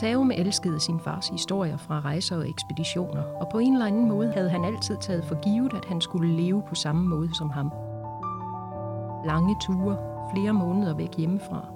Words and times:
Taum 0.00 0.30
elskede 0.30 0.80
sin 0.80 1.00
fars 1.00 1.28
historier 1.28 1.76
fra 1.76 2.00
rejser 2.00 2.36
og 2.36 2.48
ekspeditioner, 2.48 3.22
og 3.22 3.48
på 3.52 3.58
en 3.58 3.72
eller 3.72 3.86
anden 3.86 4.08
måde 4.08 4.32
havde 4.32 4.50
han 4.50 4.64
altid 4.64 4.96
taget 5.00 5.24
for 5.24 5.34
givet, 5.34 5.74
at 5.74 5.84
han 5.84 6.00
skulle 6.00 6.36
leve 6.36 6.62
på 6.68 6.74
samme 6.74 7.08
måde 7.08 7.34
som 7.34 7.50
ham. 7.50 7.72
Lange 9.26 9.56
ture, 9.62 9.96
flere 10.34 10.52
måneder 10.52 10.94
væk 10.94 11.16
hjemmefra. 11.16 11.66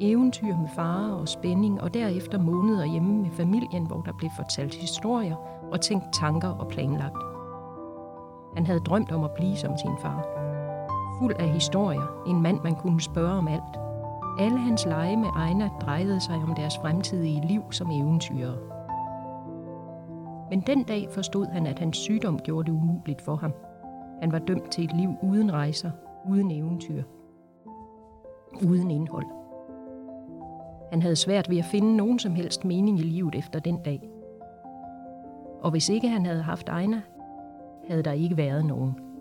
Eventyr 0.00 0.56
med 0.56 0.68
fare 0.74 1.14
og 1.14 1.28
spænding, 1.28 1.80
og 1.80 1.94
derefter 1.94 2.38
måneder 2.38 2.84
hjemme 2.84 3.22
med 3.22 3.30
familien, 3.30 3.86
hvor 3.86 4.00
der 4.00 4.12
blev 4.12 4.30
fortalt 4.36 4.74
historier 4.74 5.36
og 5.72 5.80
tænkt 5.80 6.04
tanker 6.12 6.48
og 6.48 6.68
planlagt. 6.68 7.16
Han 8.56 8.66
havde 8.66 8.80
drømt 8.80 9.12
om 9.12 9.24
at 9.24 9.30
blive 9.30 9.56
som 9.56 9.78
sin 9.78 9.96
far. 10.02 10.26
Fuld 11.18 11.34
af 11.38 11.48
historier, 11.48 12.22
en 12.26 12.42
mand 12.42 12.60
man 12.64 12.74
kunne 12.74 13.00
spørge 13.00 13.38
om 13.38 13.48
alt. 13.48 13.81
Alle 14.38 14.58
hans 14.58 14.86
lege 14.86 15.16
med 15.16 15.28
Ejner 15.28 15.78
drejede 15.78 16.20
sig 16.20 16.34
om 16.34 16.54
deres 16.54 16.78
fremtidige 16.78 17.46
liv 17.46 17.62
som 17.70 17.90
eventyrer. 17.90 18.56
Men 20.50 20.60
den 20.60 20.82
dag 20.82 21.08
forstod 21.10 21.46
han, 21.46 21.66
at 21.66 21.78
hans 21.78 21.96
sygdom 21.96 22.38
gjorde 22.38 22.66
det 22.66 22.78
umuligt 22.78 23.22
for 23.22 23.36
ham. 23.36 23.52
Han 24.20 24.32
var 24.32 24.38
dømt 24.38 24.70
til 24.70 24.84
et 24.84 24.96
liv 24.96 25.10
uden 25.22 25.52
rejser, 25.52 25.90
uden 26.30 26.50
eventyr, 26.50 27.02
uden 28.66 28.90
indhold. 28.90 29.26
Han 30.90 31.02
havde 31.02 31.16
svært 31.16 31.50
ved 31.50 31.58
at 31.58 31.64
finde 31.64 31.96
nogen 31.96 32.18
som 32.18 32.34
helst 32.34 32.64
mening 32.64 32.98
i 32.98 33.02
livet 33.02 33.34
efter 33.34 33.60
den 33.60 33.76
dag. 33.76 34.10
Og 35.60 35.70
hvis 35.70 35.88
ikke 35.88 36.08
han 36.08 36.26
havde 36.26 36.42
haft 36.42 36.68
Ejner, 36.68 37.00
havde 37.88 38.02
der 38.02 38.12
ikke 38.12 38.36
været 38.36 38.64
nogen. 38.64 39.11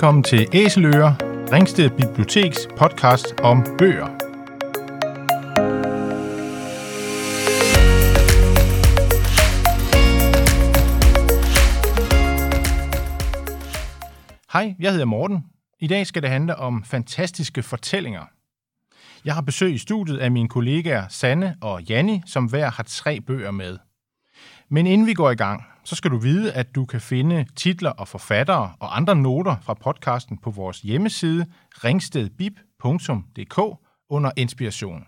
Velkommen 0.00 0.22
til 0.22 0.48
Æseløer, 0.52 1.14
Ringsted 1.52 1.90
Biblioteks 1.90 2.58
podcast 2.78 3.40
om 3.42 3.64
bøger. 3.78 4.06
Hej, 14.52 14.74
jeg 14.78 14.90
hedder 14.90 15.04
Morten. 15.04 15.44
I 15.80 15.86
dag 15.86 16.06
skal 16.06 16.22
det 16.22 16.30
handle 16.30 16.56
om 16.56 16.84
fantastiske 16.84 17.62
fortællinger. 17.62 18.24
Jeg 19.24 19.34
har 19.34 19.42
besøg 19.42 19.74
i 19.74 19.78
studiet 19.78 20.18
af 20.18 20.30
mine 20.30 20.48
kollegaer 20.48 21.08
Sanne 21.08 21.56
og 21.60 21.82
Janni, 21.82 22.22
som 22.26 22.44
hver 22.44 22.70
har 22.70 22.82
tre 22.82 23.20
bøger 23.20 23.50
med. 23.50 23.78
Men 24.68 24.86
inden 24.86 25.06
vi 25.06 25.14
går 25.14 25.30
i 25.30 25.34
gang, 25.36 25.64
så 25.84 25.96
skal 25.96 26.10
du 26.10 26.18
vide, 26.18 26.52
at 26.52 26.74
du 26.74 26.84
kan 26.84 27.00
finde 27.00 27.46
titler 27.56 27.90
og 27.90 28.08
forfattere 28.08 28.72
og 28.80 28.96
andre 28.96 29.16
noter 29.16 29.56
fra 29.62 29.74
podcasten 29.74 30.38
på 30.38 30.50
vores 30.50 30.80
hjemmeside 30.80 31.46
ringstedbib.dk 31.84 33.58
under 34.08 34.30
inspiration. 34.36 35.04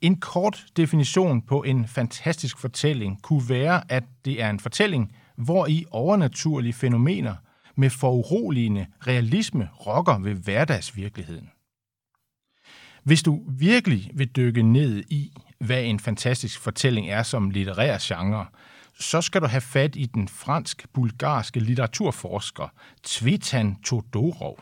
En 0.00 0.20
kort 0.20 0.66
definition 0.76 1.42
på 1.42 1.62
en 1.62 1.88
fantastisk 1.88 2.58
fortælling 2.58 3.22
kunne 3.22 3.48
være, 3.48 3.92
at 3.92 4.04
det 4.24 4.42
er 4.42 4.50
en 4.50 4.60
fortælling, 4.60 5.16
hvor 5.36 5.66
i 5.66 5.84
overnaturlige 5.90 6.72
fænomener 6.72 7.34
med 7.76 7.90
foruroligende 7.90 8.86
realisme 9.06 9.68
rokker 9.86 10.18
ved 10.18 10.34
hverdagsvirkeligheden. 10.34 11.50
Hvis 13.04 13.22
du 13.22 13.42
virkelig 13.48 14.10
vil 14.14 14.28
dykke 14.28 14.62
ned 14.62 15.02
i, 15.08 15.32
hvad 15.58 15.84
en 15.84 16.00
fantastisk 16.00 16.60
fortælling 16.60 17.08
er 17.08 17.22
som 17.22 17.50
litterær 17.50 17.98
genre, 18.00 18.46
så 19.00 19.20
skal 19.20 19.40
du 19.40 19.46
have 19.46 19.60
fat 19.60 19.96
i 19.96 20.06
den 20.06 20.28
fransk-bulgarske 20.28 21.60
litteraturforsker 21.60 22.68
Tvetan 23.02 23.76
Todorov. 23.84 24.60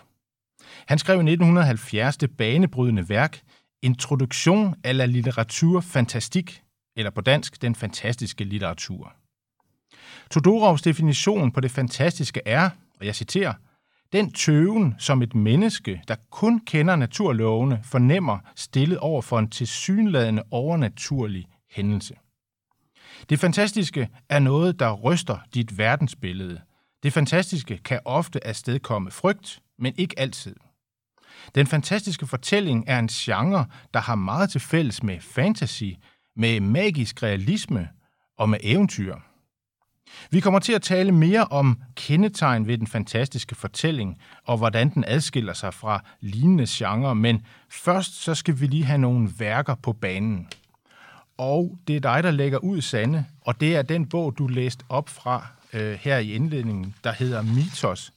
Han 0.86 0.98
skrev 0.98 1.16
i 1.16 1.30
1970 1.30 2.16
det 2.16 2.36
banebrydende 2.36 3.08
værk 3.08 3.40
Introduktion 3.82 4.74
à 4.86 4.92
la 4.92 5.06
litteratur 5.06 5.80
fantastik, 5.80 6.62
eller 6.96 7.10
på 7.10 7.20
dansk, 7.20 7.62
den 7.62 7.74
fantastiske 7.74 8.44
litteratur. 8.44 9.12
Todorovs 10.30 10.82
definition 10.82 11.52
på 11.52 11.60
det 11.60 11.70
fantastiske 11.70 12.40
er, 12.46 12.70
og 13.00 13.06
jeg 13.06 13.14
citerer, 13.14 13.54
den 14.12 14.32
tøven, 14.32 14.94
som 14.98 15.22
et 15.22 15.34
menneske, 15.34 16.02
der 16.08 16.16
kun 16.30 16.60
kender 16.60 16.96
naturlovene, 16.96 17.80
fornemmer 17.84 18.38
stillet 18.56 18.98
over 18.98 19.22
for 19.22 19.38
en 19.38 19.50
tilsyneladende 19.50 20.42
overnaturlig 20.50 21.46
hændelse. 21.70 22.14
Det 23.28 23.40
fantastiske 23.40 24.08
er 24.28 24.38
noget, 24.38 24.80
der 24.80 24.92
ryster 24.92 25.38
dit 25.54 25.78
verdensbillede. 25.78 26.60
Det 27.02 27.12
fantastiske 27.12 27.78
kan 27.78 28.00
ofte 28.04 28.46
afstedkomme 28.46 29.10
frygt, 29.10 29.60
men 29.78 29.94
ikke 29.96 30.18
altid. 30.18 30.56
Den 31.54 31.66
fantastiske 31.66 32.26
fortælling 32.26 32.84
er 32.86 32.98
en 32.98 33.08
genre, 33.08 33.66
der 33.94 34.00
har 34.00 34.14
meget 34.14 34.50
til 34.50 34.60
fælles 34.60 35.02
med 35.02 35.20
fantasy, 35.20 35.84
med 36.36 36.60
magisk 36.60 37.22
realisme 37.22 37.88
og 38.38 38.48
med 38.48 38.58
eventyr. 38.62 39.14
Vi 40.30 40.40
kommer 40.40 40.60
til 40.60 40.72
at 40.72 40.82
tale 40.82 41.12
mere 41.12 41.44
om 41.44 41.82
kendetegn 41.94 42.66
ved 42.66 42.78
den 42.78 42.86
fantastiske 42.86 43.54
fortælling, 43.54 44.18
og 44.46 44.56
hvordan 44.56 44.88
den 44.94 45.04
adskiller 45.06 45.52
sig 45.52 45.74
fra 45.74 46.04
lignende 46.20 46.66
genrer, 46.68 47.14
men 47.14 47.42
først 47.70 48.22
så 48.22 48.34
skal 48.34 48.60
vi 48.60 48.66
lige 48.66 48.84
have 48.84 48.98
nogle 48.98 49.30
værker 49.38 49.74
på 49.74 49.92
banen. 49.92 50.48
Og 51.38 51.78
det 51.88 51.96
er 51.96 52.00
dig, 52.00 52.22
der 52.22 52.30
lægger 52.30 52.58
ud, 52.58 52.80
Sande, 52.80 53.24
og 53.40 53.60
det 53.60 53.76
er 53.76 53.82
den 53.82 54.06
bog, 54.06 54.38
du 54.38 54.46
læste 54.46 54.84
op 54.88 55.08
fra 55.08 55.46
øh, 55.72 55.92
her 55.92 56.18
i 56.18 56.32
indledningen, 56.32 56.94
der 57.04 57.12
hedder 57.12 57.42
Mitos, 57.42 58.12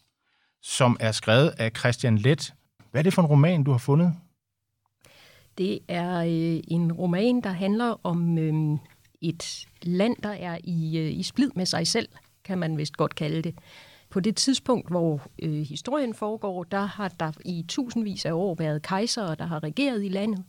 som 0.62 0.98
er 1.00 1.12
skrevet 1.12 1.54
af 1.58 1.72
Christian 1.78 2.18
Let. 2.18 2.54
Hvad 2.92 3.02
er 3.02 3.04
det 3.04 3.14
for 3.14 3.22
en 3.22 3.28
roman, 3.28 3.64
du 3.64 3.72
har 3.72 3.78
fundet? 3.78 4.14
Det 5.58 5.80
er 5.88 6.18
øh, 6.20 6.64
en 6.68 6.94
roman, 6.94 7.42
der 7.42 7.50
handler 7.50 8.00
om 8.04 8.38
øh, 8.38 8.78
et 9.22 9.66
land, 9.82 10.16
der 10.24 10.30
er 10.30 10.58
i, 10.64 10.98
øh, 10.98 11.20
i 11.20 11.24
splid 11.24 11.52
med 11.56 11.66
sig 11.66 11.88
selv, 11.88 12.10
kan 12.44 12.58
man 12.58 12.78
vist 12.78 12.98
godt 12.98 13.16
kalde 13.16 13.42
det. 13.42 13.56
På 14.10 14.20
det 14.20 14.36
tidspunkt, 14.36 14.90
hvor 14.90 15.22
øh, 15.42 15.62
historien 15.62 16.14
foregår, 16.14 16.64
der 16.64 16.86
har 16.86 17.08
der 17.08 17.32
i 17.46 17.66
tusindvis 17.68 18.26
af 18.26 18.34
år 18.34 18.56
været 18.56 18.82
kejsere, 18.82 19.36
der 19.36 19.46
har 19.46 19.64
regeret 19.64 20.06
i 20.06 20.10
landet, 20.10 20.44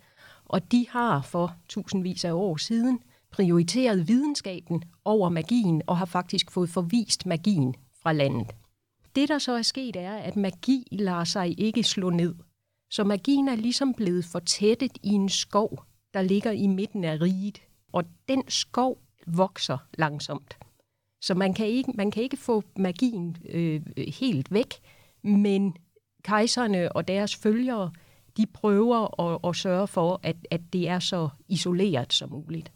og 0.52 0.72
de 0.72 0.86
har 0.88 1.22
for 1.22 1.56
tusindvis 1.68 2.24
af 2.24 2.32
år 2.32 2.56
siden 2.56 3.00
prioriteret 3.30 4.08
videnskaben 4.08 4.84
over 5.04 5.28
magien 5.28 5.82
og 5.86 5.98
har 5.98 6.04
faktisk 6.04 6.50
fået 6.50 6.68
forvist 6.68 7.26
magien 7.26 7.74
fra 8.02 8.12
landet. 8.12 8.46
Det, 9.16 9.28
der 9.28 9.38
så 9.38 9.52
er 9.52 9.62
sket, 9.62 9.96
er, 9.96 10.16
at 10.16 10.36
magi 10.36 10.88
lader 10.92 11.24
sig 11.24 11.60
ikke 11.60 11.82
slå 11.82 12.10
ned. 12.10 12.34
Så 12.90 13.04
magien 13.04 13.48
er 13.48 13.56
ligesom 13.56 13.94
blevet 13.94 14.24
fortættet 14.24 14.98
i 15.02 15.08
en 15.08 15.28
skov, 15.28 15.84
der 16.14 16.22
ligger 16.22 16.50
i 16.50 16.66
midten 16.66 17.04
af 17.04 17.20
riget. 17.20 17.62
Og 17.92 18.04
den 18.28 18.42
skov 18.48 18.98
vokser 19.26 19.78
langsomt. 19.98 20.58
Så 21.22 21.34
man 21.34 21.54
kan 21.54 21.66
ikke, 21.66 21.92
man 21.94 22.10
kan 22.10 22.22
ikke 22.22 22.36
få 22.36 22.62
magien 22.76 23.36
øh, 23.48 23.82
helt 24.20 24.52
væk, 24.52 24.74
men 25.22 25.76
kejserne 26.24 26.92
og 26.92 27.08
deres 27.08 27.36
følgere 27.36 27.90
de 28.36 28.46
prøver 28.46 29.20
at, 29.20 29.38
at 29.48 29.56
sørge 29.56 29.86
for, 29.86 30.20
at, 30.22 30.36
at 30.50 30.60
det 30.72 30.88
er 30.88 30.98
så 30.98 31.28
isoleret 31.48 32.12
som 32.12 32.30
muligt. 32.30 32.72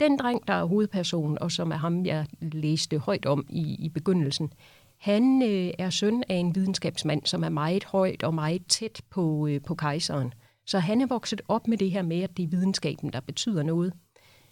Den 0.00 0.18
dreng, 0.18 0.48
der 0.48 0.54
er 0.54 0.64
hovedpersonen, 0.64 1.38
og 1.38 1.52
som 1.52 1.72
er 1.72 1.76
ham, 1.76 2.06
jeg 2.06 2.26
læste 2.40 2.98
højt 2.98 3.26
om 3.26 3.46
i, 3.50 3.76
i 3.78 3.88
begyndelsen, 3.88 4.52
han 4.98 5.42
øh, 5.42 5.70
er 5.78 5.90
søn 5.90 6.22
af 6.28 6.34
en 6.34 6.54
videnskabsmand, 6.54 7.26
som 7.26 7.44
er 7.44 7.48
meget 7.48 7.84
højt 7.84 8.22
og 8.22 8.34
meget 8.34 8.66
tæt 8.66 9.02
på, 9.10 9.46
øh, 9.46 9.60
på 9.62 9.74
kejseren. 9.74 10.32
Så 10.66 10.78
han 10.78 11.00
er 11.00 11.06
vokset 11.06 11.40
op 11.48 11.68
med 11.68 11.78
det 11.78 11.90
her 11.90 12.02
med, 12.02 12.20
at 12.20 12.36
det 12.36 12.42
er 12.42 12.48
videnskaben, 12.48 13.12
der 13.12 13.20
betyder 13.20 13.62
noget. 13.62 13.92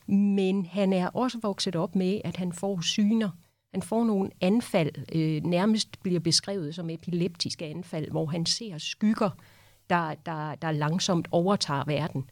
Men 0.08 0.66
han 0.66 0.93
er 0.93 1.08
også 1.08 1.38
vokset 1.43 1.76
op 1.76 1.96
med, 1.96 2.20
at 2.25 2.37
han 2.37 2.52
får 2.52 2.81
syner. 2.81 3.31
Han 3.72 3.82
får 3.82 4.05
nogle 4.05 4.31
anfald, 4.40 4.90
øh, 5.12 5.44
nærmest 5.44 6.02
bliver 6.02 6.20
beskrevet 6.20 6.75
som 6.75 6.90
epileptiske 6.90 7.64
anfald, 7.64 8.11
hvor 8.11 8.26
han 8.26 8.46
ser 8.46 8.78
skygger, 8.78 9.31
der, 9.91 10.15
der, 10.15 10.55
der 10.55 10.71
langsomt 10.71 11.29
overtager 11.31 11.85
verden. 11.87 12.31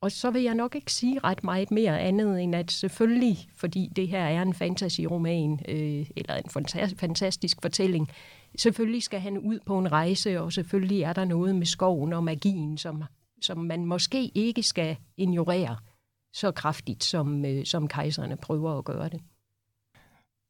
Og 0.00 0.12
så 0.12 0.30
vil 0.30 0.42
jeg 0.42 0.54
nok 0.54 0.74
ikke 0.74 0.92
sige 0.92 1.18
ret 1.18 1.44
meget 1.44 1.70
mere 1.70 2.00
andet 2.00 2.42
end 2.42 2.54
at 2.54 2.72
selvfølgelig, 2.72 3.48
fordi 3.56 3.90
det 3.96 4.08
her 4.08 4.24
er 4.24 4.42
en 4.42 4.54
fantasy-roman, 4.54 5.60
øh, 5.68 6.06
eller 6.16 6.34
en 6.34 6.50
fantastisk 6.96 7.62
fortælling, 7.62 8.08
selvfølgelig 8.58 9.02
skal 9.02 9.20
han 9.20 9.38
ud 9.38 9.58
på 9.66 9.78
en 9.78 9.92
rejse, 9.92 10.40
og 10.40 10.52
selvfølgelig 10.52 11.02
er 11.02 11.12
der 11.12 11.24
noget 11.24 11.54
med 11.54 11.66
skoven 11.66 12.12
og 12.12 12.24
magien, 12.24 12.78
som, 12.78 13.04
som 13.42 13.58
man 13.58 13.84
måske 13.84 14.30
ikke 14.34 14.62
skal 14.62 14.96
ignorere 15.16 15.76
så 16.32 16.50
kraftigt, 16.50 17.04
som, 17.04 17.44
øh, 17.44 17.64
som 17.64 17.88
kejserne 17.88 18.36
prøver 18.36 18.78
at 18.78 18.84
gøre 18.84 19.08
det. 19.08 19.20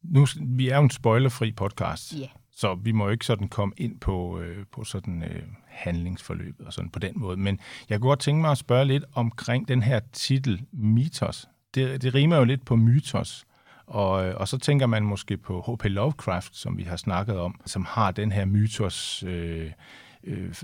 Nu, 0.02 0.26
vi 0.40 0.68
er 0.68 0.76
jo 0.76 0.82
en 0.82 0.90
spoilerfri 0.90 1.52
podcast. 1.52 2.18
Ja. 2.20 2.28
Så 2.50 2.74
vi 2.74 2.92
må 2.92 3.08
ikke 3.08 3.26
sådan 3.26 3.48
komme 3.48 3.74
ind 3.76 4.00
på, 4.00 4.40
øh, 4.40 4.66
på 4.72 4.84
sådan 4.84 5.22
øh, 5.22 5.42
handlingsforløbet 5.74 6.66
og 6.66 6.72
sådan 6.72 6.90
på 6.90 6.98
den 6.98 7.12
måde. 7.16 7.36
Men 7.36 7.60
jeg 7.88 8.00
kunne 8.00 8.08
godt 8.08 8.20
tænke 8.20 8.40
mig 8.40 8.50
at 8.50 8.58
spørge 8.58 8.84
lidt 8.84 9.04
omkring 9.14 9.68
den 9.68 9.82
her 9.82 10.00
titel, 10.12 10.62
Mitos. 10.72 11.48
det, 11.74 12.02
det 12.02 12.14
rimer 12.14 12.36
jo 12.36 12.44
lidt 12.44 12.64
på 12.64 12.76
mytos. 12.76 13.44
Og, 13.86 14.26
øh, 14.26 14.34
og 14.36 14.48
så 14.48 14.58
tænker 14.58 14.86
man 14.86 15.02
måske 15.02 15.36
på 15.36 15.60
H.P. 15.60 15.84
Lovecraft, 15.84 16.56
som 16.56 16.78
vi 16.78 16.82
har 16.82 16.96
snakket 16.96 17.38
om, 17.38 17.60
som 17.66 17.84
har 17.84 18.10
den 18.10 18.32
her 18.32 18.44
mytos, 18.44 19.22
øh, 19.26 19.70
øh, 20.24 20.54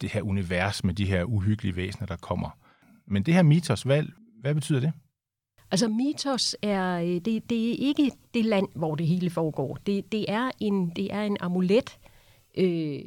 det 0.00 0.10
her 0.10 0.22
univers 0.22 0.84
med 0.84 0.94
de 0.94 1.04
her 1.04 1.24
uhyggelige 1.24 1.76
væsener, 1.76 2.06
der 2.06 2.16
kommer. 2.16 2.50
Men 3.06 3.22
det 3.22 3.34
her 3.34 3.42
mitos, 3.42 3.82
hvad, 3.82 4.02
hvad 4.40 4.54
betyder 4.54 4.80
det? 4.80 4.92
Altså 5.70 5.88
mitos 5.88 6.56
er, 6.62 6.98
øh, 6.98 7.06
det, 7.06 7.50
det 7.50 7.70
er 7.70 7.76
ikke 7.78 8.10
det 8.34 8.44
land, 8.44 8.66
hvor 8.74 8.94
det 8.94 9.06
hele 9.06 9.30
foregår. 9.30 9.78
Det, 9.86 10.12
det, 10.12 10.24
er, 10.28 10.50
en, 10.60 10.90
det 10.90 11.14
er 11.14 11.22
en 11.22 11.36
amulet, 11.40 11.98
øh, 12.56 13.00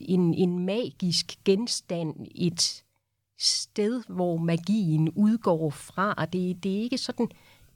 en, 0.00 0.34
en 0.34 0.58
magisk 0.58 1.44
genstand, 1.44 2.14
et 2.34 2.84
sted, 3.38 4.02
hvor 4.08 4.36
magien 4.36 5.10
udgår 5.10 5.70
fra. 5.70 6.14
Og 6.16 6.32
Det, 6.32 6.64
det 6.64 6.76
er 6.76 6.82
ikke 6.82 6.98
sådan, 6.98 7.28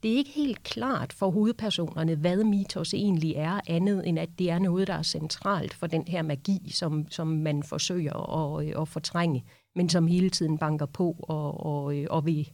det 0.03 0.13
er 0.13 0.17
ikke 0.17 0.31
helt 0.31 0.63
klart 0.63 1.13
for 1.13 1.31
hovedpersonerne, 1.31 2.15
hvad 2.15 2.43
mitos 2.43 2.93
egentlig 2.93 3.33
er, 3.35 3.59
andet 3.67 4.07
end 4.07 4.19
at 4.19 4.29
det 4.39 4.49
er 4.49 4.59
noget, 4.59 4.87
der 4.87 4.93
er 4.93 5.03
centralt 5.03 5.73
for 5.73 5.87
den 5.87 6.07
her 6.07 6.21
magi, 6.21 6.69
som, 6.69 7.07
som 7.09 7.27
man 7.27 7.63
forsøger 7.63 8.13
at, 8.57 8.67
øh, 8.67 8.81
at 8.81 8.87
fortrænge, 8.87 9.43
men 9.75 9.89
som 9.89 10.07
hele 10.07 10.29
tiden 10.29 10.57
banker 10.57 10.85
på 10.85 11.15
og, 11.19 11.65
og, 11.65 11.97
øh, 11.97 12.07
og, 12.09 12.25
vil, 12.25 12.49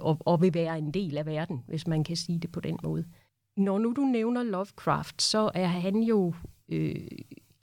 og, 0.00 0.18
og 0.20 0.42
vil 0.42 0.54
være 0.54 0.78
en 0.78 0.90
del 0.90 1.18
af 1.18 1.26
verden, 1.26 1.62
hvis 1.68 1.86
man 1.86 2.04
kan 2.04 2.16
sige 2.16 2.38
det 2.38 2.52
på 2.52 2.60
den 2.60 2.78
måde. 2.82 3.04
Når 3.56 3.78
nu 3.78 3.92
du 3.92 4.00
nævner 4.00 4.42
Lovecraft, 4.42 5.22
så 5.22 5.50
er 5.54 5.66
han 5.66 5.96
jo 5.96 6.34
øh, 6.68 7.08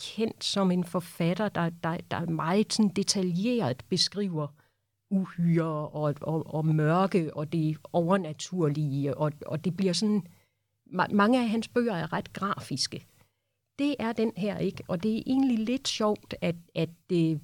kendt 0.01 0.43
som 0.43 0.71
en 0.71 0.83
forfatter, 0.83 1.49
der, 1.49 1.69
der, 1.83 1.97
der 2.11 2.25
meget 2.25 2.73
sådan 2.73 2.89
detaljeret 2.89 3.85
beskriver 3.89 4.47
uhyre 5.09 5.89
og, 5.89 6.15
og, 6.21 6.53
og 6.53 6.65
mørke 6.65 7.33
og 7.33 7.51
det 7.53 7.77
overnaturlige, 7.93 9.17
og, 9.17 9.31
og 9.45 9.65
det 9.65 9.77
bliver 9.77 9.93
sådan... 9.93 10.23
Mange 11.11 11.41
af 11.41 11.49
hans 11.49 11.67
bøger 11.67 11.93
er 11.93 12.13
ret 12.13 12.33
grafiske. 12.33 13.05
Det 13.79 13.95
er 13.99 14.11
den 14.13 14.31
her 14.37 14.57
ikke, 14.57 14.83
og 14.87 15.03
det 15.03 15.17
er 15.17 15.23
egentlig 15.25 15.59
lidt 15.59 15.87
sjovt, 15.87 16.35
at, 16.41 16.55
at 16.75 16.89
det, 17.09 17.41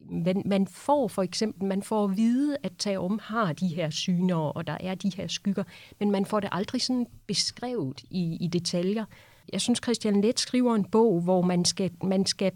man, 0.00 0.42
man 0.44 0.66
får 0.66 1.08
for 1.08 1.22
eksempel, 1.22 1.68
man 1.68 1.82
får 1.82 2.04
at 2.04 2.16
vide, 2.16 2.56
at 2.62 2.72
Taom 2.78 3.20
har 3.22 3.52
de 3.52 3.68
her 3.68 3.90
syner, 3.90 4.36
og 4.36 4.66
der 4.66 4.76
er 4.80 4.94
de 4.94 5.12
her 5.16 5.26
skygger, 5.26 5.64
men 6.00 6.10
man 6.10 6.26
får 6.26 6.40
det 6.40 6.48
aldrig 6.52 6.82
sådan 6.82 7.06
beskrevet 7.26 8.04
i, 8.10 8.36
i 8.40 8.46
detaljer. 8.46 9.04
Jeg 9.52 9.60
synes, 9.60 9.80
Christian 9.84 10.20
Let 10.20 10.40
skriver 10.40 10.74
en 10.74 10.84
bog, 10.84 11.20
hvor 11.20 11.42
man 11.42 11.64
skal, 11.64 11.90
man 12.04 12.26
skal 12.26 12.52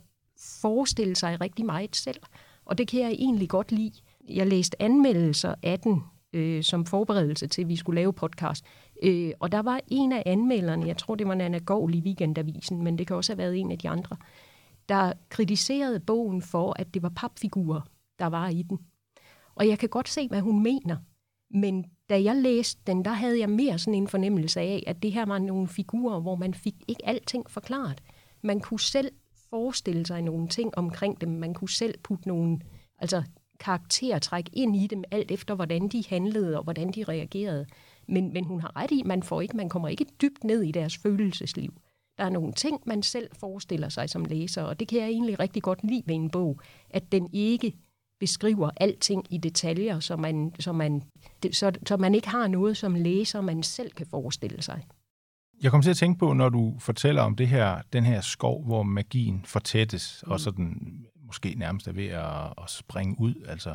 forestille 0.61 1.17
sig 1.17 1.41
rigtig 1.41 1.67
meget 1.67 1.97
selv, 1.97 2.21
og 2.65 2.79
det 2.79 2.89
kan 2.89 3.01
jeg 3.01 3.11
egentlig 3.11 3.49
godt 3.49 3.73
lide 3.73 4.01
jeg 4.29 4.47
læste 4.47 4.83
anmeldelser 4.83 5.55
af 5.63 5.81
den 5.81 6.03
øh, 6.33 6.63
som 6.63 6.87
forberedelse 6.87 7.47
til, 7.47 7.63
at 7.63 7.69
vi 7.69 7.77
skulle 7.77 8.01
lave 8.01 8.13
podcast. 8.13 8.65
Øh, 9.03 9.33
og 9.41 9.53
der 9.53 9.63
var 9.63 9.81
en 9.89 10.13
af 10.13 10.23
anmelderne, 10.27 10.87
jeg 10.87 10.97
tror 10.97 11.15
det 11.15 11.29
var 11.29 11.35
Nana 11.35 11.59
Gård 11.59 11.95
i 11.95 12.01
Weekendavisen, 12.01 12.83
men 12.83 12.99
det 12.99 13.07
kan 13.07 13.17
også 13.17 13.33
have 13.33 13.39
været 13.39 13.57
en 13.57 13.73
af 13.73 13.79
de 13.79 13.89
andre, 13.89 14.17
der 14.89 15.13
kritiserede 15.29 16.01
bogen 16.01 16.43
for, 16.43 16.75
at 16.79 16.95
det 16.95 17.03
var 17.03 17.13
papfigurer, 17.17 17.81
der 18.19 18.27
var 18.27 18.49
i 18.49 18.63
den. 18.63 18.79
Og 19.55 19.69
jeg 19.69 19.79
kan 19.79 19.89
godt 19.89 20.09
se, 20.09 20.29
hvad 20.29 20.41
hun 20.41 20.63
mener. 20.63 20.97
Men 21.57 21.85
da 22.11 22.23
jeg 22.23 22.37
læste 22.37 22.81
den, 22.87 23.05
der 23.05 23.11
havde 23.11 23.41
jeg 23.41 23.51
mere 23.51 23.79
sådan 23.79 23.95
en 23.95 24.09
fornemmelse 24.09 24.61
af, 24.61 24.83
at 24.87 25.03
det 25.03 25.13
her 25.13 25.27
var 25.27 25.39
nogle 25.39 25.69
figurer, 25.69 26.21
hvor 26.21 26.37
man 26.37 26.55
fik 26.55 26.75
ikke 26.89 27.07
alting 27.07 27.51
forklaret. 27.51 28.03
Man 28.43 28.61
kunne 28.61 28.81
selv 28.81 29.13
forestille 29.51 30.07
sig 30.07 30.23
nogle 30.23 30.49
ting 30.49 30.79
omkring 30.79 31.21
dem. 31.21 31.29
Man 31.29 31.55
kunne 31.55 31.69
selv 31.69 31.99
putte 31.99 32.29
nogle... 32.29 32.61
Altså, 32.99 33.23
karaktertræk 33.61 34.51
ind 34.53 34.77
i 34.77 34.87
dem, 34.87 35.05
alt 35.11 35.31
efter 35.31 35.55
hvordan 35.55 35.89
de 35.89 36.05
handlede 36.09 36.57
og 36.57 36.65
hvordan 36.65 36.93
de 36.93 37.05
reagerede. 37.05 37.67
Men, 38.09 38.33
men 38.33 38.45
hun 38.45 38.61
har 38.61 38.77
ret 38.77 38.91
i, 38.91 39.03
man 39.05 39.23
får 39.23 39.41
ikke, 39.41 39.57
man 39.57 39.69
kommer 39.69 39.89
ikke 39.89 40.07
dybt 40.23 40.45
ned 40.45 40.63
i 40.63 40.73
deres 40.73 40.97
følelsesliv. 40.97 41.75
Der 42.19 42.25
er 42.25 42.31
nogle 42.31 42.53
ting, 42.53 42.81
man 42.87 43.03
selv 43.03 43.31
forestiller 43.41 43.89
sig 43.89 44.11
som 44.11 44.25
læser, 44.25 44.63
og 44.63 44.81
det 44.81 44.89
kan 44.89 44.99
jeg 44.99 45.09
egentlig 45.09 45.41
rigtig 45.41 45.63
godt 45.63 45.85
lide 45.85 46.03
ved 46.07 46.15
en 46.15 46.31
bog, 46.31 46.61
at 46.91 47.13
den 47.13 47.29
ikke 47.33 47.73
beskriver 48.21 48.71
alting 48.77 49.27
i 49.31 49.39
detaljer, 49.39 50.01
så 50.01 50.17
man, 50.17 50.53
så 50.61 50.73
man, 50.73 51.03
så, 51.53 51.73
så 51.87 51.97
man 51.97 52.15
ikke 52.15 52.29
har 52.29 52.49
noget 52.49 52.77
som 52.77 52.95
læser, 52.95 53.41
man 53.41 53.63
selv 53.63 53.91
kan 53.91 54.07
forestille 54.07 54.63
sig. 54.63 54.87
Jeg 55.63 55.71
kom 55.71 55.83
til 55.83 55.91
at 55.91 55.97
tænke 55.97 56.19
på, 56.19 56.33
når 56.33 56.49
du 56.49 56.75
fortæller 56.79 57.23
om 57.23 57.37
det 57.37 57.49
her, 57.49 57.81
den 57.93 58.05
her 58.05 58.21
skov, 58.21 58.65
hvor 58.65 58.83
magien 58.83 59.45
fortættes, 59.45 60.25
mm. 60.27 60.33
og 60.33 60.41
sådan 60.41 60.77
måske 61.27 61.55
nærmest 61.57 61.89
er 61.89 61.93
ved 61.93 62.07
at, 62.07 62.47
at 62.63 62.71
springe 62.71 63.17
ud. 63.21 63.35
Altså, 63.49 63.75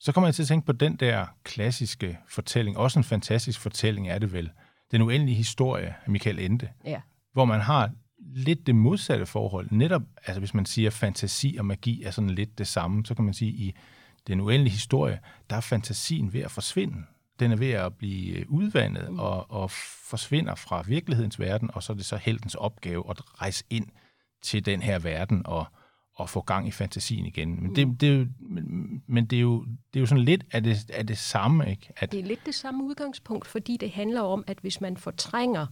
så 0.00 0.12
kommer 0.12 0.28
jeg 0.28 0.34
til 0.34 0.42
at 0.42 0.48
tænke 0.48 0.66
på 0.66 0.72
den 0.72 0.96
der 0.96 1.26
klassiske 1.44 2.18
fortælling, 2.28 2.78
også 2.78 2.98
en 2.98 3.04
fantastisk 3.04 3.60
fortælling 3.60 4.08
er 4.08 4.18
det 4.18 4.32
vel, 4.32 4.50
den 4.90 5.02
uendelige 5.02 5.36
historie 5.36 5.94
af 6.04 6.10
Michael 6.10 6.38
Ende, 6.38 6.68
ja. 6.84 7.00
hvor 7.32 7.44
man 7.44 7.60
har 7.60 7.90
lidt 8.34 8.66
det 8.66 8.74
modsatte 8.74 9.26
forhold. 9.26 9.68
Netop, 9.70 10.02
altså 10.26 10.40
hvis 10.40 10.54
man 10.54 10.66
siger, 10.66 10.88
at 10.88 10.92
fantasi 10.92 11.56
og 11.58 11.66
magi 11.66 12.02
er 12.02 12.10
sådan 12.10 12.30
lidt 12.30 12.58
det 12.58 12.66
samme, 12.66 13.06
så 13.06 13.14
kan 13.14 13.24
man 13.24 13.34
sige, 13.34 13.52
at 13.52 13.58
i 13.58 13.74
den 14.26 14.40
uendelige 14.40 14.72
historie, 14.72 15.20
der 15.50 15.56
er 15.56 15.60
fantasien 15.60 16.32
ved 16.32 16.40
at 16.40 16.50
forsvinde. 16.50 16.96
Den 17.40 17.52
er 17.52 17.56
ved 17.56 17.70
at 17.70 17.94
blive 17.94 18.50
udvandet 18.50 19.10
mm. 19.10 19.18
og, 19.18 19.50
og 19.50 19.70
forsvinder 20.10 20.54
fra 20.54 20.82
virkelighedens 20.86 21.40
verden, 21.40 21.70
og 21.74 21.82
så 21.82 21.92
er 21.92 21.96
det 21.96 22.04
så 22.04 22.16
heltens 22.16 22.54
opgave 22.54 23.10
at 23.10 23.40
rejse 23.40 23.64
ind 23.70 23.86
til 24.42 24.66
den 24.66 24.82
her 24.82 24.98
verden 24.98 25.42
og, 25.44 25.66
at 26.20 26.30
få 26.30 26.40
gang 26.40 26.68
i 26.68 26.70
fantasien 26.70 27.26
igen. 27.26 27.62
Men 27.62 27.76
det, 27.76 27.88
mm. 27.88 27.96
det, 27.96 28.08
er 28.08 28.12
jo, 28.12 28.26
men, 28.40 29.02
men 29.06 29.26
det, 29.26 29.36
er 29.36 29.40
jo, 29.40 29.64
det 29.64 29.96
er 29.96 30.00
jo 30.00 30.06
sådan 30.06 30.24
lidt 30.24 30.44
af 30.50 30.62
det, 30.62 30.90
af 30.90 31.06
det 31.06 31.18
samme. 31.18 31.70
Ikke? 31.70 31.92
At, 31.96 32.12
det 32.12 32.20
er 32.20 32.24
lidt 32.24 32.46
det 32.46 32.54
samme 32.54 32.84
udgangspunkt, 32.84 33.46
fordi 33.46 33.76
det 33.76 33.90
handler 33.90 34.20
om, 34.20 34.44
at 34.46 34.58
hvis 34.58 34.80
man 34.80 34.96
fortrænger 34.96 35.66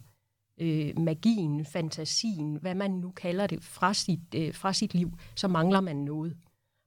øh, 0.61 0.99
magien, 0.99 1.65
fantasien, 1.65 2.55
hvad 2.55 2.75
man 2.75 2.91
nu 2.91 3.11
kalder 3.11 3.47
det, 3.47 3.65
fra 3.65 3.95
sit, 3.95 4.35
øh, 4.37 4.55
fra 4.55 4.73
sit 4.73 4.95
liv, 4.95 5.13
så 5.37 5.49
mangler 5.49 5.81
man 5.81 5.97
noget. 5.97 6.37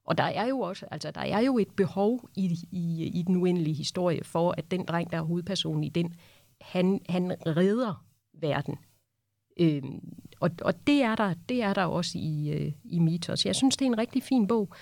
Og 0.05 0.17
der 0.17 0.23
er 0.23 0.47
jo 0.47 0.59
også, 0.59 0.85
altså 0.91 1.11
der 1.11 1.21
er 1.21 1.39
jo 1.39 1.57
et 1.57 1.71
behov 1.75 2.29
i, 2.35 2.57
i, 2.71 3.11
i 3.13 3.23
den 3.27 3.35
uendelige 3.35 3.73
historie 3.73 4.23
for, 4.23 4.55
at 4.57 4.71
den 4.71 4.85
dreng, 4.85 5.11
der 5.11 5.17
er 5.17 5.21
hovedpersonen 5.21 5.83
i 5.83 5.89
den, 5.89 6.15
han, 6.61 7.01
han 7.09 7.35
redder 7.47 8.05
verden. 8.33 8.77
Øhm, 9.59 10.13
og, 10.39 10.49
og 10.61 10.87
det, 10.87 11.01
er 11.01 11.15
der, 11.15 11.33
det 11.49 11.63
er 11.63 11.73
der 11.73 11.85
også 11.85 12.17
i, 12.17 12.49
øh, 12.49 12.71
i 12.83 12.99
Mitos. 12.99 13.45
Jeg 13.45 13.55
synes, 13.55 13.77
det 13.77 13.85
er 13.85 13.89
en 13.89 13.97
rigtig 13.97 14.23
fin 14.23 14.47
bog. 14.47 14.73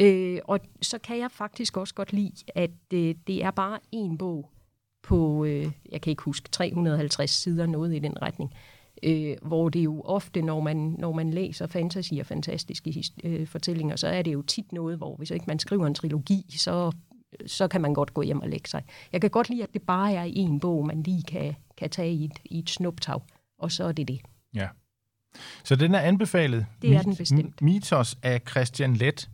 Øh, 0.00 0.38
og 0.44 0.60
så 0.82 0.98
kan 0.98 1.18
jeg 1.18 1.30
faktisk 1.30 1.76
også 1.76 1.94
godt 1.94 2.12
lide, 2.12 2.44
at 2.54 2.70
øh, 2.94 3.14
det 3.26 3.44
er 3.44 3.50
bare 3.50 3.78
en 3.92 4.18
bog 4.18 4.50
på, 5.02 5.44
øh, 5.44 5.66
jeg 5.92 6.00
kan 6.00 6.10
ikke 6.10 6.22
huske, 6.22 6.48
350 6.48 7.30
sider, 7.30 7.66
noget 7.66 7.94
i 7.94 7.98
den 7.98 8.22
retning. 8.22 8.54
Øh, 9.02 9.36
hvor 9.42 9.68
det 9.68 9.80
jo 9.80 10.02
ofte, 10.02 10.42
når 10.42 10.60
man, 10.60 10.76
når 10.76 11.12
man 11.12 11.30
læser 11.30 11.66
fantasy 11.66 12.12
og 12.20 12.26
fantastiske 12.26 13.04
øh, 13.24 13.46
fortællinger, 13.46 13.96
så 13.96 14.08
er 14.08 14.22
det 14.22 14.32
jo 14.32 14.42
tit 14.42 14.72
noget, 14.72 14.98
hvor 14.98 15.16
hvis 15.16 15.30
ikke 15.30 15.44
man 15.48 15.58
skriver 15.58 15.86
en 15.86 15.94
trilogi, 15.94 16.56
så, 16.58 16.92
så 17.46 17.68
kan 17.68 17.80
man 17.80 17.94
godt 17.94 18.14
gå 18.14 18.22
hjem 18.22 18.40
og 18.40 18.48
lægge 18.48 18.68
sig. 18.68 18.82
Jeg 19.12 19.20
kan 19.20 19.30
godt 19.30 19.50
lide, 19.50 19.62
at 19.62 19.74
det 19.74 19.82
bare 19.82 20.12
er 20.12 20.24
en 20.26 20.60
bog, 20.60 20.86
man 20.86 21.02
lige 21.02 21.22
kan, 21.22 21.54
kan 21.76 21.90
tage 21.90 22.12
i 22.12 22.24
et, 22.24 22.38
i 22.44 22.58
et 22.58 22.70
snuptag, 22.70 23.20
og 23.58 23.72
så 23.72 23.84
er 23.84 23.92
det 23.92 24.08
det. 24.08 24.20
Ja. 24.54 24.68
Så 25.64 25.76
den 25.76 25.94
er 25.94 26.00
anbefalet. 26.00 26.66
Det 26.82 26.96
er 26.96 27.02
den 27.02 27.16
bestemt. 27.16 27.62
Mitos 27.62 28.18
af 28.22 28.42
Christian 28.50 28.94
Let. 28.94 29.30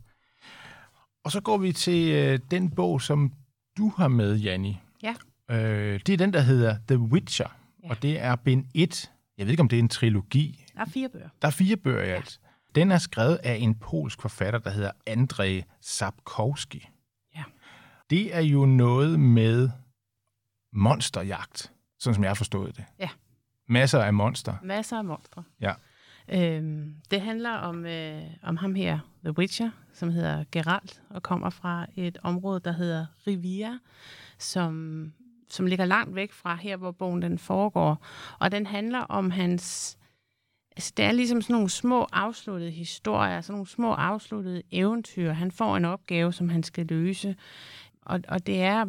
Og 1.24 1.32
så 1.32 1.40
går 1.40 1.58
vi 1.58 1.72
til 1.72 2.12
øh, 2.12 2.38
den 2.50 2.70
bog, 2.70 3.02
som 3.02 3.32
du 3.78 3.92
har 3.96 4.08
med, 4.08 4.36
Janni. 4.36 4.80
Ja. 5.02 5.14
Øh, 5.50 6.00
det 6.06 6.12
er 6.12 6.16
den, 6.16 6.32
der 6.32 6.40
hedder 6.40 6.76
The 6.88 6.98
Witcher, 6.98 7.56
ja. 7.82 7.90
og 7.90 8.02
det 8.02 8.20
er 8.20 8.36
bind 8.36 8.66
1. 8.74 9.10
Jeg 9.38 9.46
ved 9.46 9.50
ikke, 9.50 9.60
om 9.60 9.68
det 9.68 9.76
er 9.76 9.82
en 9.82 9.88
trilogi. 9.88 10.64
Der 10.74 10.80
er 10.80 10.84
fire 10.84 11.08
bøger. 11.08 11.28
Der 11.42 11.48
er 11.48 11.52
fire 11.52 11.76
bøger 11.76 12.02
i 12.02 12.08
ja. 12.08 12.14
alt. 12.14 12.40
Den 12.74 12.90
er 12.90 12.98
skrevet 12.98 13.36
af 13.42 13.54
en 13.54 13.74
polsk 13.74 14.22
forfatter, 14.22 14.58
der 14.58 14.70
hedder 14.70 14.90
Andrzej 15.06 15.62
Sapkowski. 15.80 16.88
Ja. 17.36 17.42
Det 18.10 18.36
er 18.36 18.40
jo 18.40 18.66
noget 18.66 19.20
med 19.20 19.70
monsterjagt, 20.72 21.72
sådan 21.98 22.14
som 22.14 22.24
jeg 22.24 22.30
har 22.30 22.34
forstået 22.34 22.76
det. 22.76 22.84
Ja. 22.98 23.08
Masser 23.68 24.02
af 24.02 24.14
monster. 24.14 24.54
Masser 24.62 24.98
af 24.98 25.04
monstre. 25.04 25.42
Ja. 25.60 25.72
Øhm, 26.28 26.94
det 27.10 27.20
handler 27.20 27.50
om, 27.50 27.86
øh, 27.86 28.22
om 28.42 28.56
ham 28.56 28.74
her, 28.74 28.98
The 29.24 29.38
Witcher, 29.38 29.70
som 29.92 30.10
hedder 30.10 30.44
Geralt, 30.52 31.02
og 31.10 31.22
kommer 31.22 31.50
fra 31.50 31.86
et 31.96 32.18
område, 32.22 32.60
der 32.60 32.72
hedder 32.72 33.06
Riviera, 33.26 33.78
som, 34.38 35.12
som 35.54 35.66
ligger 35.66 35.84
langt 35.84 36.14
væk 36.14 36.32
fra 36.32 36.54
her, 36.54 36.76
hvor 36.76 36.90
bogen 36.90 37.22
den 37.22 37.38
foregår. 37.38 38.06
Og 38.38 38.52
den 38.52 38.66
handler 38.66 38.98
om 38.98 39.30
hans... 39.30 39.96
Altså, 40.76 40.92
det 40.96 41.04
er 41.04 41.12
ligesom 41.12 41.42
sådan 41.42 41.54
nogle 41.54 41.70
små 41.70 42.06
afsluttede 42.12 42.70
historier, 42.70 43.40
sådan 43.40 43.52
nogle 43.52 43.68
små 43.68 43.92
afsluttede 43.92 44.62
eventyr. 44.72 45.32
Han 45.32 45.50
får 45.50 45.76
en 45.76 45.84
opgave, 45.84 46.32
som 46.32 46.48
han 46.48 46.62
skal 46.62 46.86
løse. 46.86 47.36
Og, 48.02 48.20
og 48.28 48.46
det 48.46 48.62
er 48.62 48.84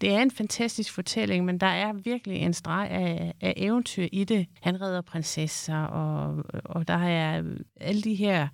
det 0.00 0.14
er 0.14 0.22
en 0.22 0.30
fantastisk 0.30 0.92
fortælling, 0.92 1.44
men 1.44 1.58
der 1.58 1.66
er 1.66 1.92
virkelig 1.92 2.36
en 2.36 2.52
streg 2.52 2.88
af, 2.90 3.34
af 3.40 3.54
eventyr 3.56 4.06
i 4.12 4.24
det. 4.24 4.46
Han 4.60 4.80
redder 4.80 5.00
prinsesser, 5.00 5.78
og, 5.78 6.44
og 6.64 6.88
der 6.88 6.98
er 6.98 7.42
alle 7.80 8.02
de 8.02 8.14
her 8.14 8.48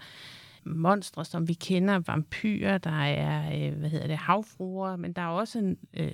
monstre, 0.65 1.25
som 1.25 1.49
vi 1.49 1.53
kender, 1.53 2.01
vampyrer, 2.07 2.79
der 2.79 3.03
er, 3.05 3.67
øh, 3.69 3.79
hvad 3.79 3.91
hedder 3.91 4.07
det, 4.07 4.17
havfruer, 4.17 4.97
men 4.97 5.13
der 5.13 5.23
er 5.23 5.27
også 5.27 5.59
en, 5.59 5.77
øh, 5.95 6.11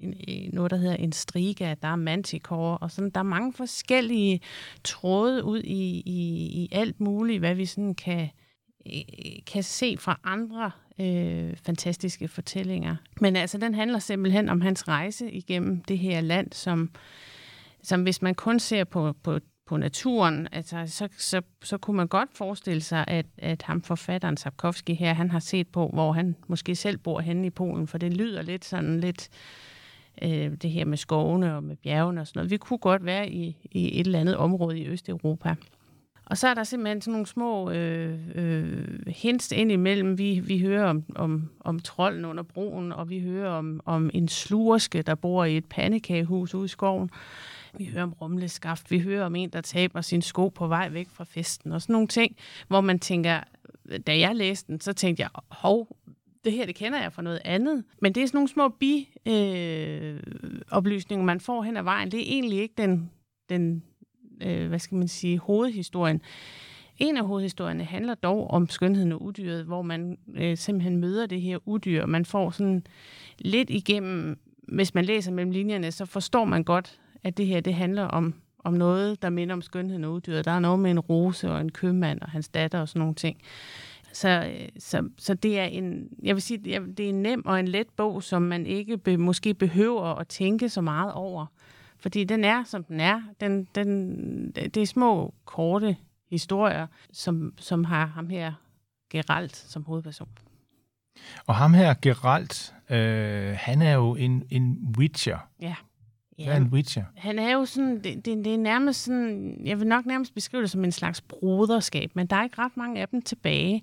en, 0.00 0.50
noget, 0.52 0.70
der 0.70 0.76
hedder 0.76 0.96
en 0.96 1.12
striga, 1.12 1.74
der 1.82 1.88
er 1.88 1.96
manticore, 1.96 2.78
og 2.78 2.90
sådan, 2.90 3.10
der 3.10 3.20
er 3.20 3.24
mange 3.24 3.52
forskellige 3.52 4.40
tråde 4.84 5.44
ud 5.44 5.60
i, 5.60 6.02
i, 6.06 6.46
i 6.62 6.68
alt 6.72 7.00
muligt, 7.00 7.38
hvad 7.38 7.54
vi 7.54 7.66
sådan 7.66 7.94
kan, 7.94 8.28
øh, 8.86 9.02
kan 9.46 9.62
se 9.62 9.96
fra 9.98 10.20
andre 10.24 10.70
øh, 11.00 11.56
fantastiske 11.56 12.28
fortællinger. 12.28 12.96
Men 13.20 13.36
altså, 13.36 13.58
den 13.58 13.74
handler 13.74 13.98
simpelthen 13.98 14.48
om 14.48 14.60
hans 14.60 14.88
rejse 14.88 15.32
igennem 15.32 15.80
det 15.80 15.98
her 15.98 16.20
land, 16.20 16.52
som, 16.52 16.90
som 17.82 18.02
hvis 18.02 18.22
man 18.22 18.34
kun 18.34 18.58
ser 18.60 18.84
på, 18.84 19.12
på 19.22 19.38
på 19.66 19.76
naturen, 19.76 20.48
altså, 20.52 20.82
så, 20.86 21.08
så, 21.18 21.42
så 21.62 21.78
kunne 21.78 21.96
man 21.96 22.08
godt 22.08 22.28
forestille 22.34 22.80
sig, 22.80 23.04
at, 23.08 23.26
at 23.38 23.62
ham 23.62 23.82
forfatteren 23.82 24.36
Sapkowski 24.36 24.94
her, 24.94 25.12
han 25.14 25.30
har 25.30 25.38
set 25.38 25.68
på, 25.68 25.90
hvor 25.92 26.12
han 26.12 26.36
måske 26.46 26.76
selv 26.76 26.98
bor 26.98 27.20
henne 27.20 27.46
i 27.46 27.50
Polen, 27.50 27.86
for 27.86 27.98
det 27.98 28.16
lyder 28.16 28.42
lidt 28.42 28.64
sådan 28.64 29.00
lidt, 29.00 29.28
øh, 30.22 30.50
det 30.62 30.70
her 30.70 30.84
med 30.84 30.96
skovene 30.96 31.56
og 31.56 31.64
med 31.64 31.76
bjergene 31.76 32.20
og 32.20 32.26
sådan 32.26 32.38
noget. 32.38 32.50
Vi 32.50 32.56
kunne 32.56 32.78
godt 32.78 33.04
være 33.04 33.30
i, 33.30 33.56
i 33.70 34.00
et 34.00 34.06
eller 34.06 34.20
andet 34.20 34.36
område 34.36 34.78
i 34.78 34.86
Østeuropa. 34.86 35.54
Og 36.26 36.38
så 36.38 36.48
er 36.48 36.54
der 36.54 36.64
simpelthen 36.64 37.00
sådan 37.00 37.12
nogle 37.12 37.26
små 37.26 37.70
øh, 37.70 38.18
øh, 38.34 39.06
hints 39.06 39.52
ind 39.52 39.72
imellem. 39.72 40.18
Vi, 40.18 40.40
vi 40.40 40.58
hører 40.58 40.84
om, 40.84 41.04
om, 41.14 41.50
om 41.60 41.80
trolden 41.80 42.24
under 42.24 42.42
broen, 42.42 42.92
og 42.92 43.10
vi 43.10 43.20
hører 43.20 43.50
om, 43.50 43.80
om 43.84 44.10
en 44.14 44.28
slurske, 44.28 45.02
der 45.02 45.14
bor 45.14 45.44
i 45.44 45.56
et 45.56 45.64
pandekagehus 45.64 46.54
ude 46.54 46.64
i 46.64 46.68
skoven. 46.68 47.10
Vi 47.78 47.84
hører 47.84 48.02
om 48.02 48.12
rumleskaft, 48.12 48.90
vi 48.90 48.98
hører 48.98 49.26
om 49.26 49.36
en, 49.36 49.50
der 49.50 49.60
taber 49.60 50.00
sin 50.00 50.22
sko 50.22 50.48
på 50.48 50.66
vej 50.66 50.88
væk 50.88 51.08
fra 51.08 51.24
festen, 51.24 51.72
og 51.72 51.82
sådan 51.82 51.92
nogle 51.92 52.08
ting, 52.08 52.36
hvor 52.68 52.80
man 52.80 52.98
tænker, 52.98 53.40
da 54.06 54.18
jeg 54.18 54.36
læste 54.36 54.72
den, 54.72 54.80
så 54.80 54.92
tænkte 54.92 55.22
jeg, 55.22 55.30
hov, 55.50 55.96
det 56.44 56.52
her, 56.52 56.66
det 56.66 56.74
kender 56.74 57.02
jeg 57.02 57.12
fra 57.12 57.22
noget 57.22 57.40
andet. 57.44 57.84
Men 58.02 58.12
det 58.12 58.22
er 58.22 58.26
sådan 58.26 58.38
nogle 58.38 58.48
små 58.48 58.68
bi-oplysninger, 58.68 61.22
øh, 61.22 61.26
man 61.26 61.40
får 61.40 61.62
hen 61.62 61.76
ad 61.76 61.82
vejen. 61.82 62.10
Det 62.10 62.20
er 62.20 62.24
egentlig 62.26 62.58
ikke 62.58 62.74
den, 62.78 63.10
den 63.48 63.82
øh, 64.42 64.68
hvad 64.68 64.78
skal 64.78 64.98
man 64.98 65.08
sige, 65.08 65.38
hovedhistorien. 65.38 66.20
En 66.98 67.16
af 67.16 67.26
hovedhistorierne 67.26 67.84
handler 67.84 68.14
dog 68.14 68.50
om 68.50 68.68
skønheden 68.68 69.12
og 69.12 69.22
udyret, 69.22 69.64
hvor 69.64 69.82
man 69.82 70.18
øh, 70.34 70.56
simpelthen 70.56 70.96
møder 70.96 71.26
det 71.26 71.40
her 71.40 71.68
udyr. 71.68 72.06
Man 72.06 72.24
får 72.24 72.50
sådan 72.50 72.86
lidt 73.38 73.70
igennem, 73.70 74.38
hvis 74.62 74.94
man 74.94 75.04
læser 75.04 75.32
mellem 75.32 75.50
linjerne, 75.50 75.92
så 75.92 76.06
forstår 76.06 76.44
man 76.44 76.64
godt, 76.64 77.00
at 77.24 77.36
det 77.36 77.46
her 77.46 77.60
det 77.60 77.74
handler 77.74 78.04
om, 78.04 78.34
om 78.58 78.72
noget, 78.72 79.22
der 79.22 79.30
minder 79.30 79.54
om 79.54 79.62
skønheden 79.62 80.04
og 80.04 80.12
udyret. 80.12 80.44
Der 80.44 80.50
er 80.50 80.58
noget 80.58 80.78
med 80.78 80.90
en 80.90 81.00
rose 81.00 81.50
og 81.52 81.60
en 81.60 81.72
købmand 81.72 82.20
og 82.20 82.30
hans 82.30 82.48
datter 82.48 82.80
og 82.80 82.88
sådan 82.88 83.00
nogle 83.00 83.14
ting. 83.14 83.38
Så, 84.12 84.50
så, 84.78 85.08
så 85.18 85.34
det 85.34 85.58
er 85.58 85.64
en, 85.64 86.08
jeg 86.22 86.34
vil 86.34 86.42
sige, 86.42 86.58
det 86.96 87.00
er 87.00 87.08
en 87.08 87.22
nem 87.22 87.46
og 87.46 87.60
en 87.60 87.68
let 87.68 87.88
bog, 87.96 88.22
som 88.22 88.42
man 88.42 88.66
ikke 88.66 88.98
be, 88.98 89.16
måske 89.16 89.54
behøver 89.54 90.04
at 90.04 90.28
tænke 90.28 90.68
så 90.68 90.80
meget 90.80 91.12
over. 91.12 91.46
Fordi 91.98 92.24
den 92.24 92.44
er, 92.44 92.64
som 92.64 92.84
den 92.84 93.00
er. 93.00 93.22
Den, 93.40 93.68
den, 93.74 94.50
det 94.50 94.76
er 94.76 94.86
små, 94.86 95.34
korte 95.44 95.96
historier, 96.30 96.86
som, 97.12 97.54
som 97.58 97.84
har 97.84 98.06
ham 98.06 98.28
her, 98.28 98.52
Geralt, 99.10 99.56
som 99.56 99.84
hovedperson. 99.84 100.28
Og 101.46 101.54
ham 101.54 101.74
her, 101.74 101.94
Geralt, 102.02 102.74
øh, 102.90 103.56
han 103.58 103.82
er 103.82 103.94
jo 103.94 104.14
en, 104.14 104.44
en 104.50 104.94
witcher. 104.98 105.38
Ja. 105.60 105.74
Ja, 106.38 106.44
Hvad 106.44 106.54
er 106.54 106.60
en 106.60 106.66
witcher? 106.66 107.04
Han 107.14 107.38
er 107.38 107.52
jo 107.52 107.64
sådan, 107.64 107.94
det, 108.04 108.26
det, 108.26 108.44
det 108.44 108.54
er 108.54 108.58
nærmest 108.58 109.04
sådan, 109.04 109.60
jeg 109.64 109.78
vil 109.78 109.86
nok 109.86 110.06
nærmest 110.06 110.34
beskrive 110.34 110.62
det 110.62 110.70
som 110.70 110.84
en 110.84 110.92
slags 110.92 111.20
broderskab, 111.20 112.10
men 112.14 112.26
der 112.26 112.36
er 112.36 112.44
ikke 112.44 112.58
ret 112.58 112.76
mange 112.76 113.00
af 113.00 113.08
dem 113.08 113.22
tilbage. 113.22 113.82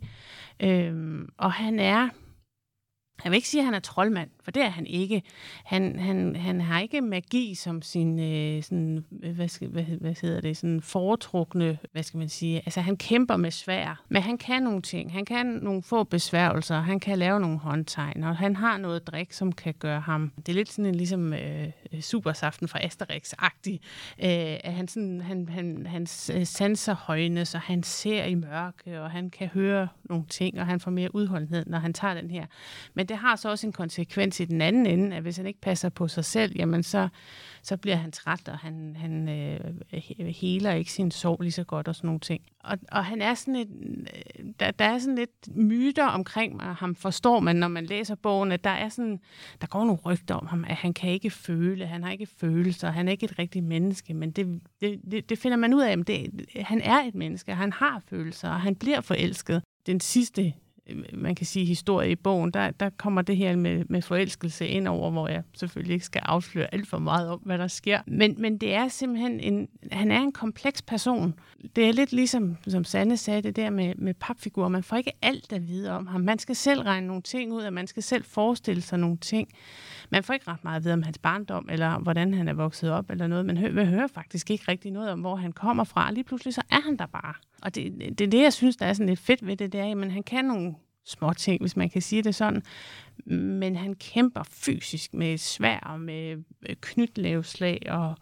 Øhm, 0.59 1.29
og 1.37 1.51
han 1.51 1.79
er, 1.79 2.09
jeg 3.23 3.31
vil 3.31 3.35
ikke 3.35 3.47
sige, 3.47 3.61
at 3.61 3.65
han 3.65 3.73
er 3.73 3.79
troldmand, 3.79 4.29
for 4.43 4.51
det 4.51 4.63
er 4.63 4.69
han 4.69 4.87
ikke. 4.87 5.23
Han, 5.65 5.99
han, 5.99 6.35
han 6.35 6.61
har 6.61 6.79
ikke 6.79 7.01
magi 7.01 7.55
som 7.55 7.81
sin, 7.81 8.19
øh, 8.19 8.63
sådan, 8.63 9.05
hvad, 9.09 9.47
skal, 9.47 9.67
hvad, 9.67 9.83
hvad 9.83 10.15
hedder 10.21 10.41
det, 10.41 10.57
sådan 10.57 10.81
foretrukne, 10.81 11.77
hvad 11.91 12.03
skal 12.03 12.17
man 12.17 12.29
sige, 12.29 12.57
altså 12.57 12.81
han 12.81 12.97
kæmper 12.97 13.37
med 13.37 13.51
svær, 13.51 14.03
men 14.09 14.21
han 14.21 14.37
kan 14.37 14.63
nogle 14.63 14.81
ting. 14.81 15.13
Han 15.13 15.25
kan 15.25 15.45
nogle 15.45 15.83
få 15.83 16.03
besværgelser, 16.03 16.79
han 16.79 16.99
kan 16.99 17.17
lave 17.17 17.39
nogle 17.39 17.57
håndtegn, 17.59 18.23
og 18.23 18.37
han 18.37 18.55
har 18.55 18.77
noget 18.77 19.07
drik, 19.07 19.33
som 19.33 19.51
kan 19.51 19.73
gøre 19.79 19.99
ham, 19.99 20.31
det 20.37 20.49
er 20.49 20.53
lidt 20.53 20.71
sådan 20.71 20.85
en 20.85 20.95
ligesom 20.95 21.33
øh, 21.33 21.67
supersaften 22.01 22.67
fra 22.67 22.79
Asterix-agtig, 22.79 23.79
øh, 24.19 24.59
at 24.63 24.73
han, 24.73 24.87
sådan, 24.87 25.21
han, 25.21 25.49
han, 25.49 25.87
hans 25.87 26.31
sanser 26.43 26.95
højnes, 26.95 27.55
og 27.55 27.61
han 27.61 27.83
ser 27.83 28.23
i 28.23 28.35
mørke, 28.35 29.01
og 29.01 29.11
han 29.11 29.29
kan 29.29 29.47
høre 29.47 29.87
nogle 30.03 30.25
ting, 30.29 30.59
og 30.59 30.65
han 30.65 30.79
får 30.79 30.91
mere 30.91 31.15
udholdenhed, 31.15 31.65
når 31.67 31.79
han 31.79 31.93
tager 31.93 32.13
den 32.13 32.31
her. 32.31 32.45
Men 32.93 33.07
det 33.13 33.19
har 33.19 33.35
så 33.35 33.49
også 33.49 33.67
en 33.67 33.73
konsekvens 33.73 34.39
i 34.39 34.45
den 34.45 34.61
anden 34.61 34.85
ende, 34.85 35.15
at 35.15 35.21
hvis 35.21 35.37
han 35.37 35.45
ikke 35.45 35.61
passer 35.61 35.89
på 35.89 36.07
sig 36.07 36.25
selv, 36.25 36.55
jamen 36.55 36.83
så, 36.83 37.09
så 37.63 37.77
bliver 37.77 37.95
han 37.95 38.11
træt, 38.11 38.47
og 38.47 38.57
han, 38.57 38.95
han 38.99 39.29
øh, 39.29 39.59
heler 40.27 40.73
ikke 40.73 40.91
sin 40.91 41.11
sorg 41.11 41.41
lige 41.41 41.51
så 41.51 41.63
godt 41.63 41.87
og 41.87 41.95
sådan 41.95 42.07
nogle 42.07 42.19
ting. 42.19 42.41
Og, 42.59 42.77
og 42.91 43.05
han 43.05 43.21
er 43.21 43.33
sådan 43.33 43.55
et, 43.55 43.69
øh, 43.99 44.45
der, 44.59 44.71
der 44.71 44.85
er 44.85 44.97
sådan 44.97 45.15
lidt 45.15 45.55
myter 45.55 46.05
omkring 46.05 46.55
mig, 46.55 46.65
ham 46.65 46.95
forstår 46.95 47.39
man, 47.39 47.55
når 47.55 47.67
man 47.67 47.85
læser 47.85 48.15
bogen, 48.15 48.51
at 48.51 48.63
der 48.63 48.69
er 48.69 48.89
sådan, 48.89 49.19
der 49.61 49.67
går 49.67 49.85
nogle 49.85 50.01
rygter 50.05 50.35
om 50.35 50.47
ham, 50.47 50.65
at 50.67 50.75
han 50.75 50.93
kan 50.93 51.09
ikke 51.09 51.29
føle, 51.29 51.85
han 51.85 52.03
har 52.03 52.11
ikke 52.11 52.27
følelser, 52.39 52.91
han 52.91 53.07
er 53.07 53.11
ikke 53.11 53.25
et 53.25 53.39
rigtigt 53.39 53.65
menneske, 53.65 54.13
men 54.13 54.31
det, 54.31 54.61
det, 54.81 55.01
det, 55.11 55.29
det 55.29 55.39
finder 55.39 55.57
man 55.57 55.73
ud 55.73 55.81
af, 55.81 55.91
at 55.91 56.07
det, 56.07 56.45
han 56.55 56.81
er 56.81 56.99
et 56.99 57.15
menneske, 57.15 57.55
han 57.55 57.73
har 57.73 58.01
følelser, 58.09 58.49
og 58.49 58.61
han 58.61 58.75
bliver 58.75 59.01
forelsket. 59.01 59.63
Den 59.85 59.99
sidste 59.99 60.53
Øh, 60.89 61.03
man 61.13 61.35
kan 61.35 61.45
sige, 61.45 61.65
historie 61.65 62.11
i 62.11 62.15
bogen, 62.15 62.51
der, 62.51 62.71
der 62.71 62.89
kommer 62.89 63.21
det 63.21 63.37
her 63.37 63.55
med, 63.55 63.85
med 63.89 64.01
forelskelse 64.01 64.67
ind 64.67 64.87
over, 64.87 65.11
hvor 65.11 65.27
jeg 65.27 65.43
selvfølgelig 65.53 65.93
ikke 65.93 66.05
skal 66.05 66.21
afsløre 66.25 66.73
alt 66.73 66.87
for 66.87 66.99
meget 66.99 67.29
om, 67.29 67.39
hvad 67.39 67.57
der 67.57 67.67
sker. 67.67 68.01
Men, 68.07 68.35
men 68.37 68.57
det 68.57 68.73
er 68.73 68.87
simpelthen 68.87 69.39
en, 69.39 69.67
han 69.91 70.11
er 70.11 70.19
en 70.19 70.31
kompleks 70.31 70.81
person. 70.81 71.33
Det 71.75 71.87
er 71.87 71.91
lidt 71.91 72.11
ligesom, 72.11 72.57
som 72.67 72.83
Sanne 72.83 73.17
sagde, 73.17 73.41
det 73.41 73.55
der 73.55 73.69
med, 73.69 73.95
med 73.95 74.13
papfigurer. 74.13 74.69
Man 74.69 74.83
får 74.83 74.97
ikke 74.97 75.11
alt 75.21 75.53
at 75.53 75.67
vide 75.67 75.91
om 75.91 76.07
ham. 76.07 76.21
Man 76.21 76.39
skal 76.39 76.55
selv 76.55 76.81
regne 76.81 77.07
nogle 77.07 77.21
ting 77.21 77.53
ud, 77.53 77.61
og 77.61 77.73
man 77.73 77.87
skal 77.87 78.03
selv 78.03 78.23
forestille 78.23 78.81
sig 78.81 78.99
nogle 78.99 79.17
ting. 79.17 79.49
Man 80.09 80.23
får 80.23 80.33
ikke 80.33 80.47
ret 80.47 80.63
meget 80.63 80.77
at 80.77 80.83
vide 80.83 80.93
om 80.93 81.03
hans 81.03 81.17
barndom, 81.17 81.67
eller 81.71 81.99
hvordan 81.99 82.33
han 82.33 82.47
er 82.47 82.53
vokset 82.53 82.91
op, 82.91 83.09
eller 83.09 83.27
noget. 83.27 83.45
Man 83.45 83.57
hører, 83.57 83.85
hører 83.85 84.07
faktisk 84.07 84.51
ikke 84.51 84.63
rigtig 84.67 84.91
noget 84.91 85.09
om, 85.09 85.19
hvor 85.19 85.35
han 85.35 85.51
kommer 85.51 85.83
fra. 85.83 86.11
Lige 86.11 86.23
pludselig 86.23 86.53
så 86.53 86.61
er 86.71 86.81
han 86.81 86.97
der 86.97 87.05
bare. 87.05 87.33
Og 87.61 87.75
det, 87.75 87.93
det 88.17 88.21
er 88.21 88.29
det, 88.31 88.41
jeg 88.41 88.53
synes, 88.53 88.77
der 88.77 88.85
er 88.85 88.93
sådan 88.93 89.09
lidt 89.09 89.19
fedt 89.19 89.47
ved 89.47 89.57
det, 89.57 89.71
det 89.71 89.79
er, 89.81 90.01
at 90.01 90.11
han 90.11 90.23
kan 90.23 90.45
nogle 90.45 90.75
små 91.05 91.33
ting, 91.33 91.61
hvis 91.61 91.77
man 91.77 91.89
kan 91.89 92.01
sige 92.01 92.21
det 92.21 92.35
sådan. 92.35 92.63
Men 93.25 93.75
han 93.75 93.93
kæmper 93.93 94.43
fysisk 94.43 95.13
med 95.13 95.37
svær 95.37 95.79
og 95.79 95.99
med 95.99 96.43
øh, 96.69 96.75
knytlæveslag 96.81 97.81
og, 97.89 98.15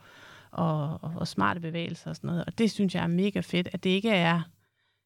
og, 0.51 1.03
og, 1.03 1.13
og 1.15 1.27
smarte 1.27 1.59
bevægelser 1.59 2.09
og 2.09 2.15
sådan 2.15 2.27
noget. 2.27 2.45
Og 2.45 2.57
det 2.57 2.71
synes 2.71 2.95
jeg 2.95 3.03
er 3.03 3.07
mega 3.07 3.39
fedt, 3.39 3.69
at 3.73 3.83
det 3.83 3.89
ikke 3.89 4.09
er, 4.09 4.41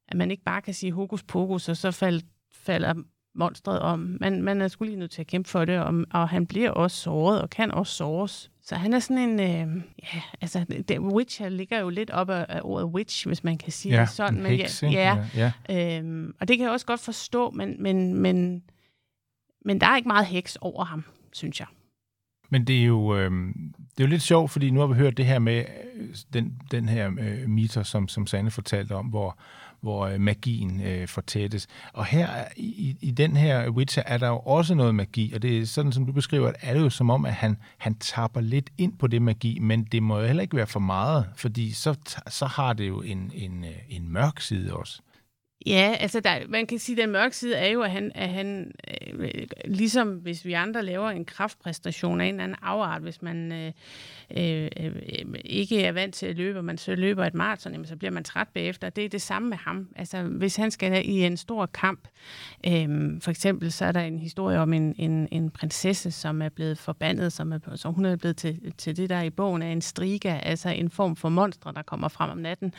at 0.07 0.17
man 0.17 0.31
ikke 0.31 0.43
bare 0.43 0.61
kan 0.61 0.73
sige 0.73 0.91
hokus 0.91 1.23
pokus, 1.23 1.69
og 1.69 1.77
så 1.77 1.91
fald, 1.91 2.21
falder 2.51 2.93
monstret 3.35 3.79
om. 3.79 4.17
Man, 4.21 4.41
man 4.41 4.61
er 4.61 4.67
sgu 4.67 4.85
lige 4.85 4.97
nødt 4.97 5.11
til 5.11 5.21
at 5.21 5.27
kæmpe 5.27 5.49
for 5.49 5.65
det, 5.65 5.79
og, 5.79 6.05
og 6.11 6.29
han 6.29 6.45
bliver 6.45 6.71
også 6.71 6.97
såret, 6.97 7.41
og 7.41 7.49
kan 7.49 7.71
også 7.71 7.93
såres. 7.93 8.51
Så 8.61 8.75
han 8.75 8.93
er 8.93 8.99
sådan 8.99 9.29
en, 9.29 9.39
øh, 9.39 9.83
ja, 10.13 10.21
altså, 10.41 10.65
det, 10.87 10.99
Witcher 10.99 11.49
ligger 11.49 11.79
jo 11.79 11.89
lidt 11.89 12.11
op 12.11 12.29
af, 12.29 12.45
af 12.49 12.61
ordet 12.63 12.87
witch, 12.87 13.27
hvis 13.27 13.43
man 13.43 13.57
kan 13.57 13.71
sige 13.71 13.95
ja, 13.95 14.01
det 14.01 14.09
sådan. 14.09 14.43
Men 14.43 14.51
heks, 14.51 14.83
ja, 14.83 15.17
ja, 15.35 15.51
ja. 15.69 15.97
Øhm, 15.99 16.35
og 16.39 16.47
det 16.47 16.57
kan 16.57 16.63
jeg 16.63 16.73
også 16.73 16.85
godt 16.85 16.99
forstå, 16.99 17.49
men, 17.49 17.83
men, 17.83 18.13
men, 18.13 18.63
men 19.65 19.81
der 19.81 19.87
er 19.87 19.95
ikke 19.95 20.07
meget 20.07 20.25
heks 20.25 20.57
over 20.61 20.85
ham, 20.85 21.03
synes 21.33 21.59
jeg. 21.59 21.67
Men 22.49 22.67
det 22.67 22.81
er 22.81 22.85
jo, 22.85 23.17
øh, 23.17 23.31
det 23.77 23.99
er 23.99 24.03
jo 24.03 24.07
lidt 24.07 24.21
sjovt, 24.21 24.51
fordi 24.51 24.71
nu 24.71 24.79
har 24.79 24.87
vi 24.87 24.93
hørt 24.93 25.17
det 25.17 25.25
her 25.25 25.39
med 25.39 25.65
øh, 25.95 26.07
den, 26.33 26.61
den 26.71 26.89
her 26.89 27.11
øh, 27.19 27.49
meter, 27.49 27.83
som, 27.83 28.07
som 28.07 28.27
Sanne 28.27 28.51
fortalte 28.51 28.95
om, 28.95 29.05
hvor, 29.05 29.39
hvor 29.85 30.05
øh, 30.07 30.21
magien 30.21 30.81
øh, 30.81 31.07
fortættes. 31.07 31.67
Og 31.93 32.05
her 32.05 32.27
i, 32.57 32.95
i 33.01 33.11
den 33.11 33.37
her 33.37 33.69
Witcher 33.69 34.03
er 34.05 34.17
der 34.17 34.27
jo 34.27 34.39
også 34.39 34.75
noget 34.75 34.95
magi, 34.95 35.33
og 35.33 35.41
det 35.41 35.57
er 35.57 35.65
sådan, 35.65 35.91
som 35.91 36.05
du 36.05 36.11
beskriver, 36.11 36.51
er 36.61 36.73
det 36.73 36.81
jo 36.81 36.89
som 36.89 37.09
om, 37.09 37.25
at 37.25 37.33
han, 37.33 37.57
han 37.77 37.95
tapper 37.95 38.41
lidt 38.41 38.69
ind 38.77 38.97
på 38.97 39.07
det 39.07 39.21
magi, 39.21 39.59
men 39.59 39.83
det 39.83 40.03
må 40.03 40.19
jo 40.19 40.25
heller 40.25 40.43
ikke 40.43 40.57
være 40.57 40.67
for 40.67 40.79
meget, 40.79 41.25
fordi 41.35 41.71
så, 41.71 41.95
så 42.29 42.45
har 42.45 42.73
det 42.73 42.87
jo 42.87 43.01
en, 43.01 43.31
en, 43.33 43.63
øh, 43.63 43.71
en 43.89 44.09
mørk 44.09 44.39
side 44.39 44.73
også. 44.73 45.01
Ja, 45.65 45.95
altså 45.99 46.19
der, 46.19 46.39
man 46.49 46.67
kan 46.67 46.79
sige, 46.79 46.95
at 46.95 47.01
den 47.01 47.11
mørke 47.11 47.37
side 47.37 47.55
er 47.55 47.67
jo, 47.67 47.81
at 47.81 47.91
han, 47.91 48.11
at 48.15 48.29
han 48.29 48.71
øh, 49.09 49.47
ligesom 49.65 50.07
hvis 50.07 50.45
vi 50.45 50.53
andre 50.53 50.83
laver 50.83 51.09
en 51.09 51.25
kraftpræstation 51.25 52.21
af 52.21 52.25
en 52.25 52.33
eller 52.33 52.43
anden 52.43 52.57
afart, 52.61 53.01
hvis 53.01 53.21
man 53.21 53.51
øh, 53.51 53.71
øh, 54.37 54.69
øh, 54.79 54.95
ikke 55.45 55.83
er 55.83 55.91
vant 55.91 56.15
til 56.15 56.25
at 56.25 56.35
løbe, 56.35 56.59
og 56.59 56.65
man 56.65 56.77
så 56.77 56.95
løber 56.95 57.25
et 57.25 57.33
maraton, 57.33 57.71
jamen, 57.71 57.87
så 57.87 57.95
bliver 57.95 58.11
man 58.11 58.23
træt 58.23 58.47
bagefter. 58.53 58.89
Det 58.89 59.05
er 59.05 59.09
det 59.09 59.21
samme 59.21 59.49
med 59.49 59.57
ham. 59.57 59.87
Altså 59.95 60.23
hvis 60.23 60.55
han 60.55 60.71
skal 60.71 61.09
i 61.09 61.25
en 61.25 61.37
stor 61.37 61.65
kamp, 61.65 62.07
øh, 62.67 63.21
for 63.21 63.29
eksempel 63.29 63.71
så 63.71 63.85
er 63.85 63.91
der 63.91 64.01
en 64.01 64.19
historie 64.19 64.59
om 64.59 64.73
en, 64.73 64.95
en, 64.97 65.27
en 65.31 65.49
prinsesse, 65.49 66.11
som 66.11 66.41
er 66.41 66.49
blevet 66.49 66.77
forbandet, 66.77 67.33
som, 67.33 67.51
er, 67.51 67.59
så 67.75 67.89
hun 67.89 68.05
er 68.05 68.15
blevet 68.15 68.37
til, 68.37 68.73
til 68.77 68.97
det 68.97 69.09
der 69.09 69.21
i 69.21 69.29
bogen 69.29 69.61
af 69.61 69.71
en 69.71 69.81
striga, 69.81 70.39
altså 70.43 70.69
en 70.69 70.89
form 70.89 71.15
for 71.15 71.29
monstre, 71.29 71.73
der 71.73 71.81
kommer 71.81 72.07
frem 72.07 72.29
om 72.29 72.37
natten, 72.37 72.73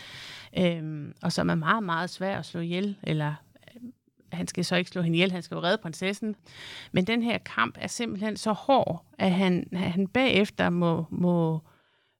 øhm, 0.59 1.15
og 1.23 1.33
som 1.33 1.51
er 1.51 1.55
meget, 1.55 1.83
meget 1.83 2.11
svær 2.11 2.39
at 2.39 2.47
slå 2.47 2.61
ihjel, 2.61 2.97
eller 3.03 3.35
øh, 3.75 3.83
han 4.33 4.47
skal 4.47 4.65
så 4.65 4.77
ikke 4.77 4.91
slå 4.91 5.03
hende 5.03 5.17
ihjel, 5.17 5.33
han 5.33 5.43
skal 5.43 5.55
jo 5.55 5.63
redde 5.63 5.79
prinsessen. 5.79 6.37
Men 6.93 7.07
den 7.07 7.23
her 7.23 7.39
kamp 7.39 7.77
er 7.81 7.87
simpelthen 7.87 8.37
så 8.37 8.53
hård, 8.53 9.05
at 9.19 9.33
han, 9.33 9.69
han 9.73 10.09
bagefter 10.09 10.71
må, 10.71 11.05
må 11.11 11.61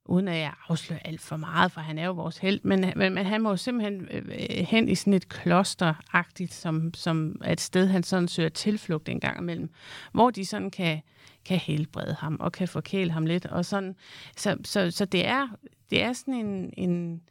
uden 0.09 0.29
at 0.29 0.39
jeg 0.39 0.53
afslører 0.69 1.01
alt 1.05 1.21
for 1.21 1.37
meget, 1.37 1.73
for 1.73 1.81
han 1.81 1.99
er 1.99 2.07
jo 2.07 2.13
vores 2.13 2.39
held, 2.39 2.61
men, 2.63 2.93
men, 2.97 3.15
men 3.15 3.27
han 3.27 3.43
må 3.43 3.51
jo 3.51 3.57
simpelthen 3.57 4.09
øh, 4.11 4.23
øh, 4.29 4.67
hen 4.67 4.89
i 4.89 4.95
sådan 4.95 5.13
et 5.13 5.29
klosteragtigt, 5.29 6.55
som, 6.55 6.95
som 6.95 7.41
er 7.45 7.53
et 7.53 7.61
sted, 7.61 7.87
han 7.87 8.03
sådan 8.03 8.29
søger 8.29 8.49
tilflugt 8.49 9.09
en 9.09 9.21
gang 9.21 9.41
imellem, 9.41 9.71
hvor 10.13 10.31
de 10.31 10.45
sådan 10.45 10.71
kan, 10.71 11.01
kan 11.45 11.59
helbrede 11.59 12.17
ham 12.19 12.37
og 12.41 12.53
kan 12.53 12.69
forkæle 12.69 13.11
ham 13.11 13.27
lidt. 13.27 13.47
Og 13.47 13.65
sådan. 13.65 13.97
Så, 14.37 14.57
så, 14.65 14.91
så 14.91 15.05
det, 15.05 15.27
er, 15.27 15.49
det 15.91 16.03
er 16.03 16.13
sådan 16.13 16.35
en, 16.35 16.73
en 16.77 17.23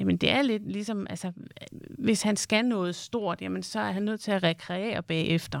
Jamen 0.00 0.16
det 0.16 0.30
er 0.30 0.42
lidt 0.42 0.72
ligesom, 0.72 1.06
altså, 1.10 1.32
hvis 1.98 2.22
han 2.22 2.36
skal 2.36 2.64
noget 2.64 2.94
stort, 2.94 3.42
jamen 3.42 3.62
så 3.62 3.80
er 3.80 3.90
han 3.90 4.02
nødt 4.02 4.20
til 4.20 4.30
at 4.30 4.42
rekreere 4.42 5.02
bagefter. 5.02 5.60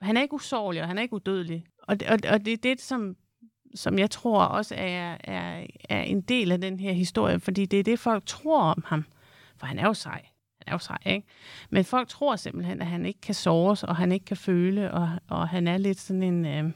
Han 0.00 0.16
er 0.16 0.22
ikke 0.22 0.34
usårlig, 0.34 0.82
og 0.82 0.88
han 0.88 0.98
er 0.98 1.02
ikke 1.02 1.14
udødelig. 1.14 1.64
Og, 1.82 1.96
og, 2.08 2.18
og 2.32 2.44
det 2.44 2.52
er 2.52 2.56
det, 2.56 2.80
som 2.80 3.16
som 3.74 3.98
jeg 3.98 4.10
tror 4.10 4.44
også 4.44 4.74
er, 4.78 5.16
er, 5.24 5.66
er 5.88 6.02
en 6.02 6.20
del 6.20 6.52
af 6.52 6.60
den 6.60 6.80
her 6.80 6.92
historie, 6.92 7.40
fordi 7.40 7.66
det 7.66 7.78
er 7.78 7.82
det, 7.82 7.98
folk 7.98 8.26
tror 8.26 8.62
om 8.62 8.84
ham. 8.86 9.04
For 9.56 9.66
han 9.66 9.78
er 9.78 9.86
jo 9.86 9.94
sej. 9.94 10.26
Han 10.58 10.64
er 10.66 10.72
jo 10.72 10.78
sej, 10.78 10.98
ikke? 11.06 11.26
Men 11.70 11.84
folk 11.84 12.08
tror 12.08 12.36
simpelthen, 12.36 12.80
at 12.80 12.86
han 12.86 13.06
ikke 13.06 13.20
kan 13.20 13.34
såres, 13.34 13.84
og 13.84 13.96
han 13.96 14.12
ikke 14.12 14.24
kan 14.24 14.36
føle, 14.36 14.92
og, 14.92 15.10
og 15.28 15.48
han 15.48 15.68
er 15.68 15.78
lidt 15.78 16.00
sådan 16.00 16.22
en... 16.22 16.44
Øh, 16.44 16.72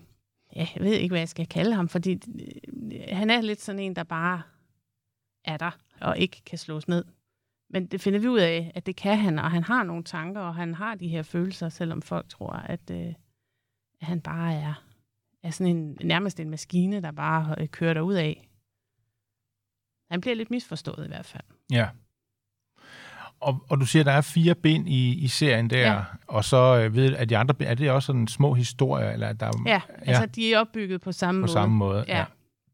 ja, 0.57 0.67
jeg 0.75 0.85
ved 0.85 0.93
ikke, 0.93 1.13
hvad 1.13 1.21
jeg 1.21 1.29
skal 1.29 1.47
kalde 1.47 1.75
ham, 1.75 1.89
fordi 1.89 2.13
øh, 2.13 3.17
han 3.17 3.31
er 3.31 3.41
lidt 3.41 3.61
sådan 3.61 3.79
en, 3.79 3.97
der 3.97 4.03
bare 4.03 4.43
er 5.45 5.57
der, 5.57 5.71
og 6.05 6.19
ikke 6.19 6.43
kan 6.47 6.59
slås 6.59 6.89
ned. 6.89 7.05
Men 7.71 7.87
det 7.87 8.01
finder 8.01 8.19
vi 8.19 8.29
ud 8.29 8.39
af, 8.39 8.73
at 8.75 8.87
det 8.87 8.97
kan 8.97 9.19
han, 9.19 9.39
og 9.39 9.51
han 9.51 9.65
har 9.65 9.83
nogle 9.83 10.05
tanker, 10.05 10.41
og 10.41 10.55
han 10.55 10.75
har 10.75 10.95
de 10.95 11.09
her 11.09 11.23
følelser, 11.23 11.69
selvom 11.69 12.03
folk 12.03 12.29
tror, 12.29 12.53
at, 12.53 12.91
øh, 12.91 13.07
at 14.01 14.07
han 14.07 14.21
bare 14.21 14.55
er 14.55 14.85
er 15.45 15.51
sådan 15.51 15.77
en, 15.77 15.99
nærmest 16.03 16.41
en 16.41 16.51
maskine, 16.51 17.03
der 17.03 17.11
bare 17.11 17.55
øh, 17.59 17.69
kører 17.69 18.01
ud 18.01 18.15
af. 18.15 18.49
Han 20.11 20.21
bliver 20.21 20.35
lidt 20.35 20.51
misforstået 20.51 21.05
i 21.05 21.09
hvert 21.09 21.27
fald. 21.27 21.43
Ja. 21.71 21.89
Og, 23.41 23.67
og 23.69 23.81
du 23.81 23.87
siger, 23.87 24.03
at 24.03 24.07
der 24.07 24.13
er 24.13 24.21
fire 24.21 24.55
ben 24.55 24.87
i, 24.87 25.15
i 25.15 25.29
serien 25.29 25.71
der, 25.71 25.93
ja. 25.93 26.03
og 26.27 26.45
så 26.45 26.57
øh, 26.57 26.95
ved 26.95 27.17
at 27.17 27.29
de 27.29 27.37
andre 27.37 27.55
ben, 27.55 27.67
er 27.67 27.75
det 27.75 27.91
også 27.91 28.07
sådan 28.07 28.29
små 28.29 28.55
historier? 28.55 29.11
Eller 29.11 29.33
der, 29.33 29.51
ja, 29.67 29.71
ja, 29.73 29.81
altså 30.01 30.27
de 30.27 30.55
er 30.55 30.59
opbygget 30.59 31.01
på 31.01 31.13
samme 31.13 31.39
på 31.39 31.41
måde. 31.41 31.49
På 31.49 31.53
samme 31.53 31.77
måde, 31.77 32.05
ja. 32.09 32.19
ja. 32.19 32.25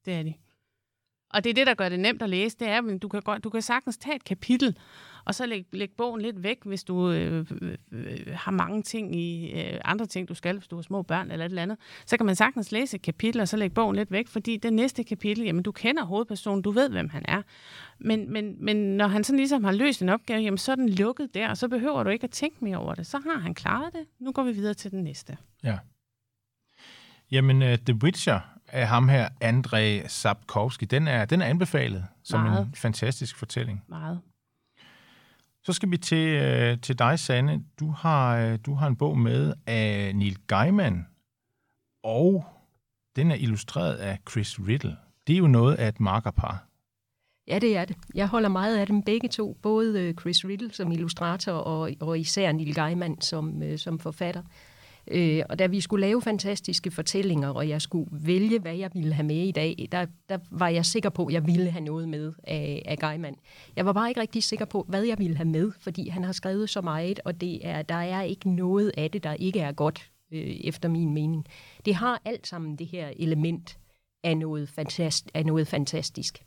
det 0.05 0.15
er 0.15 0.23
de. 0.23 0.35
Og 1.31 1.45
det 1.45 1.51
er 1.51 1.55
det, 1.55 1.67
der 1.67 1.75
gør 1.75 1.89
det 1.89 2.01
nemt 2.01 2.23
at 2.23 2.31
læse, 2.31 2.57
det 2.59 2.69
er, 2.69 2.83
at 2.95 3.03
du 3.03 3.09
kan, 3.09 3.23
du 3.45 3.51
kan 3.51 3.63
sagtens 3.63 3.97
tage 3.97 4.17
et 4.17 4.25
kapitel, 4.25 4.77
og 5.25 5.35
så 5.35 5.47
læg, 5.47 5.67
læg 5.73 5.91
bogen 5.91 6.21
lidt 6.21 6.43
væk, 6.43 6.59
hvis 6.65 6.85
du 6.85 7.11
øh, 7.11 7.47
øh, 7.63 7.77
øh, 7.93 8.27
har 8.33 8.51
mange 8.51 8.83
ting 8.83 9.17
i 9.17 9.53
øh, 9.53 9.81
andre 9.85 10.07
ting, 10.07 10.29
du 10.29 10.35
skal, 10.35 10.57
hvis 10.57 10.69
du 10.69 10.77
har 10.77 10.83
små 10.83 11.03
børn 11.03 11.31
eller 11.31 11.45
et 11.45 11.49
eller 11.49 11.63
andet. 11.63 11.79
Så 12.07 12.17
kan 12.17 12.27
man 12.27 12.37
sagtens 12.37 12.73
læse 12.73 12.97
et 12.97 13.03
kapitel, 13.03 13.41
og 13.41 13.49
så 13.49 13.57
lægge 13.57 13.75
bogen 13.75 13.97
lidt 13.97 14.13
væk, 14.13 14.29
fordi 14.29 14.57
det 14.57 14.73
næste 14.73 15.05
kapitel, 15.05 15.45
jamen 15.45 15.63
du 15.63 15.73
kender 15.73 16.05
hovedpersonen, 16.05 16.63
du 16.63 16.71
ved, 16.71 16.91
hvem 16.91 17.09
han 17.09 17.25
er. 17.29 17.43
Men, 17.99 18.33
men, 18.33 18.65
men 18.65 18.77
når 18.77 19.07
han 19.07 19.25
sådan 19.25 19.39
ligesom 19.39 19.65
har 19.65 19.73
løst 19.73 20.03
en 20.03 20.09
opgave, 20.09 20.41
jamen 20.41 20.59
så 20.59 20.73
er 20.73 20.77
den 20.77 20.89
lukket 20.89 21.35
der, 21.35 21.49
og 21.49 21.57
så 21.57 21.69
behøver 21.69 22.03
du 22.03 22.11
ikke 22.11 22.25
at 22.25 22.31
tænke 22.31 22.65
mere 22.65 22.77
over 22.77 22.95
det. 22.95 23.07
Så 23.07 23.19
har 23.19 23.39
han 23.39 23.55
klaret 23.55 23.93
det. 23.93 24.05
Nu 24.21 24.33
går 24.33 24.43
vi 24.43 24.53
videre 24.53 24.75
til 24.75 24.91
den 24.91 25.05
næste. 25.05 25.37
Ja. 25.65 25.79
Jamen, 27.31 27.63
uh, 27.63 27.69
The 27.69 27.95
Witcher 28.03 28.41
af 28.73 28.89
ham 28.89 29.09
her, 29.09 29.29
Andrei 29.41 30.03
Sapkowski, 30.09 30.85
den 30.85 31.09
er, 31.09 31.25
den 31.25 31.43
er 31.43 31.47
anbefalet 31.47 32.07
som 32.23 32.41
Meget. 32.41 32.67
en 32.67 32.75
fantastisk 32.75 33.37
fortælling. 33.37 33.85
Meget. 33.89 34.21
Så 35.65 35.73
skal 35.73 35.91
vi 35.91 35.97
til, 35.97 36.29
øh, 36.29 36.79
til 36.81 36.99
dig, 36.99 37.19
Sanne. 37.19 37.65
Du 37.81 37.91
har, 37.91 38.37
øh, 38.37 38.59
du 38.67 38.75
har 38.75 38.87
en 38.87 38.97
bog 38.97 39.19
med 39.19 39.55
af 39.67 40.13
Neil 40.15 40.37
Gaiman, 40.47 41.07
og 42.03 42.45
den 43.17 43.31
er 43.31 43.35
illustreret 43.35 43.95
af 43.95 44.19
Chris 44.31 44.61
Riddle. 44.61 44.97
Det 45.27 45.33
er 45.33 45.39
jo 45.39 45.47
noget 45.47 45.75
af 45.75 45.89
et 45.89 46.01
markerpar. 46.01 46.67
Ja, 47.49 47.59
det 47.59 47.77
er 47.77 47.85
det. 47.85 47.97
Jeg 48.15 48.29
holder 48.29 48.49
meget 48.49 48.79
af 48.79 48.87
dem 48.87 49.03
begge 49.03 49.29
to. 49.29 49.57
Både 49.63 50.01
øh, 50.01 50.15
Chris 50.15 50.45
Riddle 50.45 50.73
som 50.73 50.93
illustrator 50.93 51.53
og, 51.53 51.91
og 52.01 52.19
især 52.19 52.53
Neil 52.53 52.75
Gaiman 52.75 53.21
som, 53.21 53.63
som 53.77 53.99
forfatter. 53.99 54.43
Øh, 55.11 55.43
og 55.49 55.59
da 55.59 55.67
vi 55.67 55.81
skulle 55.81 56.07
lave 56.07 56.23
fantastiske 56.23 56.91
fortællinger, 56.91 57.49
og 57.49 57.69
jeg 57.69 57.83
skulle 57.83 58.09
vælge, 58.13 58.59
hvad 58.59 58.77
jeg 58.77 58.91
ville 58.95 59.15
have 59.15 59.27
med 59.27 59.37
i 59.37 59.51
dag, 59.53 59.89
der, 59.93 60.07
der 60.29 60.39
var 60.51 60.69
jeg 60.69 60.87
sikker 60.87 61.11
på, 61.11 61.27
at 61.27 61.33
jeg 61.33 61.47
ville 61.47 61.71
have 61.71 61.85
noget 61.85 62.09
med 62.09 62.33
af, 62.45 62.83
af 62.85 62.99
Gaiman. 62.99 63.35
Jeg 63.77 63.87
var 63.87 63.93
bare 63.93 64.09
ikke 64.09 64.21
rigtig 64.21 64.43
sikker 64.43 64.65
på, 64.65 64.85
hvad 64.89 65.03
jeg 65.03 65.19
ville 65.19 65.37
have 65.37 65.49
med, 65.49 65.73
fordi 65.81 66.09
han 66.09 66.25
har 66.25 66.33
skrevet 66.33 66.71
så 66.71 66.81
meget, 66.81 67.21
og 67.25 67.41
det 67.41 67.67
er, 67.67 67.83
der 67.83 67.95
er 67.95 68.23
ikke 68.23 68.51
noget 68.51 68.93
af 68.97 69.11
det, 69.11 69.25
der 69.25 69.35
ikke 69.35 69.61
er 69.61 69.73
godt, 69.73 70.11
øh, 70.33 70.57
efter 70.61 70.89
min 70.89 71.15
mening. 71.15 71.47
Det 71.85 71.95
har 71.95 72.23
alt 72.25 72.47
sammen 72.47 72.77
det 72.77 72.87
her 72.87 73.11
element 73.17 73.79
af 74.23 74.37
noget, 74.37 74.69
fantast, 74.69 75.31
af 75.35 75.47
noget 75.47 75.69
fantastisk. 75.69 76.45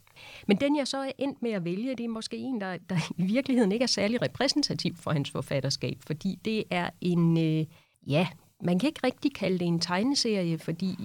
Men 0.48 0.58
den, 0.58 0.78
jeg 0.78 0.88
så 0.88 0.98
er 0.98 1.12
endt 1.18 1.42
med 1.42 1.52
at 1.52 1.66
vælge, 1.66 1.96
det 1.96 2.04
er 2.04 2.10
måske 2.10 2.38
en, 2.38 2.62
der, 2.62 2.78
der 2.90 2.98
i 3.18 3.24
virkeligheden 3.24 3.72
ikke 3.72 3.84
er 3.84 3.88
særlig 3.88 4.22
repræsentativ 4.22 4.96
for 4.96 5.12
hans 5.12 5.32
forfatterskab, 5.32 5.98
fordi 6.08 6.40
det 6.46 6.64
er 6.70 6.90
en, 7.02 7.38
øh, 7.38 7.66
ja, 8.08 8.28
man 8.64 8.80
kan 8.80 8.88
ikke 8.88 9.02
rigtig 9.04 9.34
kalde 9.34 9.60
det 9.60 9.68
en 9.68 9.80
tegneserie, 9.80 10.58
fordi 10.58 10.96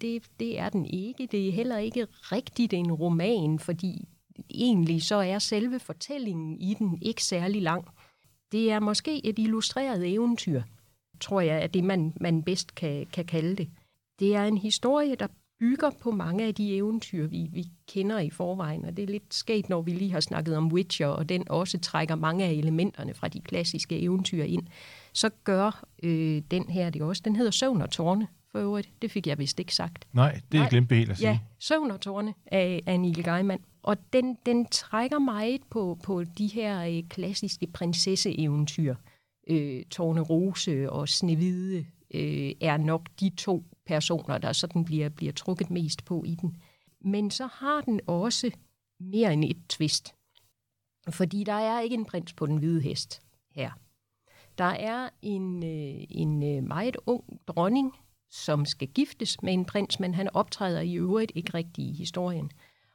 det, 0.00 0.22
det 0.40 0.58
er 0.58 0.68
den 0.68 0.86
ikke. 0.86 1.26
Det 1.26 1.48
er 1.48 1.52
heller 1.52 1.78
ikke 1.78 2.06
rigtigt 2.10 2.72
en 2.72 2.92
roman, 2.92 3.58
fordi 3.58 4.08
egentlig 4.50 5.02
så 5.02 5.16
er 5.16 5.38
selve 5.38 5.78
fortællingen 5.78 6.60
i 6.60 6.74
den 6.74 6.98
ikke 7.02 7.24
særlig 7.24 7.62
lang. 7.62 7.84
Det 8.52 8.70
er 8.70 8.80
måske 8.80 9.26
et 9.26 9.38
illustreret 9.38 10.12
eventyr, 10.12 10.62
tror 11.20 11.40
jeg, 11.40 11.62
er 11.62 11.66
det, 11.66 11.84
man, 11.84 12.12
man 12.20 12.42
bedst 12.42 12.74
kan, 12.74 13.06
kan 13.12 13.24
kalde 13.24 13.56
det. 13.56 13.68
Det 14.18 14.34
er 14.34 14.44
en 14.44 14.58
historie, 14.58 15.14
der 15.14 15.26
bygger 15.60 15.90
på 15.90 16.10
mange 16.10 16.44
af 16.44 16.54
de 16.54 16.76
eventyr, 16.76 17.26
vi, 17.26 17.48
vi 17.52 17.66
kender 17.88 18.18
i 18.18 18.30
forvejen, 18.30 18.84
og 18.84 18.96
det 18.96 19.02
er 19.02 19.06
lidt 19.06 19.34
sket, 19.34 19.68
når 19.68 19.82
vi 19.82 19.90
lige 19.90 20.12
har 20.12 20.20
snakket 20.20 20.56
om 20.56 20.72
Witcher, 20.72 21.06
og 21.06 21.28
den 21.28 21.48
også 21.48 21.78
trækker 21.78 22.14
mange 22.14 22.44
af 22.44 22.52
elementerne 22.52 23.14
fra 23.14 23.28
de 23.28 23.40
klassiske 23.40 24.00
eventyr 24.00 24.42
ind 24.42 24.66
så 25.14 25.30
gør 25.44 25.84
øh, 26.02 26.42
den 26.50 26.68
her 26.68 26.90
det 26.90 27.02
også. 27.02 27.22
Den 27.24 27.36
hedder 27.36 27.50
Søvn 27.50 27.82
og 27.82 27.90
Tårne, 27.90 28.28
for 28.52 28.58
øvrigt. 28.58 28.90
Det 29.02 29.10
fik 29.10 29.26
jeg 29.26 29.38
vist 29.38 29.60
ikke 29.60 29.74
sagt. 29.74 30.08
Nej, 30.12 30.40
det 30.52 30.60
er 30.60 30.68
glemt 30.68 30.92
helt 30.92 31.10
at 31.10 31.16
sige. 31.16 31.28
Ja, 31.28 31.38
Søvn 31.58 31.90
og 31.90 32.00
Tårne 32.00 32.34
af, 32.46 32.82
af 32.86 33.00
Neil 33.00 33.22
Gaiman. 33.24 33.60
Og 33.82 33.96
den, 34.12 34.38
den 34.46 34.66
trækker 34.66 35.18
meget 35.18 35.60
på, 35.70 35.98
på 36.02 36.24
de 36.24 36.46
her 36.46 36.80
øh, 36.80 37.08
klassiske 37.08 37.66
prinsesseeventyr. 37.66 38.94
Øh, 39.48 39.84
Tårne 39.84 40.20
Rose 40.20 40.90
og 40.90 41.08
Snevide 41.08 41.86
øh, 42.14 42.52
er 42.60 42.76
nok 42.76 43.08
de 43.20 43.30
to 43.30 43.64
personer, 43.86 44.38
der 44.38 44.52
sådan 44.52 44.84
bliver, 44.84 45.08
bliver 45.08 45.32
trukket 45.32 45.70
mest 45.70 46.04
på 46.04 46.24
i 46.26 46.34
den. 46.34 46.56
Men 47.00 47.30
så 47.30 47.46
har 47.52 47.80
den 47.80 48.00
også 48.06 48.50
mere 49.00 49.32
end 49.32 49.44
et 49.44 49.56
twist. 49.68 50.14
Fordi 51.10 51.44
der 51.44 51.52
er 51.52 51.80
ikke 51.80 51.94
en 51.94 52.04
prins 52.04 52.32
på 52.32 52.46
den 52.46 52.56
hvide 52.56 52.80
hest 52.82 53.22
her. 53.50 53.70
Der 54.58 54.64
er 54.64 55.08
en, 55.22 55.64
øh, 55.64 56.04
en 56.10 56.42
øh, 56.42 56.64
meget 56.64 56.96
ung 57.06 57.40
dronning, 57.46 57.92
som 58.30 58.64
skal 58.64 58.88
giftes 58.88 59.42
med 59.42 59.52
en 59.52 59.64
prins, 59.64 60.00
men 60.00 60.14
han 60.14 60.28
optræder 60.34 60.80
i 60.80 60.94
øvrigt 60.94 61.32
ikke 61.34 61.54
rigtig 61.54 61.84
i 61.84 61.92
historien. 61.92 62.50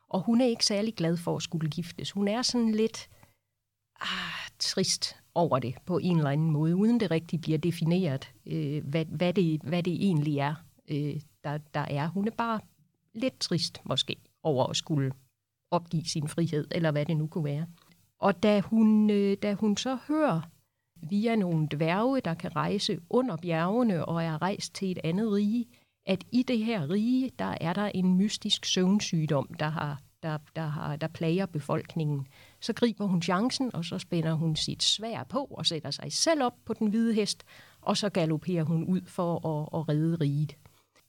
Og 0.09 0.21
hun 0.21 0.41
er 0.41 0.45
ikke 0.45 0.65
særlig 0.65 0.95
glad 0.95 1.17
for 1.17 1.35
at 1.35 1.43
skulle 1.43 1.69
giftes. 1.69 2.11
Hun 2.11 2.27
er 2.27 2.41
sådan 2.41 2.71
lidt 2.71 3.09
ah, 4.01 4.49
trist 4.59 5.15
over 5.35 5.59
det 5.59 5.75
på 5.85 5.97
en 5.97 6.17
eller 6.17 6.29
anden 6.29 6.51
måde, 6.51 6.75
uden 6.75 6.99
det 6.99 7.11
rigtig 7.11 7.41
bliver 7.41 7.57
defineret, 7.57 8.31
øh, 8.45 8.87
hvad, 8.87 9.05
hvad, 9.05 9.33
det, 9.33 9.61
hvad 9.61 9.83
det 9.83 9.93
egentlig 9.93 10.37
er, 10.37 10.55
øh, 10.89 11.21
der, 11.43 11.57
der 11.57 11.79
er. 11.79 12.07
Hun 12.07 12.27
er 12.27 12.31
bare 12.31 12.59
lidt 13.13 13.39
trist 13.39 13.81
måske 13.85 14.15
over 14.43 14.65
at 14.65 14.77
skulle 14.77 15.11
opgive 15.71 16.05
sin 16.05 16.27
frihed, 16.27 16.67
eller 16.71 16.91
hvad 16.91 17.05
det 17.05 17.17
nu 17.17 17.27
kunne 17.27 17.43
være. 17.43 17.67
Og 18.19 18.43
da 18.43 18.61
hun, 18.61 19.09
øh, 19.09 19.37
da 19.43 19.53
hun 19.53 19.77
så 19.77 19.97
hører 20.07 20.41
via 21.01 21.35
nogle 21.35 21.67
dværge, 21.71 22.21
der 22.21 22.33
kan 22.33 22.55
rejse 22.55 22.99
under 23.09 23.35
bjergene 23.35 24.05
og 24.05 24.23
er 24.23 24.41
rejst 24.41 24.75
til 24.75 24.91
et 24.91 24.99
andet 25.03 25.31
rige, 25.31 25.65
at 26.05 26.23
i 26.31 26.43
det 26.43 26.65
her 26.65 26.89
rige, 26.89 27.31
der 27.39 27.57
er 27.61 27.73
der 27.73 27.85
en 27.85 28.17
mystisk 28.17 28.65
søvnsygdom, 28.65 29.47
der, 29.59 29.69
har, 29.69 30.01
der, 30.23 30.37
der, 30.55 30.65
har, 30.65 30.95
der 30.95 31.07
plager 31.07 31.45
befolkningen. 31.45 32.27
Så 32.61 32.73
griber 32.73 33.05
hun 33.05 33.21
chancen, 33.21 33.75
og 33.75 33.85
så 33.85 33.99
spænder 33.99 34.33
hun 34.33 34.55
sit 34.55 34.83
svær 34.83 35.23
på 35.23 35.39
og 35.43 35.65
sætter 35.65 35.91
sig 35.91 36.13
selv 36.13 36.43
op 36.43 36.55
på 36.65 36.73
den 36.73 36.87
hvide 36.87 37.13
hest, 37.13 37.43
og 37.81 37.97
så 37.97 38.09
galopperer 38.09 38.63
hun 38.63 38.83
ud 38.83 39.01
for 39.05 39.47
at, 39.47 39.79
at 39.79 39.89
redde 39.89 40.15
riget. 40.15 40.55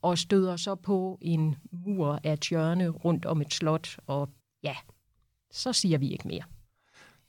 Og 0.02 0.18
støder 0.18 0.56
så 0.56 0.74
på 0.74 1.18
en 1.20 1.56
mur 1.72 2.20
af 2.24 2.38
tjørne 2.38 2.88
rundt 2.88 3.26
om 3.26 3.40
et 3.40 3.54
slot, 3.54 3.96
og 4.06 4.28
ja, 4.62 4.76
så 5.50 5.72
siger 5.72 5.98
vi 5.98 6.08
ikke 6.10 6.28
mere. 6.28 6.42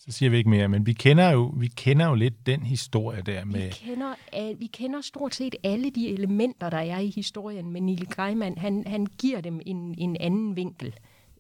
Så 0.05 0.11
siger 0.11 0.29
vi 0.29 0.37
ikke 0.37 0.49
mere, 0.49 0.67
men 0.67 0.85
vi 0.85 0.93
kender 0.93 1.29
jo, 1.29 1.53
vi 1.57 1.67
kender 1.67 2.07
jo 2.07 2.15
lidt 2.15 2.45
den 2.45 2.63
historie 2.63 3.21
der 3.21 3.45
med... 3.45 3.61
Vi 3.61 3.69
kender, 3.69 4.55
vi 4.55 4.67
kender 4.67 5.01
stort 5.01 5.35
set 5.35 5.55
alle 5.63 5.89
de 5.89 6.09
elementer, 6.09 6.69
der 6.69 6.77
er 6.77 6.99
i 6.99 7.09
historien, 7.09 7.71
men 7.71 7.83
Neil 7.83 8.05
Gaiman, 8.05 8.57
han, 8.57 8.83
han 8.87 9.05
giver 9.05 9.41
dem 9.41 9.61
en, 9.65 9.95
en 9.97 10.17
anden 10.19 10.55
vinkel, 10.55 10.93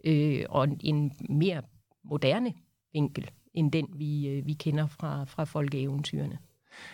øh, 0.03 0.45
og 0.49 0.67
en 0.79 1.11
mere 1.29 1.61
moderne 2.03 2.53
vinkel, 2.93 3.29
end 3.53 3.71
den 3.71 3.87
vi, 3.95 4.27
øh, 4.27 4.47
vi 4.47 4.53
kender 4.53 4.87
fra, 4.87 5.23
fra 5.23 5.43
folkeeventyrene. 5.43 6.37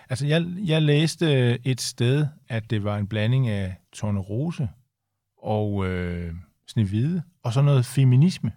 Altså, 0.10 0.28
jeg, 0.28 0.46
jeg 0.66 0.82
læste 0.82 1.58
et 1.68 1.82
sted, 1.82 2.28
at 2.48 2.70
det 2.70 2.84
var 2.84 2.98
en 2.98 3.08
blanding 3.08 3.48
af 3.48 3.76
Tornerose 3.94 4.70
og 5.38 5.86
øh, 5.86 6.34
Snevide, 6.68 7.24
og 7.44 7.54
så 7.54 7.62
noget 7.62 7.86
feminisme. 7.86 8.52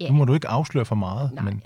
Ja. 0.00 0.08
Nu 0.08 0.14
må 0.14 0.24
du 0.24 0.34
ikke 0.34 0.48
afsløre 0.48 0.84
for 0.84 0.94
meget, 0.94 1.32
Nej. 1.32 1.44
men, 1.44 1.62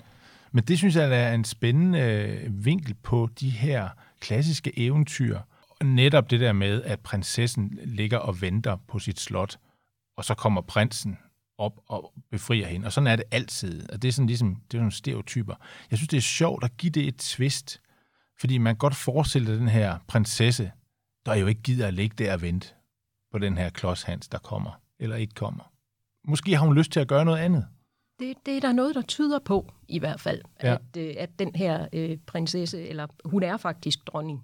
men 0.51 0.63
det 0.63 0.77
synes 0.77 0.95
jeg 0.95 1.23
er 1.23 1.33
en 1.33 1.43
spændende 1.43 1.99
øh, 1.99 2.65
vinkel 2.65 2.93
på 2.93 3.29
de 3.39 3.49
her 3.49 3.89
klassiske 4.19 4.79
eventyr. 4.79 5.39
Netop 5.83 6.29
det 6.29 6.39
der 6.39 6.53
med, 6.53 6.83
at 6.83 6.99
prinsessen 6.99 7.79
ligger 7.83 8.17
og 8.17 8.41
venter 8.41 8.77
på 8.87 8.99
sit 8.99 9.19
slot, 9.19 9.57
og 10.17 10.25
så 10.25 10.35
kommer 10.35 10.61
prinsen 10.61 11.17
op 11.57 11.79
og 11.87 12.13
befrier 12.31 12.67
hende. 12.67 12.85
Og 12.85 12.93
sådan 12.93 13.07
er 13.07 13.15
det 13.15 13.25
altid. 13.31 13.91
Og 13.91 14.01
det 14.01 14.07
er 14.07 14.11
sådan 14.11 14.27
ligesom 14.27 14.55
det 14.55 14.77
er 14.77 14.81
sådan 14.81 14.91
stereotyper. 14.91 15.55
Jeg 15.91 15.97
synes, 15.97 16.07
det 16.07 16.17
er 16.17 16.21
sjovt 16.21 16.63
at 16.63 16.77
give 16.77 16.89
det 16.89 17.07
et 17.07 17.17
twist, 17.17 17.81
fordi 18.39 18.57
man 18.57 18.75
godt 18.75 18.95
forestiller 18.95 19.55
den 19.55 19.67
her 19.67 19.97
prinsesse, 20.07 20.71
der 21.25 21.35
jo 21.35 21.47
ikke 21.47 21.61
gider 21.61 21.87
at 21.87 21.93
ligge 21.93 22.15
der 22.23 22.33
og 22.33 22.41
vente 22.41 22.67
på 23.31 23.37
den 23.37 23.57
her 23.57 23.69
klodshans, 23.69 24.27
der 24.27 24.37
kommer 24.37 24.71
eller 24.99 25.15
ikke 25.15 25.33
kommer. 25.33 25.71
Måske 26.27 26.55
har 26.55 26.65
hun 26.65 26.77
lyst 26.77 26.91
til 26.91 26.99
at 26.99 27.07
gøre 27.07 27.25
noget 27.25 27.39
andet. 27.39 27.67
Det, 28.21 28.37
det 28.45 28.57
er 28.57 28.61
der 28.61 28.71
noget, 28.71 28.95
der 28.95 29.01
tyder 29.01 29.39
på, 29.39 29.71
i 29.87 29.99
hvert 29.99 30.19
fald, 30.19 30.41
Ja. 30.63 30.73
at, 30.73 30.97
øh, 30.97 31.13
at 31.17 31.29
den 31.39 31.55
her 31.55 31.87
øh, 31.93 32.17
prinsesse, 32.27 32.87
eller 32.87 33.07
hun 33.25 33.43
er 33.43 33.57
faktisk 33.57 33.99
dronning, 34.07 34.43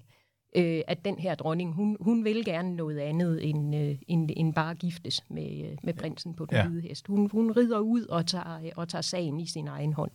øh, 0.55 0.81
at 0.87 1.05
den 1.05 1.19
her 1.19 1.35
dronning, 1.35 1.73
hun, 1.73 1.97
hun 1.99 2.23
vil 2.23 2.45
gerne 2.45 2.75
noget 2.75 2.99
andet 2.99 3.49
end, 3.49 3.75
øh, 3.75 3.95
end, 4.07 4.29
end 4.37 4.53
bare 4.53 4.75
giftes 4.75 5.21
med, 5.29 5.71
øh, 5.71 5.77
med 5.83 5.93
prinsen 5.93 6.33
på 6.33 6.45
den 6.45 6.57
Ja. 6.57 6.67
hvide 6.67 6.81
hest. 6.81 7.07
Hun, 7.07 7.29
hun 7.31 7.51
rider 7.51 7.79
ud 7.79 8.05
og 8.05 8.25
tager, 8.27 8.59
øh, 8.65 8.71
og 8.75 8.89
tager 8.89 9.01
sagen 9.01 9.39
i 9.39 9.47
sin 9.47 9.67
egen 9.67 9.93
hånd. 9.93 10.11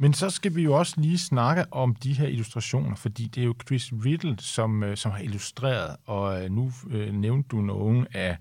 Men 0.00 0.12
så 0.14 0.30
skal 0.30 0.54
vi 0.54 0.62
jo 0.62 0.78
også 0.78 1.00
lige 1.00 1.18
snakke 1.18 1.64
om 1.70 1.94
de 1.94 2.12
her 2.12 2.26
illustrationer, 2.28 2.94
fordi 2.96 3.24
det 3.26 3.40
er 3.40 3.44
jo 3.44 3.54
Chris 3.66 3.92
Riddle, 4.04 4.36
som, 4.38 4.82
øh, 4.82 4.96
som 4.96 5.10
har 5.12 5.18
illustreret, 5.18 5.96
og 6.06 6.44
øh, 6.44 6.50
nu 6.50 6.70
øh, 6.90 7.12
nævnte 7.14 7.48
du 7.48 7.60
nogle 7.60 8.06
af, 8.16 8.36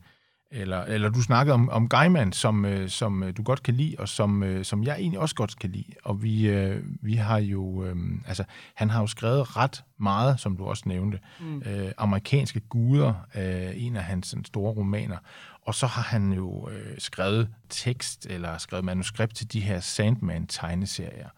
eller, 0.52 0.82
eller 0.84 1.10
du 1.10 1.22
snakkede 1.22 1.54
om, 1.54 1.70
om 1.70 1.90
Gaiman, 1.90 2.34
som, 2.34 2.66
øh, 2.66 2.90
som 2.90 3.24
øh, 3.24 3.38
du 3.38 3.44
godt 3.44 3.64
kan 3.64 3.74
lide, 3.74 3.96
og 4.00 4.10
som, 4.10 4.44
øh, 4.44 4.66
som 4.66 4.84
jeg 4.84 4.96
egentlig 5.00 5.20
også 5.20 5.36
godt 5.36 5.60
kan 5.60 5.70
lide. 5.70 5.94
Og 6.04 6.24
vi, 6.24 6.50
øh, 6.50 6.84
vi 7.02 7.14
har 7.14 7.38
jo, 7.38 7.84
øh, 7.86 7.96
altså 8.28 8.44
han 8.76 8.90
har 8.90 9.02
jo 9.02 9.08
skrevet 9.08 9.58
ret 9.58 9.84
meget, 9.98 10.40
som 10.40 10.58
du 10.58 10.66
også 10.66 10.84
nævnte, 10.86 11.20
mm. 11.40 11.62
øh, 11.66 11.92
amerikanske 11.98 12.60
guder, 12.60 13.14
øh, 13.36 13.84
en 13.86 13.96
af 13.96 14.04
hans 14.04 14.28
sådan, 14.28 14.46
store 14.46 14.74
romaner. 14.74 15.18
Og 15.62 15.76
så 15.76 15.88
har 15.88 16.02
han 16.02 16.34
jo 16.34 16.70
øh, 16.70 16.96
skrevet 16.98 17.50
tekst, 17.70 18.28
eller 18.30 18.58
skrevet 18.58 18.86
manuskript 18.86 19.36
til 19.36 19.54
de 19.54 19.60
her 19.60 19.80
Sandman-tegneserier 19.80 21.30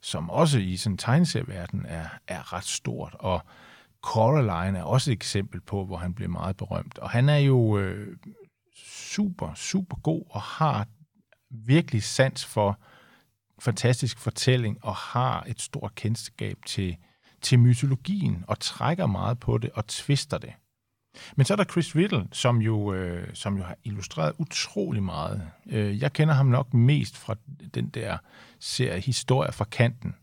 som 0.00 0.30
også 0.30 0.58
i 0.58 0.76
sådan 0.76 0.94
en 0.94 0.98
tegneserieverden 0.98 1.86
er, 1.88 2.06
er 2.28 2.52
ret 2.52 2.64
stort. 2.64 3.16
Og 3.18 3.42
Coraline 4.02 4.78
er 4.78 4.82
også 4.82 5.10
et 5.10 5.14
eksempel 5.14 5.60
på, 5.60 5.84
hvor 5.84 5.96
han 5.96 6.14
blev 6.14 6.30
meget 6.30 6.56
berømt. 6.56 6.98
Og 6.98 7.10
han 7.10 7.28
er 7.28 7.36
jo 7.36 7.78
øh, 7.78 8.16
super, 9.06 9.54
super 9.54 9.96
god 9.96 10.22
og 10.30 10.42
har 10.42 10.86
virkelig 11.50 12.02
sans 12.02 12.44
for 12.44 12.80
fantastisk 13.58 14.18
fortælling 14.18 14.78
og 14.82 14.94
har 14.94 15.44
et 15.48 15.62
stort 15.62 15.94
kendskab 15.94 16.58
til, 16.66 16.96
til 17.42 17.58
mytologien 17.58 18.44
og 18.48 18.60
trækker 18.60 19.06
meget 19.06 19.38
på 19.38 19.58
det 19.58 19.70
og 19.70 19.86
tvister 19.86 20.38
det. 20.38 20.52
Men 21.36 21.46
så 21.46 21.54
er 21.54 21.56
der 21.56 21.64
Chris 21.64 21.96
Riddle, 21.96 22.28
som 22.32 22.58
jo, 22.58 22.94
øh, 22.94 23.28
som 23.34 23.56
jo 23.56 23.62
har 23.62 23.76
illustreret 23.84 24.32
utrolig 24.38 25.02
meget. 25.02 25.50
Øh, 25.70 26.02
jeg 26.02 26.12
kender 26.12 26.34
ham 26.34 26.46
nok 26.46 26.74
mest 26.74 27.16
fra 27.16 27.34
den 27.74 27.88
der 27.88 28.18
serie 28.60 29.00
Historier 29.00 29.50
fra 29.50 29.64
kanten, 29.64 30.14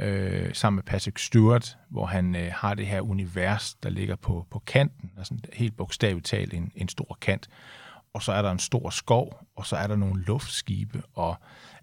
øh, 0.00 0.54
sammen 0.54 0.76
med 0.76 0.82
Patrick 0.82 1.18
Stewart, 1.18 1.76
hvor 1.90 2.06
han 2.06 2.36
øh, 2.36 2.52
har 2.52 2.74
det 2.74 2.86
her 2.86 3.00
univers, 3.00 3.74
der 3.74 3.90
ligger 3.90 4.16
på, 4.16 4.46
på 4.50 4.58
kanten, 4.58 5.10
altså 5.18 5.34
helt 5.52 5.76
bogstaveligt 5.76 6.26
talt 6.26 6.54
en, 6.54 6.72
en 6.74 6.88
stor 6.88 7.18
kant. 7.20 7.48
Og 8.14 8.22
så 8.22 8.32
er 8.32 8.42
der 8.42 8.50
en 8.50 8.58
stor 8.58 8.90
skov, 8.90 9.46
og 9.56 9.66
så 9.66 9.76
er 9.76 9.86
der 9.86 9.96
nogle 9.96 10.22
luftskibe, 10.22 11.02
og 11.14 11.36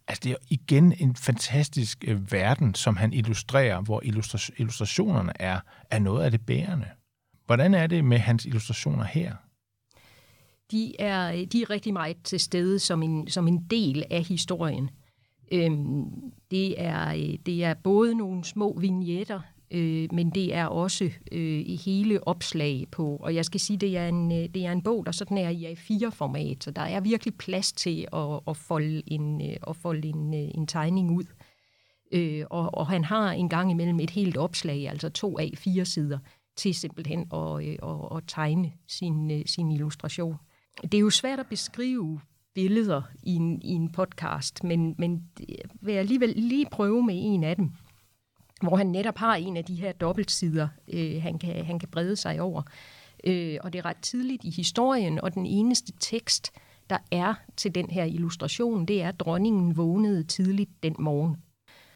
altså 0.08 0.22
det 0.24 0.32
er 0.32 0.36
igen 0.50 0.94
en 1.00 1.16
fantastisk 1.16 2.04
øh, 2.08 2.32
verden, 2.32 2.76
som 2.76 2.98
han 2.98 3.14
illustrerer, 3.14 3.82
hvor 3.82 4.02
illustra- 4.06 4.56
illustrationerne 4.58 5.42
er, 5.42 5.60
er 5.92 6.00
noget 6.00 6.24
af 6.24 6.32
det 6.32 6.46
bærende. 6.46 6.88
Hvordan 7.46 7.74
er 7.74 7.88
det 7.88 8.06
med 8.06 8.18
hans 8.18 8.46
illustrationer 8.46 9.04
her? 9.04 9.36
De 10.72 11.02
er, 11.02 11.46
de 11.46 11.62
er 11.62 11.70
rigtig 11.70 11.94
meget 11.94 12.18
til 12.24 12.40
stede 12.40 12.80
som 12.80 13.04
en, 13.04 13.28
som 13.28 13.48
en 13.48 13.64
del 13.70 14.04
af 14.12 14.24
historien. 14.24 14.90
Øhm, 15.52 16.06
det, 16.52 16.82
er, 16.82 17.10
øh, 17.14 17.38
det 17.46 17.64
er 17.64 17.74
både 17.74 18.16
nogle 18.16 18.44
små 18.44 18.80
vignetter, 18.80 19.42
øh, 19.76 20.14
men 20.14 20.30
det 20.30 20.54
er 20.54 20.66
også 20.66 21.04
øh, 21.32 21.60
i 21.66 21.76
hele 21.86 22.28
opslag 22.28 22.86
på. 22.92 23.16
Og 23.16 23.36
jeg 23.36 23.46
skal 23.46 23.60
sige, 23.60 23.78
det 23.78 23.98
er 23.98 24.08
en, 24.08 24.32
øh, 24.32 24.50
det 24.54 24.66
er 24.66 24.72
en 24.72 24.82
bog, 24.82 25.06
der 25.06 25.12
sådan 25.12 25.38
er 25.38 25.50
i 25.50 25.74
A4-format, 25.74 26.64
så 26.64 26.72
der 26.72 26.82
er 26.82 27.00
virkelig 27.00 27.36
plads 27.36 27.74
til 27.74 28.08
at, 28.14 28.40
at 28.48 28.58
folde, 28.58 29.02
en, 29.08 29.42
øh, 29.42 29.58
at 29.68 29.76
folde 29.76 30.08
en, 30.08 30.34
øh, 30.34 30.50
en 30.56 30.68
tegning 30.68 31.12
ud. 31.12 31.26
Øh, 32.12 32.46
og, 32.50 32.74
og 32.74 32.88
han 32.88 33.04
har 33.04 33.32
en 33.32 33.50
gang 33.50 33.72
imellem 33.72 34.00
et 34.00 34.10
helt 34.10 34.38
opslag, 34.38 34.90
altså 34.90 35.10
to 35.10 35.40
af 35.40 35.52
fire 35.56 35.86
sider, 35.86 36.20
til 36.58 36.74
simpelthen 36.74 37.20
at, 37.34 37.68
øh, 37.68 37.78
at, 37.84 38.18
at 38.18 38.24
tegne 38.28 38.72
sin, 38.88 39.32
øh, 39.32 39.42
sin 39.46 39.72
illustration. 39.72 40.36
Det 40.82 40.94
er 40.94 41.00
jo 41.00 41.10
svært 41.10 41.40
at 41.40 41.48
beskrive 41.48 42.20
billeder 42.56 43.02
i 43.24 43.36
en, 43.36 43.62
i 43.62 43.70
en 43.70 43.92
podcast, 43.92 44.64
men, 44.64 44.96
men 44.98 45.24
vil 45.82 45.92
jeg 45.92 46.00
alligevel 46.00 46.34
lige 46.36 46.66
prøve 46.72 47.04
med 47.04 47.16
en 47.18 47.44
af 47.44 47.56
dem, 47.56 47.72
hvor 48.68 48.78
han 48.78 48.88
netop 48.88 49.18
har 49.18 49.36
en 49.36 49.58
af 49.58 49.66
de 49.66 49.76
her 49.76 49.92
dobbeltsider, 49.92 50.68
øh, 50.94 51.22
han, 51.22 51.40
kan, 51.40 51.66
han 51.66 51.80
kan 51.80 51.90
brede 51.90 52.16
sig 52.16 52.42
over. 52.42 52.62
Øh, 53.24 53.58
og 53.64 53.74
det 53.74 53.80
er 53.80 53.86
ret 53.86 54.02
tidligt 54.02 54.44
i 54.44 54.50
historien, 54.50 55.22
og 55.22 55.34
den 55.34 55.46
eneste 55.46 55.92
tekst, 56.00 56.52
der 56.90 56.98
er 57.12 57.34
til 57.58 57.76
den 57.76 57.90
her 57.90 58.04
illustration, 58.04 58.86
det 58.86 59.02
er, 59.02 59.10
at 59.10 59.20
dronningen 59.20 59.78
vågnede 59.78 60.24
tidligt 60.24 60.84
den 60.84 60.96
morgen. 61.00 61.38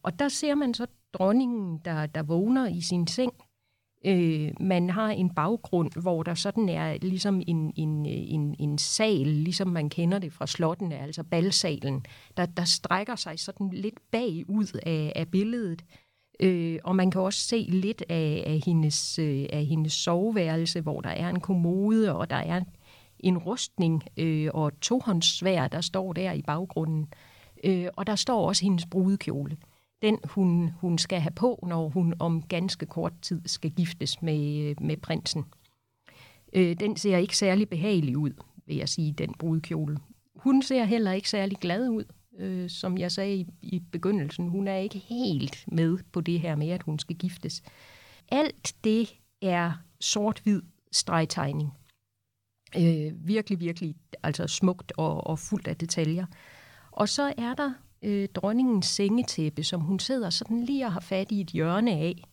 Og 0.04 0.20
der 0.20 0.30
ser 0.30 0.56
man 0.56 0.74
så 0.74 0.86
dronningen, 1.14 1.82
der, 1.86 2.06
der 2.06 2.24
vågner 2.24 2.68
i 2.68 2.82
sin 2.82 3.08
seng. 3.08 3.34
Øh, 4.06 4.52
man 4.60 4.90
har 4.90 5.10
en 5.10 5.30
baggrund, 5.30 6.02
hvor 6.02 6.24
der 6.24 6.34
sådan 6.34 6.70
er 6.70 6.98
ligesom 7.02 7.42
en, 7.48 7.74
en, 7.76 8.06
en, 8.06 8.56
en 8.60 8.78
sal, 8.78 9.28
ligesom 9.28 9.68
man 9.68 9.90
kender 9.90 10.20
det 10.20 10.34
fra 10.34 10.48
slottene, 10.48 10.98
altså 10.98 11.24
balsalen, 11.24 12.06
der, 12.38 12.46
der 12.46 12.64
strækker 12.64 13.16
sig 13.16 13.40
sådan 13.40 13.70
lidt 13.70 14.00
bagud 14.12 14.80
af, 14.86 15.14
af 15.16 15.28
billedet. 15.28 15.84
Øh, 16.40 16.80
og 16.84 16.96
man 16.96 17.12
kan 17.12 17.22
også 17.22 17.40
se 17.40 17.66
lidt 17.70 18.04
af, 18.10 18.44
af, 18.46 18.62
hendes, 18.66 19.20
øh, 19.20 19.46
af 19.50 19.66
hendes 19.66 19.94
soveværelse, 19.94 20.82
hvor 20.82 21.02
der 21.02 21.10
er 21.10 21.30
en 21.30 21.40
kommode, 21.40 22.16
og 22.16 22.30
der 22.30 22.36
er 22.36 22.62
en 23.20 23.38
rustning 23.38 24.04
øh, 24.18 24.50
og 24.54 24.68
et 24.68 24.80
tohåndssvær, 24.82 25.68
der 25.68 25.82
står 25.82 26.14
der 26.14 26.32
i 26.32 26.42
baggrunden. 26.42 27.08
Øh, 27.64 27.88
og 27.96 28.08
der 28.08 28.16
står 28.16 28.48
også 28.48 28.66
hendes 28.66 28.86
brudekjole. 28.86 29.58
Den, 30.02 30.20
hun, 30.24 30.72
hun 30.82 30.98
skal 30.98 31.20
have 31.20 31.34
på, 31.36 31.66
når 31.68 31.90
hun 31.90 32.14
om 32.20 32.42
ganske 32.42 32.86
kort 32.86 33.14
tid 33.22 33.42
skal 33.46 33.72
giftes 33.72 34.22
med, 34.22 34.60
øh, 34.60 34.76
med 34.82 34.98
prinsen. 34.98 35.46
Øh, 36.54 36.80
den 36.80 36.98
ser 36.98 37.18
ikke 37.18 37.38
særlig 37.38 37.70
behagelig 37.70 38.18
ud, 38.18 38.32
vil 38.66 38.76
jeg 38.76 38.90
sige, 38.90 39.12
den 39.12 39.34
brudekjole. 39.34 39.98
Hun 40.36 40.62
ser 40.62 40.84
heller 40.84 41.12
ikke 41.12 41.30
særlig 41.30 41.58
glad 41.58 41.90
ud, 41.90 42.04
øh, 42.40 42.70
som 42.70 42.98
jeg 42.98 43.12
sagde 43.12 43.36
i, 43.36 43.48
i 43.62 43.80
begyndelsen. 43.80 44.50
Hun 44.50 44.68
er 44.68 44.76
ikke 44.76 44.98
helt 45.00 45.66
med 45.68 45.98
på 46.12 46.22
det 46.22 46.40
her 46.40 46.56
med, 46.56 46.70
at 46.70 46.84
hun 46.84 47.00
skal 47.00 47.16
giftes. 47.16 47.64
Alt 48.32 48.76
det 48.84 49.20
er 49.42 49.72
sort-hvid 50.00 50.62
stregtegning. 50.92 51.74
Øh, 52.78 53.28
virkelig, 53.28 53.60
virkelig 53.60 53.96
altså 54.24 54.48
smukt 54.48 54.94
og, 54.98 55.28
og 55.28 55.40
fuldt 55.40 55.68
af 55.68 55.78
detaljer. 55.78 56.26
Og 56.92 57.10
så 57.10 57.34
er 57.38 57.54
der 57.54 57.74
øh, 58.02 58.30
dronningens 58.30 58.86
sengetæppe, 58.86 59.64
som 59.64 59.82
hun 59.82 60.00
sidder 60.00 60.30
sådan 60.30 60.64
lige 60.64 60.86
og 60.86 60.94
har 60.94 61.00
fat 61.00 61.32
i 61.32 61.42
et 61.42 61.48
hjørne 61.48 61.92
af, 61.92 62.24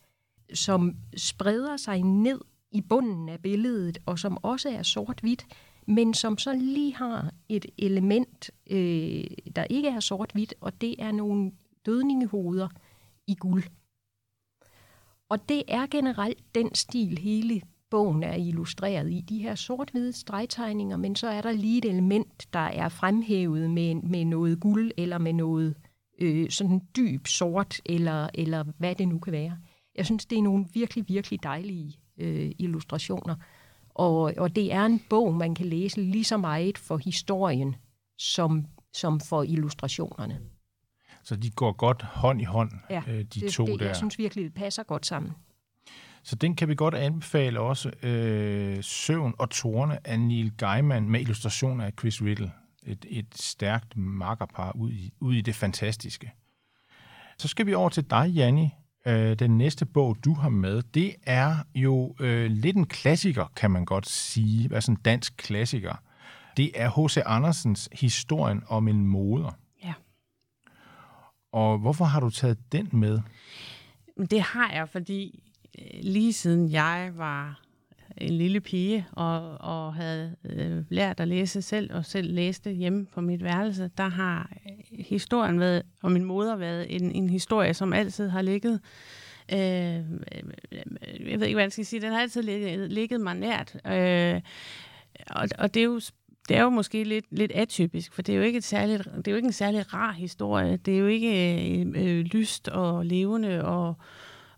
som 0.54 0.96
spreder 1.16 1.76
sig 1.76 2.02
ned 2.02 2.40
i 2.72 2.80
bunden 2.80 3.28
af 3.28 3.40
billedet, 3.40 3.98
og 4.06 4.18
som 4.18 4.38
også 4.42 4.68
er 4.68 4.82
sort-hvidt, 4.82 5.46
men 5.86 6.14
som 6.14 6.38
så 6.38 6.52
lige 6.52 6.94
har 6.94 7.32
et 7.48 7.66
element, 7.78 8.50
øh, 8.70 9.24
der 9.56 9.64
ikke 9.70 9.88
er 9.88 10.00
sort-hvidt, 10.00 10.54
og 10.60 10.80
det 10.80 10.94
er 10.98 11.12
nogle 11.12 11.52
dødningehoveder 11.86 12.68
i 13.26 13.34
guld. 13.34 13.64
Og 15.28 15.48
det 15.48 15.62
er 15.68 15.86
generelt 15.86 16.54
den 16.54 16.74
stil, 16.74 17.18
hele 17.18 17.62
bogen 17.90 18.22
er 18.22 18.34
illustreret 18.34 19.12
i. 19.12 19.20
De 19.20 19.38
her 19.38 19.54
sort-hvide 19.54 20.12
stregtegninger, 20.12 20.96
men 20.96 21.16
så 21.16 21.28
er 21.28 21.40
der 21.40 21.52
lige 21.52 21.78
et 21.78 21.84
element, 21.84 22.48
der 22.52 22.58
er 22.58 22.88
fremhævet 22.88 23.70
med, 23.70 23.94
med 23.94 24.24
noget 24.24 24.60
guld, 24.60 24.92
eller 24.96 25.18
med 25.18 25.32
noget 25.32 25.74
øh, 26.20 26.50
sådan 26.50 26.80
dyb 26.96 27.26
sort, 27.26 27.80
eller, 27.84 28.28
eller 28.34 28.64
hvad 28.78 28.94
det 28.94 29.08
nu 29.08 29.18
kan 29.18 29.32
være. 29.32 29.58
Jeg 29.96 30.06
synes, 30.06 30.26
det 30.26 30.38
er 30.38 30.42
nogle 30.42 30.66
virkelig, 30.74 31.08
virkelig 31.08 31.42
dejlige 31.42 31.98
øh, 32.18 32.52
illustrationer. 32.58 33.34
Og, 33.98 34.34
og 34.36 34.56
det 34.56 34.72
er 34.72 34.84
en 34.84 35.02
bog, 35.10 35.34
man 35.34 35.54
kan 35.54 35.66
læse 35.66 36.00
lige 36.00 36.24
så 36.24 36.36
meget 36.36 36.78
for 36.78 36.96
historien, 36.96 37.76
som, 38.18 38.66
som 38.94 39.20
for 39.20 39.42
illustrationerne. 39.42 40.40
Så 41.22 41.36
de 41.36 41.50
går 41.50 41.72
godt 41.72 42.02
hånd 42.02 42.40
i 42.40 42.44
hånd, 42.44 42.70
Ja, 42.90 43.02
øh, 43.08 43.18
de 43.18 43.24
det, 43.24 43.52
to 43.52 43.66
det, 43.66 43.80
der. 43.80 43.86
Jeg 43.86 43.96
synes 43.96 44.18
virkelig, 44.18 44.44
det 44.44 44.54
passer 44.54 44.82
godt 44.82 45.06
sammen. 45.06 45.32
Så 46.22 46.36
den 46.36 46.56
kan 46.56 46.68
vi 46.68 46.74
godt 46.74 46.94
anbefale 46.94 47.60
også. 47.60 47.90
Øh, 48.02 48.82
Søvn 48.82 49.34
og 49.38 49.50
Torne 49.50 50.06
af 50.06 50.20
Neil 50.20 50.52
Gaiman 50.56 51.10
med 51.10 51.20
illustrationer 51.20 51.84
af 51.84 51.92
Chris 51.98 52.22
Riddle. 52.22 52.52
Et, 52.82 53.06
et 53.08 53.26
stærkt 53.34 53.96
makkerpar 53.96 54.72
ud 54.72 54.90
i, 54.92 55.12
ud 55.20 55.34
i 55.34 55.40
det 55.40 55.54
fantastiske. 55.54 56.32
Så 57.38 57.48
skal 57.48 57.66
vi 57.66 57.74
over 57.74 57.88
til 57.88 58.10
dig, 58.10 58.30
Janni. 58.30 58.70
Øh, 59.06 59.38
den 59.38 59.58
næste 59.58 59.86
bog, 59.86 60.16
du 60.24 60.34
har 60.34 60.48
med, 60.48 60.82
det 60.82 61.14
er 61.22 61.56
jo 61.74 62.14
øh, 62.20 62.50
lidt 62.50 62.76
en 62.76 62.86
klassiker, 62.86 63.52
kan 63.56 63.70
man 63.70 63.84
godt 63.84 64.08
sige. 64.08 64.74
Altså 64.74 64.90
en 64.90 64.98
dansk 65.04 65.36
klassiker. 65.36 66.02
Det 66.56 66.70
er 66.74 67.06
H.C. 67.06 67.16
Andersens 67.26 67.88
Historien 67.92 68.62
om 68.68 68.88
en 68.88 69.06
moder. 69.06 69.58
Ja. 69.84 69.92
Og 71.52 71.78
hvorfor 71.78 72.04
har 72.04 72.20
du 72.20 72.30
taget 72.30 72.72
den 72.72 72.88
med? 72.92 73.20
Det 74.30 74.40
har 74.40 74.72
jeg, 74.72 74.88
fordi 74.88 75.42
øh, 75.78 76.00
lige 76.02 76.32
siden 76.32 76.70
jeg 76.70 77.12
var 77.14 77.65
en 78.16 78.32
lille 78.32 78.60
pige 78.60 79.06
og, 79.12 79.58
og 79.60 79.94
havde 79.94 80.36
øh, 80.44 80.84
lært 80.88 81.20
at 81.20 81.28
læse 81.28 81.62
selv 81.62 81.94
og 81.94 82.04
selv 82.04 82.34
læste 82.34 82.70
hjemme 82.70 83.06
på 83.06 83.20
mit 83.20 83.44
værelse, 83.44 83.90
der 83.98 84.08
har 84.08 84.50
øh, 84.66 85.04
historien 85.04 85.60
været, 85.60 85.82
og 86.02 86.12
min 86.12 86.24
moder 86.24 86.56
været 86.56 86.96
en, 86.96 87.12
en 87.12 87.30
historie, 87.30 87.74
som 87.74 87.92
altid 87.92 88.28
har 88.28 88.42
ligget 88.42 88.80
øh, 89.52 89.98
øh, 89.98 90.42
jeg 91.30 91.40
ved 91.40 91.46
ikke, 91.46 91.54
hvad 91.54 91.64
jeg 91.64 91.72
skal 91.72 91.86
sige, 91.86 92.00
den 92.00 92.12
har 92.12 92.20
altid 92.20 92.42
ligget, 92.42 92.92
ligget 92.92 93.20
mig 93.20 93.34
nært. 93.34 93.76
Øh, 93.86 94.40
og, 95.30 95.48
og 95.58 95.74
det 95.74 95.80
er 95.80 95.84
jo 95.84 96.00
det 96.48 96.56
er 96.56 96.62
jo 96.62 96.70
måske 96.70 97.04
lidt, 97.04 97.24
lidt 97.30 97.52
atypisk, 97.52 98.12
for 98.12 98.22
det 98.22 98.32
er 98.32 98.36
jo 98.36 98.42
ikke, 98.42 98.56
et 98.56 98.64
særligt, 98.64 99.04
det 99.04 99.28
er 99.28 99.32
jo 99.32 99.36
ikke 99.36 99.46
en 99.46 99.52
særlig 99.52 99.94
rar 99.94 100.12
historie. 100.12 100.76
Det 100.76 100.94
er 100.94 100.98
jo 100.98 101.06
ikke 101.06 101.80
øh, 101.80 101.86
øh, 101.96 102.24
lyst 102.24 102.68
og 102.68 103.06
levende 103.06 103.64
og, 103.64 103.94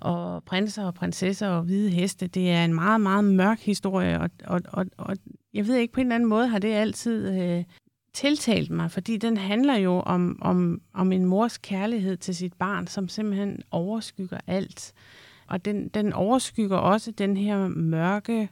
og 0.01 0.45
prinser 0.45 0.85
og 0.85 0.95
prinsesser 0.95 1.49
og 1.49 1.63
hvide 1.63 1.91
heste. 1.91 2.27
Det 2.27 2.51
er 2.51 2.65
en 2.65 2.75
meget, 2.75 3.01
meget 3.01 3.25
mørk 3.25 3.61
historie, 3.61 4.21
og, 4.21 4.31
og, 4.45 4.61
og, 4.69 4.87
og 4.97 5.17
jeg 5.55 5.67
ved 5.67 5.77
ikke, 5.77 5.95
på 5.95 6.01
en 6.01 6.07
eller 6.07 6.15
anden 6.15 6.29
måde 6.29 6.49
har 6.49 6.59
det 6.59 6.73
altid 6.73 7.41
øh, 7.43 7.65
tiltalt 8.15 8.71
mig, 8.71 8.91
fordi 8.91 9.17
den 9.17 9.37
handler 9.37 9.77
jo 9.77 10.01
om, 10.01 10.39
om, 10.43 10.81
om 10.95 11.13
en 11.13 11.25
mors 11.25 11.59
kærlighed 11.59 12.17
til 12.17 12.35
sit 12.35 12.55
barn, 12.55 12.87
som 12.87 13.09
simpelthen 13.09 13.63
overskygger 13.71 14.39
alt. 14.47 14.93
Og 15.47 15.65
den, 15.65 15.89
den 15.89 16.13
overskygger 16.13 16.77
også 16.77 17.11
den 17.11 17.37
her 17.37 17.69
mørke 17.69 18.49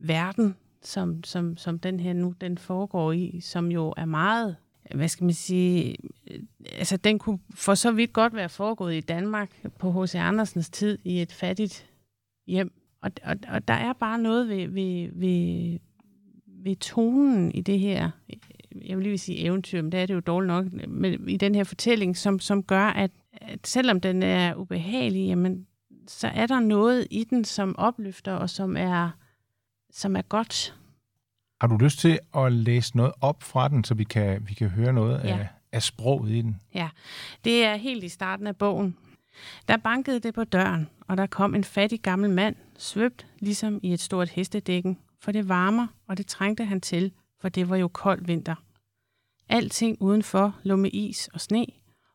verden, 0.00 0.56
som, 0.82 1.24
som, 1.24 1.56
som 1.56 1.78
den 1.78 2.00
her 2.00 2.12
nu 2.12 2.34
den 2.40 2.58
foregår 2.58 3.12
i, 3.12 3.40
som 3.40 3.72
jo 3.72 3.94
er 3.96 4.04
meget, 4.04 4.56
hvad 4.94 5.08
skal 5.08 5.24
man 5.24 5.34
sige, 5.34 5.96
øh, 6.30 6.40
altså 6.72 6.96
den 6.96 7.18
kunne 7.18 7.38
for 7.54 7.74
så 7.74 7.92
vidt 7.92 8.12
godt 8.12 8.34
være 8.34 8.48
foregået 8.48 8.94
i 8.94 9.00
Danmark 9.00 9.50
på 9.78 10.02
H.C. 10.02 10.14
Andersens 10.14 10.70
tid 10.70 10.98
i 11.04 11.22
et 11.22 11.32
fattigt 11.32 11.90
hjem. 12.46 12.72
Og, 13.02 13.10
og, 13.22 13.36
og 13.48 13.68
der 13.68 13.74
er 13.74 13.92
bare 13.92 14.18
noget 14.18 14.48
ved, 14.48 14.68
ved, 14.68 15.08
ved, 15.12 15.78
ved 16.46 16.76
tonen 16.76 17.52
i 17.52 17.60
det 17.60 17.78
her, 17.78 18.10
jeg 18.84 18.96
vil 18.96 19.06
lige 19.06 19.18
sige 19.18 19.38
eventyr, 19.38 19.82
men 19.82 19.92
det 19.92 20.00
er 20.00 20.06
det 20.06 20.14
jo 20.14 20.20
dårligt 20.20 20.46
nok, 20.46 20.66
men 20.88 21.28
i 21.28 21.36
den 21.36 21.54
her 21.54 21.64
fortælling, 21.64 22.16
som, 22.16 22.40
som 22.40 22.62
gør, 22.62 22.86
at, 22.86 23.10
at 23.32 23.66
selvom 23.66 24.00
den 24.00 24.22
er 24.22 24.54
ubehagelig, 24.54 25.26
jamen, 25.26 25.66
så 26.06 26.28
er 26.28 26.46
der 26.46 26.60
noget 26.60 27.06
i 27.10 27.24
den, 27.24 27.44
som 27.44 27.78
opløfter 27.78 28.32
og 28.32 28.50
som 28.50 28.76
er 28.76 29.10
som 29.92 30.16
er 30.16 30.22
godt. 30.22 30.74
Har 31.62 31.68
du 31.68 31.76
lyst 31.76 31.98
til 31.98 32.18
at 32.36 32.52
læse 32.52 32.96
noget 32.96 33.12
op 33.20 33.42
fra 33.42 33.68
den, 33.68 33.84
så 33.84 33.94
vi 33.94 34.04
kan, 34.04 34.48
vi 34.48 34.54
kan 34.54 34.68
høre 34.68 34.92
noget 34.92 35.24
ja. 35.24 35.38
af, 35.38 35.48
af 35.72 35.82
sproget 35.82 36.30
i 36.30 36.42
den? 36.42 36.60
Ja, 36.74 36.88
det 37.44 37.64
er 37.64 37.76
helt 37.76 38.04
i 38.04 38.08
starten 38.08 38.46
af 38.46 38.56
bogen. 38.56 38.96
Der 39.68 39.76
bankede 39.76 40.20
det 40.20 40.34
på 40.34 40.44
døren, 40.44 40.88
og 41.08 41.16
der 41.16 41.26
kom 41.26 41.54
en 41.54 41.64
fattig 41.64 42.00
gammel 42.00 42.30
mand, 42.30 42.56
svøbt 42.78 43.26
ligesom 43.38 43.80
i 43.82 43.92
et 43.92 44.00
stort 44.00 44.28
hestedækken, 44.28 44.98
for 45.20 45.32
det 45.32 45.48
varmer, 45.48 45.86
og 46.08 46.18
det 46.18 46.26
trængte 46.26 46.64
han 46.64 46.80
til, 46.80 47.12
for 47.40 47.48
det 47.48 47.68
var 47.68 47.76
jo 47.76 47.88
kold 47.88 48.26
vinter. 48.26 48.54
Alting 49.48 49.96
udenfor 50.00 50.56
lå 50.62 50.76
med 50.76 50.90
is 50.92 51.28
og 51.34 51.40
sne, 51.40 51.66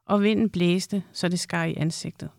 og 0.05 0.23
vinden 0.23 0.49
blæste, 0.49 1.03
så 1.13 1.29
det 1.29 1.39
skar 1.39 1.63
i 1.63 1.75
ansigtet. 1.75 2.29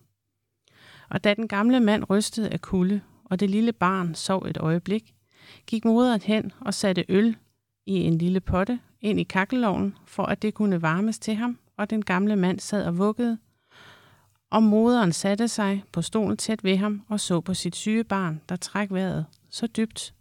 Og 1.10 1.24
da 1.24 1.34
den 1.34 1.48
gamle 1.48 1.80
mand 1.80 2.10
rystede 2.10 2.50
af 2.50 2.60
kulde, 2.60 3.00
og 3.24 3.40
det 3.40 3.50
lille 3.50 3.72
barn 3.72 4.14
sov 4.14 4.46
et 4.46 4.56
øjeblik, 4.56 5.14
gik 5.66 5.84
moderen 5.84 6.20
hen 6.20 6.52
og 6.60 6.74
satte 6.74 7.04
øl 7.08 7.36
i 7.86 7.94
en 7.94 8.18
lille 8.18 8.40
potte 8.40 8.80
ind 9.00 9.20
i 9.20 9.22
kakkeloven, 9.22 9.96
for 10.06 10.22
at 10.22 10.42
det 10.42 10.54
kunne 10.54 10.82
varmes 10.82 11.18
til 11.18 11.34
ham, 11.34 11.58
og 11.76 11.90
den 11.90 12.04
gamle 12.04 12.36
mand 12.36 12.60
sad 12.60 12.86
og 12.86 12.98
vuggede. 12.98 13.38
Og 14.50 14.62
moderen 14.62 15.12
satte 15.12 15.48
sig 15.48 15.84
på 15.92 16.02
stolen 16.02 16.36
tæt 16.36 16.64
ved 16.64 16.76
ham 16.76 17.02
og 17.08 17.20
så 17.20 17.40
på 17.40 17.54
sit 17.54 17.76
syge 17.76 18.04
barn, 18.04 18.40
der 18.48 18.56
træk 18.56 18.90
vejret 18.90 19.26
så 19.50 19.66
dybt, 19.66 20.14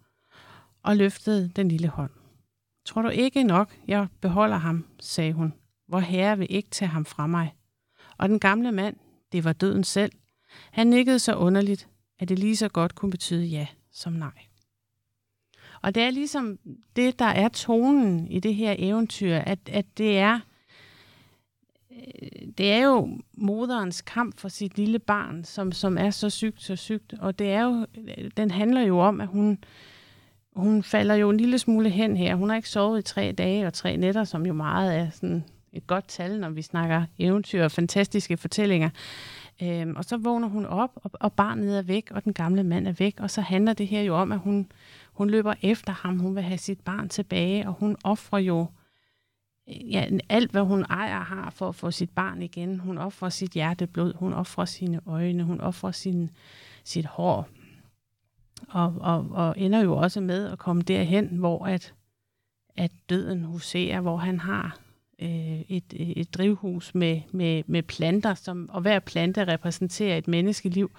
og 0.83 0.97
løftede 0.97 1.51
den 1.55 1.67
lille 1.67 1.87
hånd. 1.87 2.11
Tror 2.85 3.01
du 3.01 3.09
ikke 3.09 3.43
nok, 3.43 3.77
jeg 3.87 4.07
beholder 4.21 4.57
ham, 4.57 4.85
sagde 4.99 5.33
hun. 5.33 5.53
Hvor 5.87 5.99
herre 5.99 6.37
vil 6.37 6.47
ikke 6.49 6.69
tage 6.69 6.89
ham 6.89 7.05
fra 7.05 7.27
mig. 7.27 7.53
Og 8.17 8.29
den 8.29 8.39
gamle 8.39 8.71
mand, 8.71 8.95
det 9.31 9.43
var 9.43 9.53
døden 9.53 9.83
selv, 9.83 10.11
han 10.71 10.87
nikkede 10.87 11.19
så 11.19 11.35
underligt, 11.35 11.87
at 12.19 12.29
det 12.29 12.39
lige 12.39 12.55
så 12.55 12.69
godt 12.69 12.95
kunne 12.95 13.11
betyde 13.11 13.45
ja 13.45 13.67
som 13.91 14.13
nej. 14.13 14.47
Og 15.81 15.95
det 15.95 16.03
er 16.03 16.09
ligesom 16.09 16.59
det, 16.95 17.19
der 17.19 17.25
er 17.25 17.47
tonen 17.47 18.27
i 18.27 18.39
det 18.39 18.55
her 18.55 18.75
eventyr, 18.77 19.35
at, 19.35 19.59
at 19.71 19.85
det 19.97 20.17
er 20.17 20.39
øh, 21.91 22.47
det 22.57 22.71
er 22.71 22.83
jo 22.83 23.09
moderens 23.33 24.01
kamp 24.01 24.39
for 24.39 24.47
sit 24.47 24.77
lille 24.77 24.99
barn, 24.99 25.43
som, 25.43 25.71
som 25.71 25.97
er 25.97 26.09
så 26.09 26.29
sygt, 26.29 26.63
så 26.63 26.75
sygt. 26.75 27.13
Og 27.19 27.39
det 27.39 27.51
er 27.51 27.63
jo, 27.63 27.85
den 28.37 28.51
handler 28.51 28.81
jo 28.81 28.99
om, 28.99 29.21
at 29.21 29.27
hun, 29.27 29.57
hun 30.55 30.83
falder 30.83 31.15
jo 31.15 31.29
en 31.29 31.37
lille 31.37 31.59
smule 31.59 31.89
hen 31.89 32.17
her. 32.17 32.35
Hun 32.35 32.49
har 32.49 32.55
ikke 32.55 32.69
sovet 32.69 32.99
i 32.99 33.01
tre 33.01 33.31
dage 33.31 33.67
og 33.67 33.73
tre 33.73 33.97
nætter, 33.97 34.23
som 34.23 34.45
jo 34.45 34.53
meget 34.53 34.97
er 34.97 35.09
sådan 35.09 35.43
et 35.73 35.87
godt 35.87 36.07
tal, 36.07 36.39
når 36.39 36.49
vi 36.49 36.61
snakker 36.61 37.03
eventyr 37.19 37.63
og 37.63 37.71
fantastiske 37.71 38.37
fortællinger. 38.37 38.89
Øhm, 39.63 39.95
og 39.95 40.05
så 40.05 40.17
vågner 40.17 40.47
hun 40.47 40.65
op, 40.65 40.91
og, 40.95 41.11
og 41.13 41.33
barnet 41.33 41.77
er 41.77 41.81
væk, 41.81 42.11
og 42.11 42.23
den 42.23 42.33
gamle 42.33 42.63
mand 42.63 42.87
er 42.87 42.91
væk. 42.91 43.15
Og 43.19 43.31
så 43.31 43.41
handler 43.41 43.73
det 43.73 43.87
her 43.87 44.01
jo 44.01 44.15
om, 44.15 44.31
at 44.31 44.39
hun, 44.39 44.67
hun 45.17 45.29
løber 45.29 45.53
efter 45.61 45.93
ham. 45.93 46.19
Hun 46.19 46.35
vil 46.35 46.43
have 46.43 46.57
sit 46.57 46.79
barn 46.79 47.09
tilbage, 47.09 47.67
og 47.67 47.73
hun 47.73 47.95
offrer 48.03 48.39
jo 48.39 48.67
øh, 49.69 49.91
ja, 49.93 50.09
alt, 50.29 50.51
hvad 50.51 50.61
hun 50.61 50.83
ejer 50.83 51.19
har 51.19 51.49
for 51.49 51.69
at 51.69 51.75
få 51.75 51.91
sit 51.91 52.09
barn 52.09 52.41
igen. 52.41 52.79
Hun 52.79 52.97
offrer 52.97 53.29
sit 53.29 53.51
hjerteblod, 53.51 54.13
hun 54.13 54.33
offrer 54.33 54.65
sine 54.65 55.01
øjne, 55.05 55.43
hun 55.43 55.61
offrer 55.61 55.91
sin, 55.91 56.29
sit 56.83 57.05
hår. 57.05 57.47
Og, 58.69 58.95
og, 58.99 59.27
og 59.31 59.55
ender 59.57 59.79
jo 59.79 59.97
også 59.97 60.21
med 60.21 60.51
at 60.51 60.59
komme 60.59 60.81
derhen, 60.81 61.27
hvor 61.27 61.65
at, 61.65 61.93
at 62.75 62.91
døden 63.09 63.43
huserer, 63.43 64.01
hvor 64.01 64.17
han 64.17 64.39
har 64.39 64.79
øh, 65.21 65.61
et, 65.69 65.83
et 65.93 66.33
drivhus 66.33 66.95
med, 66.95 67.21
med, 67.31 67.63
med 67.67 67.83
planter, 67.83 68.33
som, 68.33 68.69
og 68.69 68.81
hver 68.81 68.99
plante 68.99 69.47
repræsenterer 69.47 70.17
et 70.17 70.27
menneskeliv. 70.27 70.91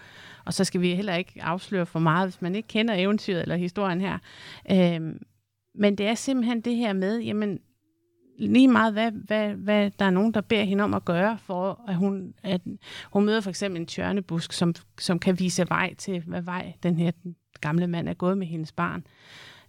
Og 0.45 0.55
så 0.55 0.65
skal 0.65 0.81
vi 0.81 0.95
heller 0.95 1.15
ikke 1.15 1.43
afsløre 1.43 1.87
for 1.87 1.99
meget, 1.99 2.29
hvis 2.29 2.43
man 2.43 2.55
ikke 2.55 2.69
kender 2.69 2.95
eventyret 2.95 3.43
eller 3.43 3.57
historien 3.57 4.01
her. 4.01 4.19
Øh, 4.71 5.15
men 5.75 5.99
det 5.99 6.07
er 6.07 6.15
simpelthen 6.15 6.61
det 6.61 6.77
her 6.77 6.93
med, 6.93 7.21
jamen, 7.21 7.61
lige 8.39 8.69
meget, 8.69 8.93
hvad, 8.93 9.11
hvad, 9.13 9.55
hvad 9.55 9.91
der 9.99 10.05
er 10.05 10.11
nogen, 10.11 10.35
der 10.35 10.41
beder 10.41 10.65
hende 10.65 10.85
om 10.85 10.95
at 10.95 11.05
gøre, 11.05 11.39
for 11.39 11.85
at 11.89 11.95
hun, 11.95 12.35
at 12.43 12.61
hun 13.13 13.25
møder 13.25 13.41
for 13.41 13.51
eksempel 13.51 13.81
en 13.81 13.87
tjørnebusk, 13.87 14.53
som, 14.53 14.75
som 14.99 15.19
kan 15.19 15.39
vise 15.39 15.65
vej 15.69 15.95
til, 15.95 16.23
hvad 16.27 16.43
vej 16.43 16.73
den 16.83 16.97
her 16.97 17.11
den 17.11 17.37
gamle 17.61 17.87
mand 17.87 18.09
er 18.09 18.15
gået 18.15 18.39
med 18.39 18.47
hendes 18.47 18.73
barn. 18.73 19.05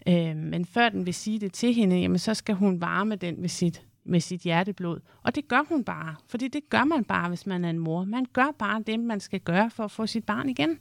Øh, 0.07 0.35
men 0.35 0.65
før 0.65 0.89
den 0.89 1.05
vil 1.05 1.13
sige 1.13 1.39
det 1.39 1.53
til 1.53 1.73
hende, 1.73 1.99
jamen, 1.99 2.19
så 2.19 2.33
skal 2.33 2.55
hun 2.55 2.81
varme 2.81 3.15
den 3.15 3.41
ved 3.41 3.49
sit 3.49 3.83
med 4.03 4.19
sit 4.19 4.41
hjerteblod. 4.41 4.99
Og 5.23 5.35
det 5.35 5.47
gør 5.47 5.63
hun 5.69 5.83
bare, 5.83 6.15
fordi 6.27 6.47
det 6.47 6.69
gør 6.69 6.83
man 6.83 7.03
bare, 7.03 7.29
hvis 7.29 7.45
man 7.45 7.65
er 7.65 7.69
en 7.69 7.79
mor. 7.79 8.03
Man 8.03 8.25
gør 8.33 8.51
bare 8.59 8.83
det, 8.87 8.99
man 8.99 9.19
skal 9.19 9.39
gøre 9.39 9.69
for 9.69 9.83
at 9.83 9.91
få 9.91 10.07
sit 10.07 10.25
barn 10.25 10.49
igen. 10.49 10.79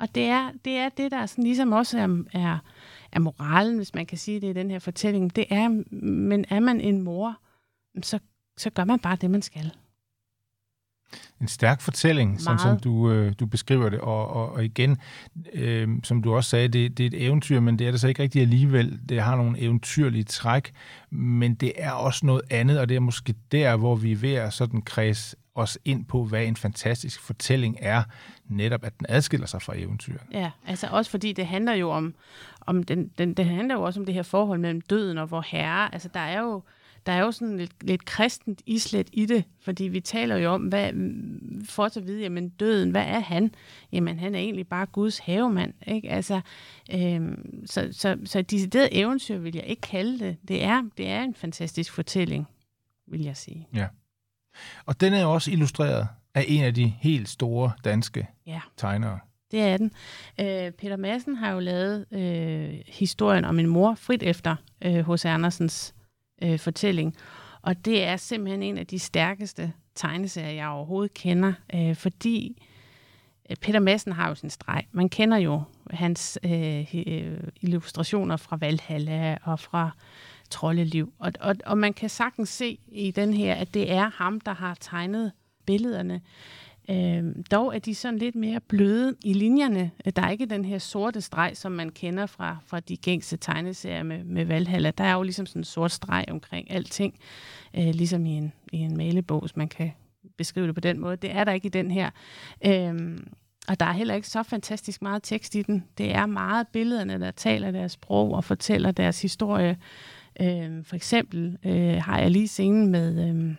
Og 0.00 0.14
det 0.14 0.26
er 0.26 0.52
det, 0.64 0.76
er 0.76 0.88
det 0.88 1.10
der 1.10 1.26
sådan 1.26 1.44
ligesom 1.44 1.72
også 1.72 1.98
er, 1.98 2.24
er, 2.32 2.58
er 3.12 3.18
moralen, 3.18 3.76
hvis 3.76 3.94
man 3.94 4.06
kan 4.06 4.18
sige 4.18 4.40
det 4.40 4.50
i 4.50 4.52
den 4.52 4.70
her 4.70 4.78
fortælling. 4.78 5.36
Det 5.36 5.44
er, 5.50 5.68
men 6.04 6.44
er 6.48 6.60
man 6.60 6.80
en 6.80 7.02
mor, 7.02 7.40
så, 8.02 8.18
så 8.56 8.70
gør 8.70 8.84
man 8.84 8.98
bare 8.98 9.16
det, 9.16 9.30
man 9.30 9.42
skal. 9.42 9.72
En 11.40 11.48
stærk 11.48 11.80
fortælling, 11.80 12.40
som, 12.40 12.58
som 12.58 12.80
du, 12.80 13.10
øh, 13.10 13.32
du 13.40 13.46
beskriver 13.46 13.88
det. 13.88 14.00
Og, 14.00 14.28
og, 14.28 14.52
og 14.52 14.64
igen, 14.64 14.98
øh, 15.52 15.88
som 16.04 16.22
du 16.22 16.34
også 16.34 16.50
sagde, 16.50 16.68
det, 16.68 16.98
det 16.98 17.04
er 17.04 17.06
et 17.06 17.26
eventyr, 17.26 17.60
men 17.60 17.78
det 17.78 17.86
er 17.86 17.90
det 17.90 18.00
så 18.00 18.08
ikke 18.08 18.22
rigtigt 18.22 18.42
alligevel. 18.42 19.00
Det 19.08 19.22
har 19.22 19.36
nogle 19.36 19.60
eventyrlige 19.60 20.24
træk, 20.24 20.72
men 21.10 21.54
det 21.54 21.72
er 21.76 21.90
også 21.90 22.26
noget 22.26 22.42
andet, 22.50 22.80
og 22.80 22.88
det 22.88 22.94
er 22.94 23.00
måske 23.00 23.34
der, 23.52 23.76
hvor 23.76 23.96
vi 23.96 24.12
er 24.12 24.16
ved 24.16 24.34
at 24.34 24.52
sådan 24.52 24.82
kreds 24.82 25.34
os 25.54 25.78
ind 25.84 26.04
på, 26.04 26.24
hvad 26.24 26.44
en 26.44 26.56
fantastisk 26.56 27.20
fortælling 27.20 27.76
er, 27.80 28.02
netop 28.48 28.84
at 28.84 28.98
den 28.98 29.06
adskiller 29.08 29.46
sig 29.46 29.62
fra 29.62 29.72
eventyr. 29.76 30.18
Ja, 30.32 30.50
altså 30.66 30.86
også 30.90 31.10
fordi 31.10 31.32
det 31.32 31.46
handler 31.46 31.72
jo 31.72 31.90
om, 31.90 32.14
om 32.60 32.82
den, 32.82 33.10
den, 33.18 33.34
det 33.34 33.44
handler 33.44 33.74
jo 33.74 33.82
også 33.82 34.00
om 34.00 34.06
det 34.06 34.14
her 34.14 34.22
forhold 34.22 34.60
mellem 34.60 34.80
døden 34.80 35.18
og 35.18 35.30
vor 35.30 35.44
herre. 35.46 35.94
Altså 35.94 36.08
der 36.14 36.20
er 36.20 36.40
jo 36.40 36.62
der 37.06 37.12
er 37.12 37.20
jo 37.20 37.32
sådan 37.32 37.56
lidt, 37.56 37.82
lidt 37.82 38.04
kristent 38.04 38.62
islet 38.66 39.08
i 39.12 39.26
det, 39.26 39.44
fordi 39.60 39.84
vi 39.84 40.00
taler 40.00 40.36
jo 40.36 40.50
om, 40.50 40.62
hvad, 40.62 40.92
for 41.64 41.84
at 41.84 42.06
vide, 42.06 42.20
jamen 42.22 42.48
døden, 42.48 42.90
hvad 42.90 43.04
er 43.04 43.20
han? 43.20 43.54
Jamen 43.92 44.18
han 44.18 44.34
er 44.34 44.38
egentlig 44.38 44.68
bare 44.68 44.86
Guds 44.86 45.18
havemand, 45.18 45.74
ikke? 45.86 46.10
Altså, 46.10 46.40
øhm, 46.94 47.66
så, 47.66 47.88
så, 47.92 48.16
så 48.24 48.42
decideret 48.42 48.88
eventyr 48.92 49.38
vil 49.38 49.54
jeg 49.54 49.64
ikke 49.66 49.82
kalde 49.82 50.18
det. 50.18 50.36
Det 50.48 50.64
er, 50.64 50.82
det 50.96 51.08
er 51.08 51.22
en 51.22 51.34
fantastisk 51.34 51.92
fortælling, 51.92 52.48
vil 53.06 53.22
jeg 53.22 53.36
sige. 53.36 53.68
Ja. 53.74 53.86
Og 54.86 55.00
den 55.00 55.12
er 55.12 55.22
jo 55.22 55.32
også 55.34 55.50
illustreret 55.50 56.08
af 56.34 56.44
en 56.48 56.64
af 56.64 56.74
de 56.74 56.86
helt 57.00 57.28
store 57.28 57.72
danske 57.84 58.26
Ja. 58.46 58.60
tegnere. 58.76 59.18
Det 59.50 59.60
er 59.60 59.76
den. 59.76 59.92
Øh, 60.40 60.70
Peter 60.72 60.96
Madsen 60.96 61.36
har 61.36 61.50
jo 61.52 61.60
lavet 61.60 62.06
øh, 62.12 62.74
historien 62.86 63.44
om 63.44 63.58
en 63.58 63.66
mor 63.66 63.94
frit 63.94 64.22
efter 64.22 64.56
øh, 64.84 65.12
H.C. 65.12 65.24
Andersens 65.24 65.94
øh, 66.42 66.58
fortælling. 66.58 67.16
Og 67.62 67.84
det 67.84 68.04
er 68.04 68.16
simpelthen 68.16 68.62
en 68.62 68.78
af 68.78 68.86
de 68.86 68.98
stærkeste 68.98 69.72
tegneserier, 69.94 70.50
jeg 70.50 70.68
overhovedet 70.68 71.14
kender, 71.14 71.52
øh, 71.74 71.96
fordi 71.96 72.62
øh, 73.50 73.56
Peter 73.56 73.80
Madsen 73.80 74.12
har 74.12 74.28
jo 74.28 74.34
sin 74.34 74.50
streg. 74.50 74.84
Man 74.92 75.08
kender 75.08 75.36
jo 75.36 75.62
hans 75.90 76.38
øh, 76.44 76.94
øh, 77.06 77.38
illustrationer 77.60 78.36
fra 78.36 78.56
Valhalla 78.56 79.36
og 79.44 79.60
fra 79.60 79.90
Troldeliv. 80.50 81.12
Og, 81.18 81.32
og, 81.40 81.56
og 81.66 81.78
man 81.78 81.94
kan 81.94 82.08
sagtens 82.08 82.48
se 82.48 82.78
i 82.88 83.10
den 83.10 83.34
her, 83.34 83.54
at 83.54 83.74
det 83.74 83.92
er 83.92 84.10
ham, 84.14 84.40
der 84.40 84.52
har 84.52 84.76
tegnet 84.80 85.32
billederne. 85.66 86.20
Øh, 86.90 87.24
dog 87.50 87.74
er 87.74 87.78
de 87.78 87.94
sådan 87.94 88.18
lidt 88.18 88.34
mere 88.34 88.60
bløde 88.60 89.14
i 89.24 89.32
linjerne. 89.32 89.90
Øh, 90.06 90.12
der 90.16 90.22
er 90.22 90.30
ikke 90.30 90.46
den 90.46 90.64
her 90.64 90.78
sorte 90.78 91.20
streg, 91.20 91.52
som 91.54 91.72
man 91.72 91.90
kender 91.90 92.26
fra, 92.26 92.56
fra 92.66 92.80
de 92.80 92.96
gængse 92.96 93.36
tegneserier 93.36 94.02
med, 94.02 94.24
med 94.24 94.44
Valhalla. 94.44 94.90
Der 94.90 95.04
er 95.04 95.14
jo 95.14 95.22
ligesom 95.22 95.46
sådan 95.46 95.60
en 95.60 95.64
sort 95.64 95.92
streg 95.92 96.24
omkring 96.30 96.70
alting, 96.70 97.14
øh, 97.76 97.94
ligesom 97.94 98.26
i 98.26 98.30
en, 98.30 98.52
i 98.72 98.76
en 98.76 98.96
malebog, 98.96 99.40
hvis 99.40 99.56
man 99.56 99.68
kan 99.68 99.92
beskrive 100.38 100.66
det 100.66 100.74
på 100.74 100.80
den 100.80 101.00
måde. 101.00 101.16
Det 101.16 101.30
er 101.30 101.44
der 101.44 101.52
ikke 101.52 101.66
i 101.66 101.70
den 101.70 101.90
her. 101.90 102.10
Øh, 102.66 103.18
og 103.68 103.80
der 103.80 103.86
er 103.86 103.92
heller 103.92 104.14
ikke 104.14 104.28
så 104.28 104.42
fantastisk 104.42 105.02
meget 105.02 105.22
tekst 105.22 105.54
i 105.54 105.62
den. 105.62 105.84
Det 105.98 106.14
er 106.14 106.26
meget 106.26 106.68
billederne, 106.68 107.20
der 107.20 107.30
taler 107.30 107.70
deres 107.70 107.92
sprog 107.92 108.34
og 108.34 108.44
fortæller 108.44 108.90
deres 108.90 109.22
historie. 109.22 109.76
Øh, 110.40 110.84
for 110.84 110.96
eksempel 110.96 111.58
øh, 111.64 112.02
har 112.02 112.18
jeg 112.20 112.30
lige 112.30 112.48
scenen 112.48 112.88
med... 112.88 113.28
Øh, 113.28 113.54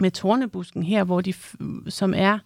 med 0.00 0.10
tornebusken 0.10 0.82
her, 0.82 1.04
hvor 1.04 1.20
de, 1.20 1.34
som 1.88 2.14
er 2.16 2.38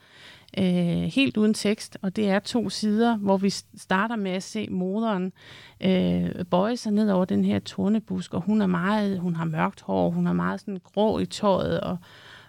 øh, 0.59 1.11
helt 1.15 1.37
uden 1.37 1.55
tekst, 1.55 1.99
og 2.03 2.17
det 2.17 2.29
er 2.29 2.39
to 2.39 2.69
sider, 2.69 3.17
hvor 3.17 3.37
vi 3.37 3.51
starter 3.77 4.17
med 4.17 4.31
at 4.31 4.43
se 4.43 4.69
moderen 4.71 5.33
øh, 5.81 6.45
bøje 6.51 6.77
sig 6.77 6.93
ned 6.93 7.11
over 7.11 7.25
den 7.25 7.45
her 7.45 7.59
tornebusk, 7.59 8.35
og 8.35 8.41
hun 8.41 8.63
er 8.63 8.67
meget, 8.67 9.19
hun 9.19 9.37
har 9.37 9.45
mørkt 9.45 9.81
hår, 9.81 10.11
hun 10.11 10.27
er 10.27 10.33
meget 10.33 10.61
sådan 10.61 10.81
grå 10.85 11.19
i 11.19 11.27
tøjet, 11.27 11.81
og, 11.81 11.99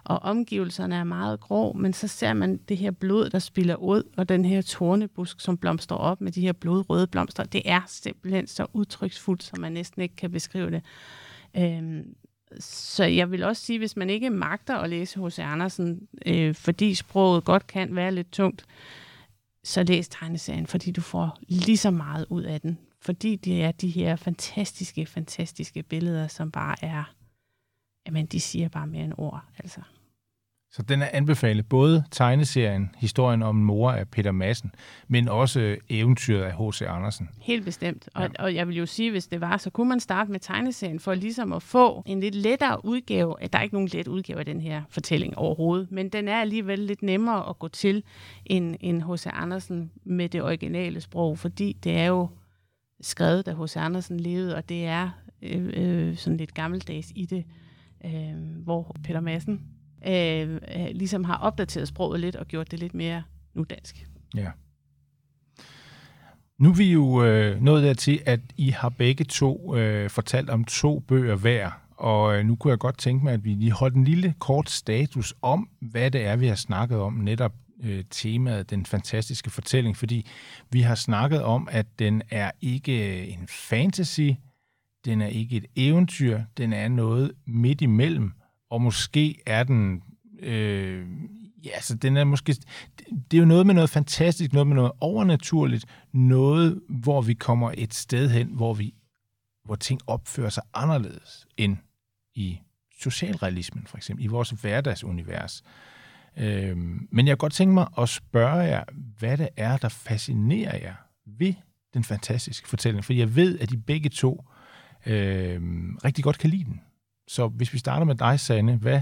og 0.03 0.19
omgivelserne 0.19 0.95
er 0.95 1.03
meget 1.03 1.39
grå, 1.39 1.73
men 1.73 1.93
så 1.93 2.07
ser 2.07 2.33
man 2.33 2.57
det 2.57 2.77
her 2.77 2.91
blod, 2.91 3.29
der 3.29 3.39
spiller 3.39 3.75
ud, 3.75 4.03
og 4.17 4.29
den 4.29 4.45
her 4.45 4.61
tornebusk, 4.61 5.39
som 5.39 5.57
blomstrer 5.57 5.97
op 5.97 6.21
med 6.21 6.31
de 6.31 6.41
her 6.41 6.53
blodrøde 6.53 7.07
blomster. 7.07 7.43
Det 7.43 7.61
er 7.65 7.81
simpelthen 7.87 8.47
så 8.47 8.65
udtryksfuldt, 8.73 9.43
som 9.43 9.59
man 9.59 9.71
næsten 9.71 10.01
ikke 10.01 10.15
kan 10.15 10.31
beskrive 10.31 10.71
det. 10.71 10.81
Øhm, 11.57 12.15
så 12.59 13.03
jeg 13.03 13.31
vil 13.31 13.43
også 13.43 13.65
sige, 13.65 13.79
hvis 13.79 13.95
man 13.95 14.09
ikke 14.09 14.29
magter 14.29 14.75
at 14.75 14.89
læse 14.89 15.25
H.C. 15.25 15.39
Andersen, 15.39 16.07
øh, 16.25 16.55
fordi 16.55 16.95
sproget 16.95 17.43
godt 17.45 17.67
kan 17.67 17.95
være 17.95 18.11
lidt 18.11 18.31
tungt, 18.31 18.65
så 19.63 19.83
læs 19.83 20.07
tegneserien, 20.09 20.67
fordi 20.67 20.91
du 20.91 21.01
får 21.01 21.37
lige 21.47 21.77
så 21.77 21.91
meget 21.91 22.25
ud 22.29 22.43
af 22.43 22.61
den. 22.61 22.77
Fordi 23.01 23.35
det 23.35 23.63
er 23.63 23.71
de 23.71 23.89
her 23.89 24.15
fantastiske, 24.15 25.05
fantastiske 25.05 25.83
billeder, 25.83 26.27
som 26.27 26.51
bare 26.51 26.75
er, 26.81 27.03
jamen 28.07 28.25
de 28.25 28.39
siger 28.39 28.69
bare 28.69 28.87
mere 28.87 29.03
end 29.03 29.13
ord, 29.17 29.43
altså. 29.57 29.81
Så 30.75 30.81
den 30.81 31.01
er 31.01 31.07
anbefalet 31.13 31.69
både 31.69 32.03
tegneserien 32.11 32.89
Historien 32.97 33.43
om 33.43 33.57
en 33.57 33.63
mor 33.63 33.91
af 33.91 34.07
Peter 34.07 34.31
Madsen, 34.31 34.71
men 35.07 35.27
også 35.27 35.75
eventyret 35.89 36.43
af 36.43 36.51
H.C. 36.51 36.81
Andersen. 36.81 37.29
Helt 37.41 37.65
bestemt. 37.65 38.09
Og, 38.15 38.21
Ja. 38.21 38.43
og 38.43 38.55
jeg 38.55 38.67
vil 38.67 38.77
jo 38.77 38.85
sige, 38.85 39.11
hvis 39.11 39.27
det 39.27 39.41
var, 39.41 39.57
så 39.57 39.69
kunne 39.69 39.89
man 39.89 39.99
starte 39.99 40.31
med 40.31 40.39
tegneserien 40.39 40.99
for 40.99 41.13
ligesom 41.13 41.53
at 41.53 41.63
få 41.63 42.03
en 42.05 42.19
lidt 42.19 42.35
lettere 42.35 42.85
udgave. 42.85 43.35
Der 43.53 43.59
er 43.59 43.63
ikke 43.63 43.75
nogen 43.75 43.89
let 43.93 44.07
udgave 44.07 44.39
af 44.39 44.45
den 44.45 44.61
her 44.61 44.81
fortælling 44.89 45.37
overhovedet, 45.37 45.91
men 45.91 46.09
den 46.09 46.27
er 46.27 46.41
alligevel 46.41 46.79
lidt 46.79 47.03
nemmere 47.03 47.49
at 47.49 47.59
gå 47.59 47.67
til 47.67 48.03
end, 48.45 48.75
end 48.79 49.01
H.C. 49.13 49.27
Andersen 49.33 49.91
med 50.03 50.29
det 50.29 50.41
originale 50.43 51.01
sprog, 51.01 51.37
fordi 51.39 51.77
det 51.83 51.97
er 51.97 52.05
jo 52.05 52.27
skrevet, 53.01 53.45
da 53.45 53.53
H.C. 53.63 53.77
Andersen 53.77 54.19
levede, 54.19 54.55
og 54.55 54.69
det 54.69 54.85
er 54.85 55.09
øh, 55.41 55.69
øh, 55.73 56.15
sådan 56.17 56.37
lidt 56.37 56.53
gammeldags 56.53 57.11
i 57.15 57.25
det, 57.25 57.45
øh, 58.05 58.63
hvor 58.63 58.95
Peter 59.03 59.19
Madsen 59.21 59.61
Øh, 60.07 60.53
øh, 60.53 60.87
ligesom 60.91 61.23
har 61.23 61.37
opdateret 61.37 61.87
sproget 61.87 62.19
lidt 62.19 62.35
og 62.35 62.47
gjort 62.47 62.71
det 62.71 62.79
lidt 62.79 62.93
mere 62.93 63.23
nu 63.53 63.65
dansk. 63.69 64.07
Ja. 64.35 64.51
Nu 66.57 66.69
er 66.69 66.73
vi 66.73 66.91
jo 66.91 67.23
øh, 67.23 67.61
nået 67.61 67.83
dertil, 67.83 68.21
at 68.25 68.39
I 68.57 68.69
har 68.69 68.89
begge 68.89 69.23
to 69.23 69.75
øh, 69.75 70.09
fortalt 70.09 70.49
om 70.49 70.65
to 70.65 70.99
bøger 70.99 71.35
hver, 71.35 71.71
og 71.97 72.37
øh, 72.37 72.45
nu 72.45 72.55
kunne 72.55 72.71
jeg 72.71 72.79
godt 72.79 72.97
tænke 72.97 73.23
mig, 73.23 73.33
at 73.33 73.43
vi 73.43 73.49
lige 73.49 73.71
holdt 73.71 73.95
en 73.95 74.03
lille 74.03 74.33
kort 74.39 74.69
status 74.69 75.33
om, 75.41 75.69
hvad 75.81 76.11
det 76.11 76.25
er, 76.25 76.35
vi 76.35 76.47
har 76.47 76.55
snakket 76.55 76.97
om, 76.97 77.13
netop 77.13 77.53
øh, 77.83 78.03
temaet, 78.09 78.69
den 78.69 78.85
fantastiske 78.85 79.49
fortælling, 79.49 79.97
fordi 79.97 80.27
vi 80.71 80.81
har 80.81 80.95
snakket 80.95 81.43
om, 81.43 81.67
at 81.71 81.99
den 81.99 82.21
er 82.29 82.51
ikke 82.61 83.27
en 83.27 83.47
fantasy, 83.47 84.29
den 85.05 85.21
er 85.21 85.27
ikke 85.27 85.57
et 85.57 85.65
eventyr, 85.75 86.41
den 86.57 86.73
er 86.73 86.87
noget 86.87 87.31
midt 87.45 87.81
imellem, 87.81 88.31
og 88.69 88.81
måske 88.81 89.41
er 89.45 89.63
den, 89.63 90.03
øh, 90.39 91.07
ja, 91.65 91.81
så 91.81 91.95
den 91.95 92.17
er 92.17 92.23
måske, 92.23 92.55
det 93.31 93.37
er 93.37 93.41
jo 93.41 93.45
noget 93.45 93.65
med 93.65 93.73
noget 93.73 93.89
fantastisk, 93.89 94.53
noget 94.53 94.67
med 94.67 94.75
noget 94.75 94.91
overnaturligt, 94.99 95.85
noget, 96.13 96.81
hvor 96.89 97.21
vi 97.21 97.33
kommer 97.33 97.71
et 97.77 97.93
sted 97.93 98.29
hen, 98.29 98.47
hvor 98.47 98.73
vi, 98.73 98.93
hvor 99.65 99.75
ting 99.75 100.01
opfører 100.07 100.49
sig 100.49 100.63
anderledes 100.73 101.47
end 101.57 101.77
i 102.35 102.59
socialrealismen, 102.99 103.87
for 103.87 103.97
eksempel, 103.97 104.25
i 104.25 104.27
vores 104.27 104.49
hverdagsunivers. 104.49 105.63
Øh, 106.37 106.77
men 107.11 107.27
jeg 107.27 107.33
kunne 107.33 107.35
godt 107.35 107.53
tænke 107.53 107.73
mig 107.73 107.87
at 107.97 108.09
spørge 108.09 108.59
jer, 108.59 108.83
hvad 109.19 109.37
det 109.37 109.49
er, 109.57 109.77
der 109.77 109.89
fascinerer 109.89 110.77
jer 110.77 110.95
ved 111.25 111.53
den 111.93 112.03
fantastiske 112.03 112.67
fortælling, 112.67 113.05
for 113.05 113.13
jeg 113.13 113.35
ved, 113.35 113.59
at 113.59 113.71
I 113.71 113.77
begge 113.77 114.09
to 114.09 114.45
øh, 115.05 115.61
rigtig 116.05 116.23
godt 116.23 116.37
kan 116.37 116.49
lide 116.49 116.63
den. 116.63 116.81
Så 117.27 117.47
hvis 117.47 117.73
vi 117.73 117.77
starter 117.77 118.05
med 118.05 118.15
dig, 118.15 118.39
Sanne, 118.39 118.77
hvad, 118.77 119.01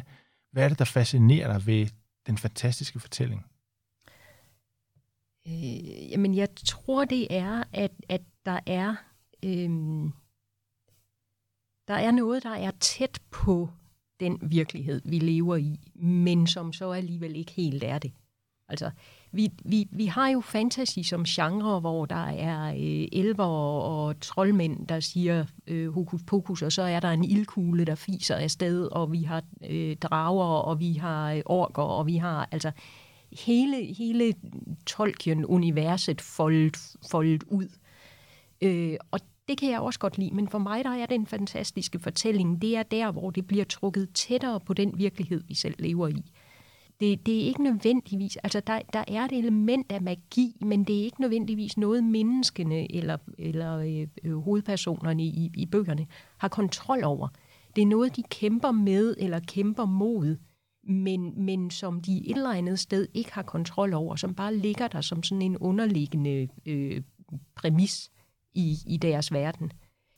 hvad 0.52 0.64
er 0.64 0.70
det, 0.70 0.80
der 0.80 0.86
fascinerer 0.86 1.54
dig 1.54 1.68
ved 1.68 1.88
den 2.28 2.38
fantastiske 2.38 3.00
fortælling? 3.00 3.46
Øh, 5.48 6.12
jamen, 6.12 6.36
jeg 6.36 6.50
tror, 6.66 7.06
det 7.06 7.28
er, 7.30 7.64
at, 7.72 7.92
at 8.10 8.22
der 8.46 8.60
er 8.66 8.96
øhm, 9.46 10.14
der 11.88 11.94
er 11.94 12.12
noget, 12.12 12.44
der 12.44 12.56
er 12.56 12.72
tæt 12.72 13.20
på 13.32 13.70
den 14.20 14.40
virkelighed, 14.42 15.02
vi 15.06 15.20
lever 15.20 15.56
i, 15.56 15.80
men 15.96 16.48
som 16.48 16.74
så 16.74 16.92
alligevel 16.92 17.36
ikke 17.36 17.52
helt 17.52 17.84
er 17.84 18.00
det. 18.00 18.14
Altså, 18.70 18.92
vi, 19.34 19.52
vi, 19.66 19.88
vi 19.92 20.06
har 20.06 20.30
jo 20.30 20.42
fantasy 20.42 21.00
som 21.00 21.24
genre, 21.24 21.80
hvor 21.80 22.06
der 22.06 22.26
er 22.26 22.74
øh, 22.74 23.08
elver 23.12 23.46
og, 23.46 24.06
og 24.06 24.20
troldmænd, 24.20 24.88
der 24.88 25.00
siger 25.00 25.46
øh, 25.68 25.94
hokus 25.94 26.22
pokus, 26.28 26.62
og 26.62 26.72
så 26.72 26.82
er 26.82 27.00
der 27.00 27.12
en 27.12 27.24
ildkugle, 27.24 27.86
der 27.86 27.96
fiser 27.96 28.36
afsted, 28.36 28.86
og 28.92 29.12
vi 29.12 29.24
har 29.24 29.44
øh, 29.70 29.96
drager, 29.96 30.46
og 30.46 30.80
vi 30.80 30.94
har 30.94 31.34
øh, 31.34 31.42
orker, 31.46 31.84
og 31.84 32.08
vi 32.08 32.18
har 32.18 32.48
altså 32.52 32.72
hele, 33.32 33.94
hele 33.94 34.34
Tolkien-universet 34.86 36.22
foldet, 36.22 36.96
foldet 37.12 37.44
ud. 37.44 37.68
Øh, 38.62 38.98
og 39.12 39.20
det 39.48 39.58
kan 39.58 39.72
jeg 39.72 39.80
også 39.80 40.00
godt 40.00 40.18
lide, 40.18 40.36
men 40.36 40.48
for 40.48 40.58
mig 40.58 40.84
der 40.84 40.92
er 40.92 41.06
den 41.06 41.28
fantastiske 41.28 42.00
fortælling, 42.00 42.62
det 42.62 42.78
er 42.78 42.84
der, 42.84 43.12
hvor 43.12 43.32
det 43.32 43.48
bliver 43.48 43.66
trukket 43.66 44.10
tættere 44.14 44.60
på 44.60 44.74
den 44.74 44.94
virkelighed, 44.98 45.44
vi 45.48 45.56
selv 45.56 45.76
lever 45.80 46.08
i. 46.08 46.32
Det, 47.04 47.26
det 47.26 47.42
er 47.42 47.46
ikke 47.46 47.64
nødvendigvis, 47.64 48.38
altså 48.38 48.60
der, 48.60 48.80
der 48.94 49.04
er 49.08 49.26
et 49.26 49.32
element 49.32 49.92
af 49.92 50.02
magi, 50.02 50.56
men 50.62 50.84
det 50.84 51.00
er 51.00 51.04
ikke 51.04 51.22
nødvendigvis 51.22 51.78
noget, 51.78 52.04
menneskene 52.04 52.96
eller, 52.96 53.18
eller 53.38 53.78
øh, 53.78 54.08
øh, 54.24 54.38
hovedpersonerne 54.38 55.24
i, 55.24 55.52
i 55.58 55.66
bøgerne 55.66 56.08
har 56.38 56.48
kontrol 56.48 57.04
over. 57.04 57.28
Det 57.76 57.82
er 57.82 57.86
noget, 57.86 58.16
de 58.16 58.24
kæmper 58.24 58.72
med 58.72 59.16
eller 59.20 59.40
kæmper 59.40 59.86
mod, 59.86 60.38
men, 60.84 61.46
men 61.46 61.72
som 61.72 62.02
de 62.02 62.30
et 62.30 62.36
eller 62.38 62.52
andet 62.52 62.80
sted 62.80 63.08
ikke 63.14 63.34
har 63.34 63.44
kontrol 63.44 63.94
over, 63.94 64.16
som 64.16 64.36
bare 64.36 64.56
ligger 64.56 64.88
der 64.88 65.02
som 65.02 65.24
sådan 65.24 65.42
en 65.42 65.58
underliggende 65.58 66.48
øh, 66.66 67.02
præmis 67.56 68.12
i, 68.54 68.78
i 68.88 68.98
deres 68.98 69.32
verden. 69.32 69.72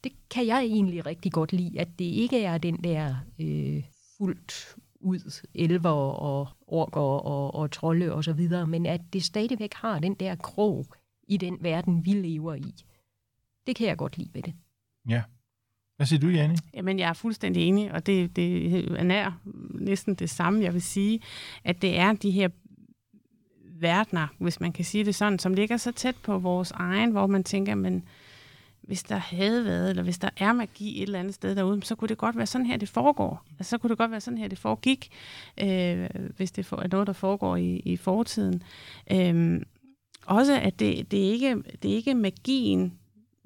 Det 0.03 0.11
kan 0.29 0.47
jeg 0.47 0.63
egentlig 0.63 1.05
rigtig 1.05 1.31
godt 1.31 1.53
lide, 1.53 1.79
at 1.79 1.99
det 1.99 2.05
ikke 2.05 2.43
er 2.43 2.57
den 2.57 2.83
der 2.83 3.15
øh, 3.39 3.83
fuldt 4.17 4.75
ud 5.05 5.43
elver 5.53 5.89
og 5.89 6.47
orker 6.67 7.01
og, 7.01 7.55
og 7.55 7.71
trolde 7.71 8.13
og 8.13 8.23
så 8.23 8.33
videre, 8.33 8.67
men 8.67 8.85
at 8.85 9.01
det 9.13 9.23
stadigvæk 9.23 9.73
har 9.73 9.99
den 9.99 10.13
der 10.13 10.35
krog 10.35 10.85
i 11.27 11.37
den 11.37 11.57
verden, 11.61 12.05
vi 12.05 12.11
lever 12.11 12.53
i. 12.53 12.73
Det 13.67 13.75
kan 13.75 13.87
jeg 13.87 13.97
godt 13.97 14.17
lide 14.17 14.29
ved 14.33 14.41
det. 14.41 14.53
Ja. 15.09 15.23
Hvad 15.95 16.05
siger 16.05 16.19
du, 16.19 16.27
Janne? 16.27 16.57
Jamen, 16.73 16.99
jeg 16.99 17.09
er 17.09 17.13
fuldstændig 17.13 17.63
enig, 17.63 17.91
og 17.91 18.05
det, 18.05 18.35
det 18.35 18.75
er 18.99 19.03
nær 19.03 19.41
næsten 19.73 20.15
det 20.15 20.29
samme, 20.29 20.63
jeg 20.63 20.73
vil 20.73 20.81
sige, 20.81 21.19
at 21.63 21.81
det 21.81 21.99
er 21.99 22.13
de 22.13 22.31
her 22.31 22.49
verdener, 23.79 24.27
hvis 24.39 24.59
man 24.59 24.71
kan 24.71 24.85
sige 24.85 25.05
det 25.05 25.15
sådan, 25.15 25.39
som 25.39 25.53
ligger 25.53 25.77
så 25.77 25.91
tæt 25.91 26.15
på 26.23 26.37
vores 26.37 26.71
egen, 26.71 27.11
hvor 27.11 27.27
man 27.27 27.43
tænker, 27.43 27.75
men 27.75 28.03
hvis 28.87 29.03
der 29.03 29.15
havde 29.15 29.65
været, 29.65 29.89
eller 29.89 30.03
hvis 30.03 30.17
der 30.17 30.29
er 30.37 30.53
magi 30.53 30.97
et 30.97 31.03
eller 31.03 31.19
andet 31.19 31.33
sted 31.33 31.55
derude, 31.55 31.83
så 31.83 31.95
kunne 31.95 32.07
det 32.07 32.17
godt 32.17 32.37
være 32.37 32.45
sådan 32.45 32.67
her, 32.67 32.77
det 32.77 32.89
foregår. 32.89 33.45
Altså, 33.59 33.69
så 33.69 33.77
kunne 33.77 33.89
det 33.89 33.97
godt 33.97 34.11
være 34.11 34.21
sådan 34.21 34.37
her, 34.37 34.47
det 34.47 34.57
foregik, 34.57 35.09
øh, 35.61 36.09
hvis 36.37 36.51
det 36.51 36.71
er 36.71 36.87
noget, 36.91 37.07
der 37.07 37.13
foregår 37.13 37.55
i, 37.55 37.75
i 37.85 37.97
fortiden. 37.97 38.63
Øh, 39.11 39.61
også, 40.25 40.59
at 40.59 40.79
det, 40.79 41.11
det, 41.11 41.27
er 41.27 41.31
ikke, 41.31 41.55
det 41.83 41.91
er 41.91 41.95
ikke 41.95 42.13
magien 42.13 42.93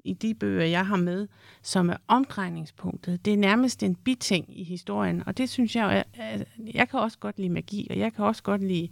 i 0.04 0.12
de 0.12 0.34
bøger, 0.34 0.64
jeg 0.64 0.86
har 0.86 0.96
med, 0.96 1.28
som 1.62 1.90
er 1.90 1.96
omdrejningspunktet. 2.08 3.24
Det 3.24 3.32
er 3.32 3.36
nærmest 3.36 3.82
en 3.82 3.94
biting 3.94 4.58
i 4.60 4.64
historien, 4.64 5.22
og 5.26 5.38
det 5.38 5.50
synes 5.50 5.76
jeg, 5.76 6.04
jeg, 6.18 6.46
jeg 6.74 6.88
kan 6.88 7.00
også 7.00 7.18
godt 7.18 7.38
lide 7.38 7.50
magi, 7.50 7.86
og 7.90 7.98
jeg 7.98 8.12
kan 8.12 8.24
også 8.24 8.42
godt 8.42 8.62
lide 8.62 8.88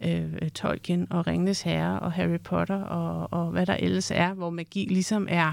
øh, 0.00 0.50
Tolkien 0.50 1.06
og 1.10 1.26
Ringnes 1.26 1.62
Herre 1.62 2.00
og 2.00 2.12
Harry 2.12 2.40
Potter 2.40 2.82
og, 2.82 3.32
og 3.32 3.50
hvad 3.50 3.66
der 3.66 3.74
ellers 3.74 4.10
er, 4.10 4.34
hvor 4.34 4.50
magi 4.50 4.86
ligesom 4.90 5.26
er 5.30 5.52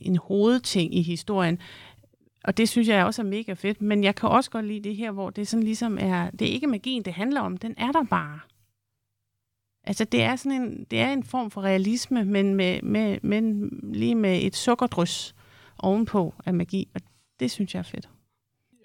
en 0.00 0.16
hovedting 0.16 0.94
i 0.94 1.02
historien. 1.02 1.58
Og 2.44 2.56
det 2.56 2.68
synes 2.68 2.88
jeg 2.88 3.04
også 3.04 3.22
er 3.22 3.26
mega 3.26 3.52
fedt, 3.52 3.82
men 3.82 4.04
jeg 4.04 4.14
kan 4.14 4.28
også 4.28 4.50
godt 4.50 4.66
lide 4.66 4.88
det 4.88 4.96
her, 4.96 5.10
hvor 5.10 5.30
det 5.30 5.48
sådan 5.48 5.62
ligesom 5.62 5.98
er, 6.00 6.30
det 6.30 6.48
er 6.48 6.52
ikke 6.52 6.66
magien, 6.66 7.02
det 7.02 7.12
handler 7.12 7.40
om, 7.40 7.56
den 7.56 7.74
er 7.78 7.92
der 7.92 8.04
bare. 8.04 8.40
Altså 9.84 10.04
det 10.04 10.22
er 10.22 10.36
sådan 10.36 10.62
en, 10.62 10.86
det 10.90 11.00
er 11.00 11.12
en 11.12 11.24
form 11.24 11.50
for 11.50 11.62
realisme, 11.62 12.24
men, 12.24 12.54
med, 12.54 12.82
med, 12.82 13.18
men 13.22 13.70
lige 13.82 14.14
med 14.14 14.42
et 14.42 14.56
sukkerdrys 14.56 15.34
ovenpå 15.78 16.34
af 16.46 16.54
magi, 16.54 16.88
og 16.94 17.00
det 17.40 17.50
synes 17.50 17.74
jeg 17.74 17.78
er 17.78 17.84
fedt. 17.84 18.08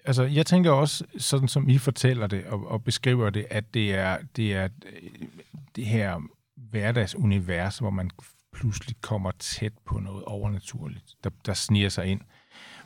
Altså, 0.04 0.22
jeg 0.22 0.46
tænker 0.46 0.70
også, 0.70 1.04
sådan 1.18 1.48
som 1.48 1.68
I 1.68 1.78
fortæller 1.78 2.26
det 2.26 2.44
og, 2.44 2.66
og 2.66 2.84
beskriver 2.84 3.30
det, 3.30 3.46
at 3.50 3.74
det 3.74 3.94
er, 3.94 4.18
det 4.36 4.54
er 4.54 4.64
øh, 4.64 5.28
det 5.76 5.86
her 5.86 6.20
hverdagsunivers, 6.56 7.78
hvor 7.78 7.90
man 7.90 8.10
pludselig 8.60 8.96
kommer 9.00 9.30
tæt 9.38 9.72
på 9.84 9.98
noget 9.98 10.24
overnaturligt, 10.24 11.14
der, 11.24 11.30
der 11.46 11.54
sniger 11.54 11.88
sig 11.88 12.06
ind. 12.06 12.20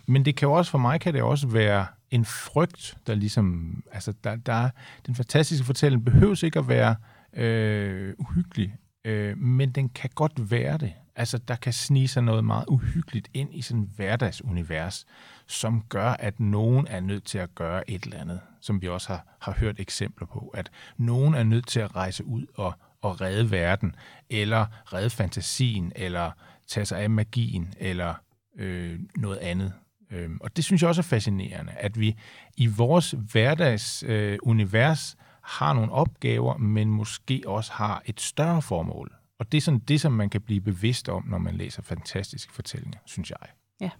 Men 0.06 0.24
det 0.24 0.36
kan 0.36 0.48
jo 0.48 0.52
også, 0.52 0.70
for 0.70 0.78
mig 0.78 1.00
kan 1.00 1.14
det 1.14 1.22
også 1.22 1.46
være 1.46 1.86
en 2.10 2.24
frygt, 2.24 2.98
der 3.06 3.14
ligesom, 3.14 3.76
altså 3.92 4.12
der, 4.24 4.36
der 4.36 4.70
den 5.06 5.14
fantastiske 5.14 5.66
fortælling 5.66 6.04
behøves 6.04 6.42
ikke 6.42 6.58
at 6.58 6.68
være 6.68 6.96
øh, 7.32 8.14
uhyggelig, 8.18 8.76
øh, 9.04 9.38
men 9.38 9.72
den 9.72 9.88
kan 9.88 10.10
godt 10.14 10.50
være 10.50 10.78
det. 10.78 10.92
Altså, 11.16 11.38
der 11.38 11.56
kan 11.56 11.72
snige 11.72 12.08
sig 12.08 12.22
noget 12.22 12.44
meget 12.44 12.64
uhyggeligt 12.68 13.28
ind 13.34 13.54
i 13.54 13.62
sådan 13.62 13.90
hverdagsunivers, 13.96 15.06
som 15.46 15.82
gør, 15.88 16.10
at 16.10 16.40
nogen 16.40 16.86
er 16.86 17.00
nødt 17.00 17.24
til 17.24 17.38
at 17.38 17.54
gøre 17.54 17.90
et 17.90 18.02
eller 18.02 18.18
andet, 18.18 18.40
som 18.60 18.82
vi 18.82 18.88
også 18.88 19.08
har, 19.08 19.26
har 19.40 19.52
hørt 19.52 19.80
eksempler 19.80 20.26
på, 20.26 20.50
at 20.54 20.70
nogen 20.96 21.34
er 21.34 21.42
nødt 21.42 21.66
til 21.66 21.80
at 21.80 21.96
rejse 21.96 22.24
ud 22.24 22.46
og, 22.54 22.74
og 23.02 23.20
redde 23.20 23.50
verden, 23.50 23.94
eller 24.30 24.66
redde 24.92 25.10
fantasien, 25.10 25.92
eller 25.96 26.30
tage 26.68 26.86
sig 26.86 27.00
af 27.00 27.10
magien, 27.10 27.74
eller 27.78 28.14
øh, 28.56 29.00
noget 29.16 29.36
andet. 29.38 29.72
Øh, 30.10 30.30
og 30.40 30.56
det 30.56 30.64
synes 30.64 30.82
jeg 30.82 30.88
også 30.88 31.00
er 31.00 31.02
fascinerende, 31.02 31.72
at 31.72 32.00
vi 32.00 32.16
i 32.56 32.66
vores 32.66 33.14
hverdagsunivers 33.32 35.16
øh, 35.18 35.24
har 35.42 35.72
nogle 35.72 35.92
opgaver, 35.92 36.56
men 36.56 36.88
måske 36.88 37.42
også 37.46 37.72
har 37.72 38.02
et 38.06 38.20
større 38.20 38.62
formål. 38.62 39.14
Og 39.38 39.52
det 39.52 39.58
er 39.58 39.62
sådan 39.62 39.80
det, 39.80 40.00
som 40.00 40.12
man 40.12 40.30
kan 40.30 40.40
blive 40.40 40.60
bevidst 40.60 41.08
om, 41.08 41.24
når 41.26 41.38
man 41.38 41.54
læser 41.54 41.82
fantastiske 41.82 42.52
fortællinger, 42.52 42.98
synes 43.04 43.30
jeg. 43.30 43.38
Ja, 43.80 43.90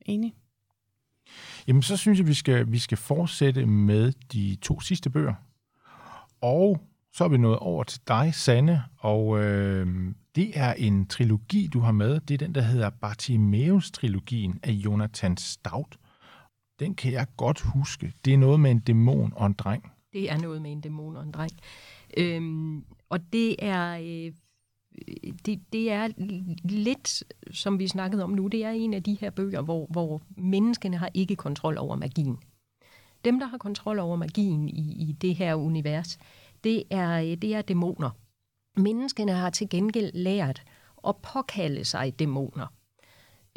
enig. 0.00 0.34
Jamen, 1.66 1.82
så 1.82 1.96
synes 1.96 2.18
jeg, 2.18 2.26
vi 2.26 2.34
skal, 2.34 2.72
vi 2.72 2.78
skal 2.78 2.98
fortsætte 2.98 3.66
med 3.66 4.12
de 4.32 4.56
to 4.62 4.80
sidste 4.80 5.10
bøger. 5.10 5.34
Og 6.40 6.80
så 7.14 7.24
er 7.24 7.28
vi 7.28 7.36
nået 7.36 7.58
over 7.58 7.84
til 7.84 8.00
dig, 8.08 8.34
Sanne, 8.34 8.82
og 8.98 9.42
øh, 9.42 10.14
det 10.34 10.58
er 10.58 10.72
en 10.72 11.06
trilogi, 11.06 11.66
du 11.66 11.80
har 11.80 11.92
med. 11.92 12.20
Det 12.20 12.34
er 12.34 12.38
den, 12.38 12.54
der 12.54 12.60
hedder 12.60 12.90
Bartimeus-trilogien 12.90 14.60
af 14.62 14.72
Jonathan 14.72 15.36
Stout. 15.36 15.96
Den 16.80 16.94
kan 16.94 17.12
jeg 17.12 17.26
godt 17.36 17.60
huske. 17.60 18.12
Det 18.24 18.34
er 18.34 18.38
noget 18.38 18.60
med 18.60 18.70
en 18.70 18.78
dæmon 18.78 19.32
og 19.36 19.46
en 19.46 19.52
dreng. 19.52 19.90
Det 20.12 20.30
er 20.30 20.38
noget 20.38 20.62
med 20.62 20.72
en 20.72 20.80
dæmon 20.80 21.16
og 21.16 21.22
en 21.22 21.32
dreng. 21.32 21.52
Øhm, 22.16 22.84
og 23.08 23.32
det 23.32 23.56
er, 23.58 23.98
øh, 23.98 24.32
det, 25.46 25.60
det 25.72 25.92
er 25.92 26.08
lidt, 26.64 27.24
som 27.50 27.78
vi 27.78 27.88
snakkede 27.88 28.24
om 28.24 28.30
nu, 28.30 28.46
det 28.46 28.64
er 28.64 28.70
en 28.70 28.94
af 28.94 29.02
de 29.02 29.16
her 29.20 29.30
bøger, 29.30 29.62
hvor, 29.62 29.86
hvor 29.90 30.22
menneskene 30.36 30.96
har 30.96 31.10
ikke 31.14 31.36
kontrol 31.36 31.78
over 31.78 31.96
magien. 31.96 32.38
Dem, 33.24 33.38
der 33.38 33.46
har 33.46 33.58
kontrol 33.58 33.98
over 33.98 34.16
magien 34.16 34.68
i, 34.68 35.08
i 35.08 35.12
det 35.12 35.34
her 35.34 35.54
univers, 35.54 36.18
det 36.64 36.84
er, 36.90 37.20
øh, 37.20 37.36
det 37.36 37.54
er 37.54 37.62
dæmoner. 37.62 38.10
Menneskene 38.76 39.32
har 39.32 39.50
til 39.50 39.68
gengæld 39.68 40.12
lært 40.14 40.62
at 41.08 41.16
påkalde 41.16 41.84
sig 41.84 42.18
dæmoner. 42.18 42.66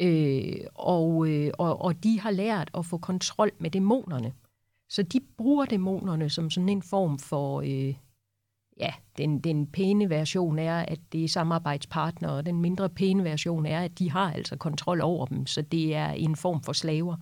Øh, 0.00 0.66
og, 0.74 1.28
øh, 1.28 1.50
og, 1.58 1.82
og 1.82 2.04
de 2.04 2.20
har 2.20 2.30
lært 2.30 2.70
at 2.74 2.86
få 2.86 2.98
kontrol 2.98 3.50
med 3.58 3.70
dæmonerne. 3.70 4.32
Så 4.88 5.02
de 5.02 5.20
bruger 5.36 5.64
dæmonerne 5.64 6.30
som 6.30 6.50
sådan 6.50 6.68
en 6.68 6.82
form 6.82 7.18
for, 7.18 7.60
øh, 7.60 7.94
ja, 8.80 8.92
den, 9.18 9.38
den 9.38 9.66
pæne 9.66 10.10
version 10.10 10.58
er, 10.58 10.78
at 10.78 10.98
det 11.12 11.24
er 11.24 11.28
samarbejdspartnere, 11.28 12.32
og 12.32 12.46
den 12.46 12.60
mindre 12.60 12.88
pæne 12.88 13.24
version 13.24 13.66
er, 13.66 13.80
at 13.80 13.98
de 13.98 14.10
har 14.10 14.32
altså 14.32 14.56
kontrol 14.56 15.00
over 15.00 15.26
dem, 15.26 15.46
så 15.46 15.62
det 15.62 15.94
er 15.94 16.10
en 16.10 16.36
form 16.36 16.62
for 16.62 16.72
slaver. 16.72 17.16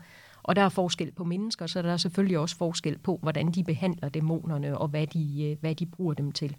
Og 0.47 0.57
der 0.57 0.62
er 0.62 0.68
forskel 0.68 1.12
på 1.12 1.24
mennesker, 1.24 1.66
så 1.66 1.82
der 1.82 1.92
er 1.92 1.97
selvfølgelig 1.97 2.38
også 2.38 2.57
forskel 2.57 2.99
på, 2.99 3.18
hvordan 3.22 3.53
de 3.53 3.64
behandler 3.64 4.09
dæmonerne, 4.09 4.78
og 4.78 4.88
hvad 4.88 5.07
de, 5.07 5.44
øh, 5.44 5.57
hvad 5.61 5.74
de 5.74 5.86
bruger 5.86 6.14
dem 6.14 6.32
til. 6.32 6.57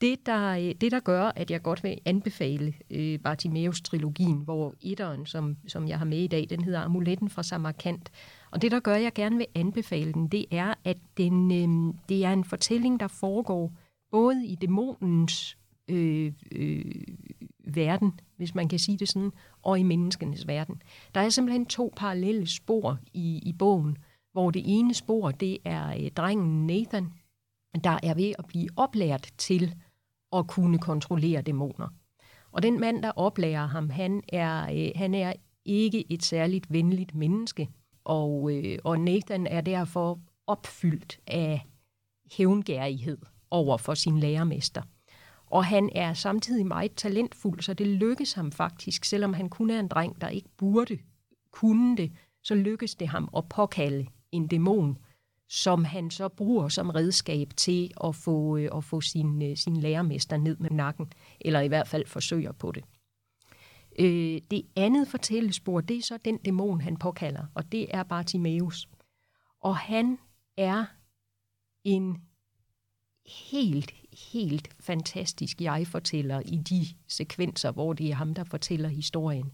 Det 0.00 0.26
der, 0.26 0.50
øh, 0.50 0.74
det, 0.80 0.92
der 0.92 1.00
gør, 1.00 1.32
at 1.36 1.50
jeg 1.50 1.62
godt 1.62 1.84
vil 1.84 1.98
anbefale 2.04 2.74
øh, 2.90 3.18
Bartimeus-trilogien, 3.18 4.44
hvor 4.44 4.74
etteren, 4.80 5.26
som, 5.26 5.56
som 5.68 5.88
jeg 5.88 5.98
har 5.98 6.04
med 6.04 6.18
i 6.18 6.26
dag, 6.26 6.46
den 6.50 6.64
hedder 6.64 6.80
Amuletten 6.80 7.30
fra 7.30 7.42
Samarkand. 7.42 8.00
Og 8.50 8.62
det, 8.62 8.70
der 8.70 8.80
gør, 8.80 8.94
at 8.94 9.02
jeg 9.02 9.12
gerne 9.14 9.36
vil 9.36 9.46
anbefale 9.54 10.12
den, 10.12 10.28
det 10.28 10.46
er, 10.50 10.74
at 10.84 10.98
den, 11.16 11.50
øh, 11.50 11.94
det 12.08 12.24
er 12.24 12.32
en 12.32 12.44
fortælling, 12.44 13.00
der 13.00 13.08
foregår 13.08 13.72
både 14.10 14.46
i 14.46 14.54
dæmonens 14.54 15.58
øh, 15.88 16.32
øh, 16.52 16.84
verden, 17.74 18.20
hvis 18.36 18.54
man 18.54 18.68
kan 18.68 18.78
sige 18.78 18.98
det 18.98 19.08
sådan, 19.08 19.32
og 19.62 19.78
i 19.78 19.82
menneskenes 19.82 20.46
verden. 20.46 20.82
Der 21.14 21.20
er 21.20 21.28
simpelthen 21.28 21.66
to 21.66 21.92
parallelle 21.96 22.46
spor 22.46 22.98
i, 23.14 23.42
i 23.46 23.52
bogen, 23.52 23.96
hvor 24.32 24.50
det 24.50 24.62
ene 24.64 24.94
spor, 24.94 25.30
det 25.30 25.58
er 25.64 25.88
øh, 25.88 26.10
drengen 26.10 26.66
Nathan, 26.66 27.12
der 27.84 27.98
er 28.02 28.14
ved 28.14 28.32
at 28.38 28.46
blive 28.46 28.68
oplært 28.76 29.28
til 29.38 29.74
at 30.32 30.46
kunne 30.46 30.78
kontrollere 30.78 31.42
dæmoner. 31.42 31.88
Og 32.52 32.62
den 32.62 32.80
mand, 32.80 33.02
der 33.02 33.10
oplærer 33.10 33.66
ham, 33.66 33.90
han 33.90 34.22
er, 34.28 34.68
øh, 34.72 34.90
han 34.94 35.14
er 35.14 35.32
ikke 35.64 36.12
et 36.12 36.22
særligt 36.22 36.72
venligt 36.72 37.14
menneske. 37.14 37.68
Og, 38.04 38.50
øh, 38.52 38.78
og 38.84 39.00
Nathan 39.00 39.46
er 39.46 39.60
derfor 39.60 40.20
opfyldt 40.46 41.20
af 41.26 41.66
hævngærighed 42.32 43.18
over 43.50 43.76
for 43.76 43.94
sin 43.94 44.18
lærermester. 44.20 44.82
Og 45.50 45.64
han 45.64 45.90
er 45.94 46.14
samtidig 46.14 46.66
meget 46.66 46.94
talentfuld, 46.94 47.60
så 47.60 47.74
det 47.74 47.86
lykkes 47.86 48.32
ham 48.32 48.52
faktisk, 48.52 49.04
selvom 49.04 49.34
han 49.34 49.48
kun 49.48 49.70
er 49.70 49.80
en 49.80 49.88
dreng, 49.88 50.20
der 50.20 50.28
ikke 50.28 50.48
burde 50.56 50.98
kunne 51.52 51.96
det, 51.96 52.12
så 52.42 52.54
lykkes 52.54 52.94
det 52.94 53.08
ham 53.08 53.28
at 53.36 53.48
påkalde 53.48 54.06
en 54.32 54.46
dæmon, 54.46 54.98
som 55.48 55.84
han 55.84 56.10
så 56.10 56.28
bruger 56.28 56.68
som 56.68 56.90
redskab 56.90 57.48
til 57.56 57.90
at 58.04 58.16
få, 58.16 58.56
øh, 58.56 58.68
at 58.76 58.84
få 58.84 59.00
sin, 59.00 59.42
øh, 59.42 59.56
sin 59.56 59.76
lærermester 59.76 60.36
ned 60.36 60.56
med 60.56 60.70
nakken, 60.70 61.12
eller 61.40 61.60
i 61.60 61.68
hvert 61.68 61.88
fald 61.88 62.06
forsøger 62.06 62.52
på 62.52 62.72
det. 62.72 62.84
Øh, 63.98 64.40
det 64.50 64.62
andet 64.76 65.08
fortællespor, 65.08 65.80
det 65.80 65.96
er 65.96 66.02
så 66.02 66.18
den 66.24 66.38
dæmon, 66.38 66.80
han 66.80 66.96
påkalder, 66.96 67.46
og 67.54 67.72
det 67.72 67.86
er 67.94 68.02
Bartimaeus. 68.02 68.88
Og 69.60 69.76
han 69.76 70.18
er 70.56 70.84
en 71.84 72.22
helt, 73.50 73.94
helt 74.32 74.68
fantastisk 74.80 75.60
jeg-fortæller 75.60 76.40
i 76.44 76.56
de 76.56 76.86
sekvenser, 77.08 77.70
hvor 77.70 77.92
det 77.92 78.10
er 78.10 78.14
ham, 78.14 78.34
der 78.34 78.44
fortæller 78.44 78.88
historien. 78.88 79.52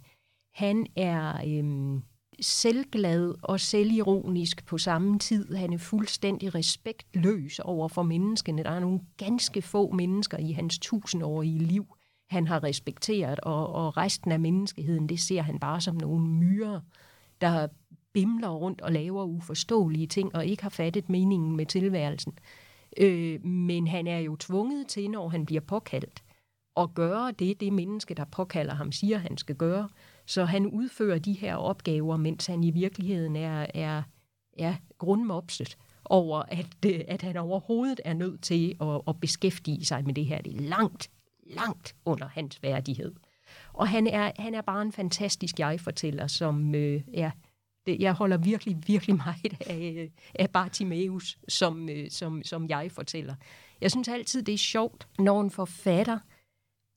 Han 0.54 0.86
er 0.96 1.40
øhm, 1.46 2.02
selvglad 2.40 3.34
og 3.42 3.60
selvironisk 3.60 4.66
på 4.66 4.78
samme 4.78 5.18
tid. 5.18 5.54
Han 5.54 5.72
er 5.72 5.78
fuldstændig 5.78 6.54
respektløs 6.54 7.58
over 7.58 7.88
for 7.88 8.02
menneskene. 8.02 8.62
Der 8.62 8.70
er 8.70 8.80
nogle 8.80 9.00
ganske 9.16 9.62
få 9.62 9.92
mennesker 9.92 10.38
i 10.38 10.52
hans 10.52 10.78
tusindårige 10.78 11.58
liv, 11.58 11.86
han 12.30 12.46
har 12.46 12.64
respekteret, 12.64 13.40
og, 13.40 13.72
og 13.72 13.96
resten 13.96 14.32
af 14.32 14.40
menneskeheden, 14.40 15.08
det 15.08 15.20
ser 15.20 15.42
han 15.42 15.58
bare 15.58 15.80
som 15.80 15.96
nogle 15.96 16.26
myrer, 16.26 16.80
der 17.40 17.68
bimler 18.12 18.48
rundt 18.48 18.80
og 18.80 18.92
laver 18.92 19.24
uforståelige 19.24 20.06
ting, 20.06 20.34
og 20.34 20.46
ikke 20.46 20.62
har 20.62 20.70
fattet 20.70 21.08
meningen 21.08 21.56
med 21.56 21.66
tilværelsen. 21.66 22.32
Øh, 22.96 23.44
men 23.44 23.86
han 23.86 24.06
er 24.06 24.18
jo 24.18 24.36
tvunget 24.36 24.86
til, 24.86 25.10
når 25.10 25.28
han 25.28 25.46
bliver 25.46 25.60
påkaldt, 25.60 26.22
at 26.76 26.94
gøre 26.94 27.32
det, 27.32 27.60
det 27.60 27.72
menneske, 27.72 28.14
der 28.14 28.24
påkalder 28.24 28.74
ham, 28.74 28.92
siger, 28.92 29.18
han 29.18 29.36
skal 29.36 29.56
gøre. 29.56 29.88
Så 30.26 30.44
han 30.44 30.66
udfører 30.66 31.18
de 31.18 31.32
her 31.32 31.56
opgaver, 31.56 32.16
mens 32.16 32.46
han 32.46 32.64
i 32.64 32.70
virkeligheden 32.70 33.36
er, 33.36 33.66
er, 33.74 34.02
er 34.58 34.74
grundmopset 34.98 35.76
over, 36.04 36.42
at, 36.48 36.76
øh, 36.86 37.00
at 37.08 37.22
han 37.22 37.36
overhovedet 37.36 38.00
er 38.04 38.14
nødt 38.14 38.42
til 38.42 38.76
at, 38.80 39.00
at 39.08 39.20
beskæftige 39.20 39.84
sig 39.84 40.04
med 40.04 40.14
det 40.14 40.26
her. 40.26 40.42
Det 40.42 40.56
er 40.56 40.60
langt, 40.60 41.10
langt 41.46 41.96
under 42.04 42.28
hans 42.28 42.62
værdighed. 42.62 43.14
Og 43.72 43.88
han 43.88 44.06
er, 44.06 44.32
han 44.38 44.54
er 44.54 44.60
bare 44.60 44.82
en 44.82 44.92
fantastisk 44.92 45.58
jeg-fortæller, 45.58 46.26
som 46.26 46.74
øh, 46.74 47.02
er 47.14 47.30
det, 47.86 48.00
jeg 48.00 48.12
holder 48.12 48.36
virkelig, 48.36 48.76
virkelig 48.86 49.16
meget 49.16 49.56
af, 49.66 50.10
af 50.34 50.50
Bartimeus, 50.50 51.38
som, 51.48 51.88
øh, 51.88 52.10
som, 52.10 52.42
som 52.44 52.68
jeg 52.68 52.92
fortæller. 52.92 53.34
Jeg 53.80 53.90
synes 53.90 54.08
altid, 54.08 54.42
det 54.42 54.54
er 54.54 54.58
sjovt, 54.58 55.08
når 55.18 55.40
en 55.40 55.50
forfatter 55.50 56.18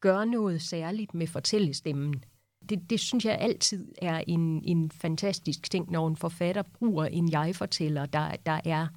gør 0.01 0.25
noget 0.25 0.61
særligt 0.61 1.13
med 1.13 1.27
fortællestemmen. 1.27 2.23
Det, 2.69 2.89
det 2.89 2.99
synes 2.99 3.25
jeg 3.25 3.37
altid 3.39 3.93
er 4.01 4.23
en, 4.27 4.63
en 4.63 4.91
fantastisk 4.91 5.71
ting, 5.71 5.91
når 5.91 6.07
en 6.07 6.15
forfatter 6.15 6.61
bruger 6.61 7.05
en 7.05 7.31
jeg-fortæller, 7.31 8.05
der, 8.05 8.35
der, 8.45 8.61
er, 8.65 8.87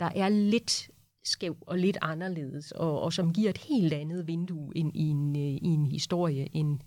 der 0.00 0.10
er 0.14 0.28
lidt 0.28 0.90
skæv 1.24 1.56
og 1.60 1.78
lidt 1.78 1.98
anderledes, 2.02 2.72
og, 2.72 3.00
og 3.00 3.12
som 3.12 3.32
giver 3.32 3.50
et 3.50 3.58
helt 3.58 3.92
andet 3.92 4.26
vindue 4.26 4.72
ind 4.74 4.96
i 4.96 5.08
en, 5.08 5.36
øh, 5.36 5.42
i 5.42 5.66
en 5.66 5.86
historie, 5.86 6.56
end 6.56 6.80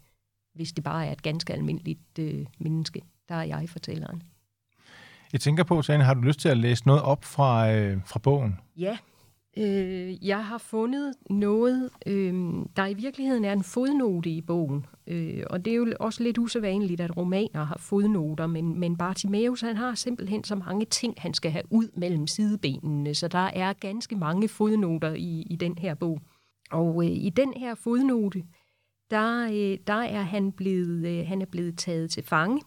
hvis 0.53 0.73
det 0.73 0.83
bare 0.83 1.07
er 1.07 1.11
et 1.11 1.23
ganske 1.23 1.53
almindeligt 1.53 2.19
øh, 2.19 2.45
menneske, 2.59 3.01
der 3.29 3.35
er 3.35 3.43
jeg-fortælleren. 3.43 4.23
Jeg 5.35 5.41
tænker 5.41 5.63
på, 5.63 5.81
Sane, 5.81 6.03
har 6.03 6.13
du 6.13 6.21
lyst 6.21 6.39
til 6.39 6.49
at 6.49 6.57
læse 6.57 6.87
noget 6.87 7.01
op 7.01 7.25
fra, 7.25 7.71
øh, 7.71 7.97
fra 8.05 8.19
bogen? 8.19 8.59
Ja, 8.77 8.97
øh, 9.57 10.27
jeg 10.27 10.45
har 10.45 10.57
fundet 10.57 11.13
noget, 11.29 11.89
øh, 12.05 12.33
der 12.75 12.85
i 12.85 12.93
virkeligheden 12.93 13.45
er 13.45 13.53
en 13.53 13.63
fodnote 13.63 14.29
i 14.29 14.41
bogen. 14.41 14.85
Øh, 15.07 15.43
og 15.49 15.65
det 15.65 15.71
er 15.71 15.77
jo 15.77 15.93
også 15.99 16.23
lidt 16.23 16.37
usædvanligt, 16.37 17.01
at 17.01 17.17
romaner 17.17 17.63
har 17.63 17.77
fodnoter, 17.79 18.47
men, 18.47 18.79
men 18.79 18.97
Bartimaeus 18.97 19.61
han 19.61 19.77
har 19.77 19.95
simpelthen 19.95 20.43
så 20.43 20.55
mange 20.55 20.85
ting, 20.85 21.13
han 21.17 21.33
skal 21.33 21.51
have 21.51 21.63
ud 21.69 21.87
mellem 21.97 22.27
sidebenene, 22.27 23.15
så 23.15 23.27
der 23.27 23.49
er 23.53 23.73
ganske 23.73 24.15
mange 24.15 24.47
fodnoter 24.47 25.13
i, 25.13 25.41
i 25.49 25.55
den 25.55 25.77
her 25.77 25.93
bog. 25.93 26.19
Og 26.71 27.03
øh, 27.03 27.11
i 27.11 27.29
den 27.29 27.53
her 27.53 27.75
fodnote, 27.75 28.43
der, 29.11 29.45
øh, 29.45 29.77
der 29.87 30.01
er 30.03 30.21
han 30.21 30.51
blevet, 30.51 31.07
øh, 31.07 31.27
han 31.27 31.41
er 31.41 31.45
blevet 31.45 31.77
taget 31.77 32.11
til 32.11 32.23
fange 32.23 32.61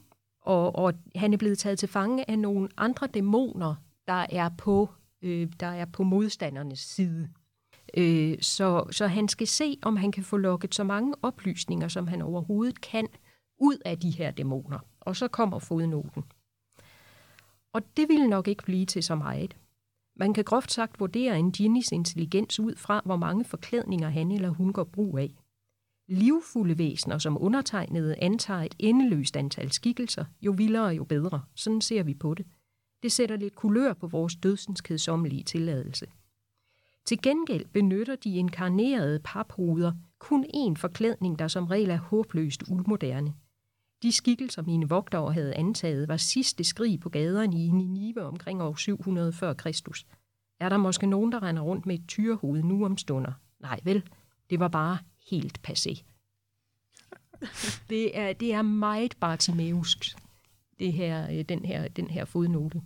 og, 0.48 0.76
og 0.76 0.94
han 1.16 1.32
er 1.32 1.36
blevet 1.36 1.58
taget 1.58 1.78
til 1.78 1.88
fange 1.88 2.30
af 2.30 2.38
nogle 2.38 2.68
andre 2.76 3.06
dæmoner, 3.06 3.74
der 4.06 4.26
er 4.30 4.48
på, 4.58 4.88
øh, 5.22 5.48
der 5.60 5.66
er 5.66 5.84
på 5.84 6.02
modstandernes 6.02 6.78
side. 6.78 7.28
Øh, 7.96 8.36
så, 8.40 8.84
så 8.90 9.06
han 9.06 9.28
skal 9.28 9.46
se, 9.46 9.78
om 9.82 9.96
han 9.96 10.12
kan 10.12 10.24
få 10.24 10.36
lukket 10.36 10.74
så 10.74 10.84
mange 10.84 11.14
oplysninger, 11.22 11.88
som 11.88 12.06
han 12.06 12.22
overhovedet 12.22 12.80
kan, 12.80 13.08
ud 13.60 13.76
af 13.84 13.98
de 13.98 14.10
her 14.10 14.30
dæmoner. 14.30 14.78
Og 15.00 15.16
så 15.16 15.28
kommer 15.28 15.58
fodnoten. 15.58 16.24
Og 17.72 17.82
det 17.96 18.08
vil 18.08 18.28
nok 18.28 18.48
ikke 18.48 18.62
blive 18.62 18.86
til 18.86 19.02
så 19.02 19.14
meget. 19.14 19.56
Man 20.16 20.34
kan 20.34 20.44
groft 20.44 20.72
sagt 20.72 21.00
vurdere 21.00 21.38
en 21.38 21.52
genies 21.52 21.92
intelligens 21.92 22.60
ud 22.60 22.76
fra, 22.76 23.02
hvor 23.04 23.16
mange 23.16 23.44
forklædninger 23.44 24.08
han 24.08 24.32
eller 24.32 24.48
hun 24.48 24.72
går 24.72 24.84
brug 24.84 25.18
af 25.18 25.34
livfulde 26.08 26.78
væsener, 26.78 27.18
som 27.18 27.42
undertegnede 27.42 28.16
antager 28.18 28.62
et 28.62 28.74
endeløst 28.78 29.36
antal 29.36 29.72
skikkelser, 29.72 30.24
jo 30.42 30.52
vildere 30.52 30.88
jo 30.88 31.04
bedre. 31.04 31.42
Sådan 31.54 31.80
ser 31.80 32.02
vi 32.02 32.14
på 32.14 32.34
det. 32.34 32.46
Det 33.02 33.12
sætter 33.12 33.36
lidt 33.36 33.54
kulør 33.54 33.92
på 33.92 34.06
vores 34.06 34.36
dødsens 34.36 34.80
kedsommelige 34.80 35.44
tilladelse. 35.44 36.06
Til 37.04 37.22
gengæld 37.22 37.66
benytter 37.72 38.16
de 38.16 38.34
inkarnerede 38.34 39.20
papruder 39.24 39.92
kun 40.18 40.44
én 40.54 40.74
forklædning, 40.76 41.38
der 41.38 41.48
som 41.48 41.66
regel 41.66 41.90
er 41.90 41.96
håbløst 41.96 42.62
umoderne. 42.68 43.34
De 44.02 44.12
skikkelser, 44.12 44.62
mine 44.62 44.88
vogtere 44.88 45.32
havde 45.32 45.54
antaget, 45.54 46.08
var 46.08 46.16
sidste 46.16 46.64
skrig 46.64 47.00
på 47.00 47.08
gaderne 47.08 47.64
i 47.64 47.70
Ninive 47.70 48.22
omkring 48.22 48.62
år 48.62 48.74
700 48.74 49.32
før 49.32 49.54
Kristus. 49.54 50.06
Er 50.60 50.68
der 50.68 50.76
måske 50.76 51.06
nogen, 51.06 51.32
der 51.32 51.42
render 51.42 51.62
rundt 51.62 51.86
med 51.86 51.98
et 51.98 52.08
tyrehoved 52.08 52.62
nu 52.62 52.84
om 52.84 52.96
stunder? 52.96 53.32
Nej 53.60 53.80
vel, 53.84 54.02
det 54.50 54.60
var 54.60 54.68
bare 54.68 54.98
helt 55.30 55.60
passé. 55.68 56.02
Det 57.90 58.18
er, 58.18 58.32
det 58.32 58.52
er 58.52 58.62
meget 58.62 59.16
Bartimeus, 59.20 60.16
det 60.78 60.92
her, 60.92 61.30
øh, 61.30 61.44
den, 61.48 61.64
her, 61.64 61.88
den 61.88 62.10
her 62.10 62.24
fodnote. 62.24 62.82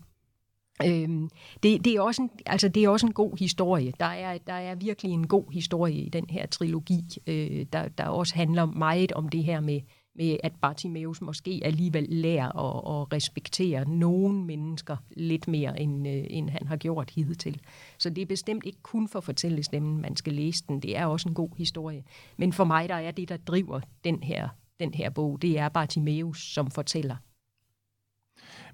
Øhm, 0.87 1.31
det, 1.63 1.85
det, 1.85 1.95
er 1.95 2.01
også 2.01 2.23
en, 2.23 2.31
altså 2.47 2.69
det 2.69 2.85
er 2.85 2.89
også 2.89 3.07
en 3.07 3.13
god 3.13 3.39
historie. 3.39 3.93
Der 4.01 4.07
er, 4.07 4.39
der 4.39 4.53
er 4.53 4.75
virkelig 4.75 5.13
en 5.13 5.27
god 5.27 5.53
historie 5.53 5.95
i 5.95 6.09
den 6.09 6.27
her 6.31 6.47
trilogi, 6.47 7.05
øh, 7.27 7.67
der, 7.73 7.89
der 7.89 8.05
også 8.05 8.35
handler 8.35 8.65
meget 8.65 9.13
om 9.13 9.29
det 9.29 9.45
her 9.45 9.61
med, 9.61 9.81
med 10.15 10.37
at 10.43 10.53
Bartimeus 10.61 11.21
måske 11.21 11.61
alligevel 11.65 12.07
lærer 12.09 12.49
at, 12.49 13.03
at 13.03 13.13
respektere 13.13 13.89
nogle 13.89 14.45
mennesker 14.45 14.97
lidt 15.11 15.49
mere, 15.49 15.81
end, 15.81 16.09
øh, 16.09 16.25
end 16.31 16.51
han 16.51 16.67
har 16.67 16.77
gjort 16.77 17.11
hidtil. 17.11 17.61
Så 17.99 18.11
det 18.11 18.23
er 18.23 18.27
bestemt 18.27 18.67
ikke 18.67 18.83
kun 18.83 19.09
for 19.09 19.21
fortællestemmen, 19.21 20.01
man 20.03 20.17
skal 20.17 20.33
læse 20.33 20.65
den. 20.69 20.81
Det 20.81 20.97
er 20.97 21.07
også 21.07 21.29
en 21.29 21.35
god 21.35 21.51
historie. 21.57 22.05
Men 22.37 22.53
for 22.53 22.65
mig, 22.65 22.89
der 22.89 22.95
er 22.95 23.11
det, 23.11 23.29
der 23.29 23.37
driver 23.37 23.81
den 24.05 24.23
her, 24.23 24.49
den 24.81 24.95
her 24.95 25.11
bog, 25.11 25.43
det 25.43 25.59
er 25.59 25.69
Bartimeus 25.69 26.53
som 26.55 26.71
fortæller. 26.71 27.17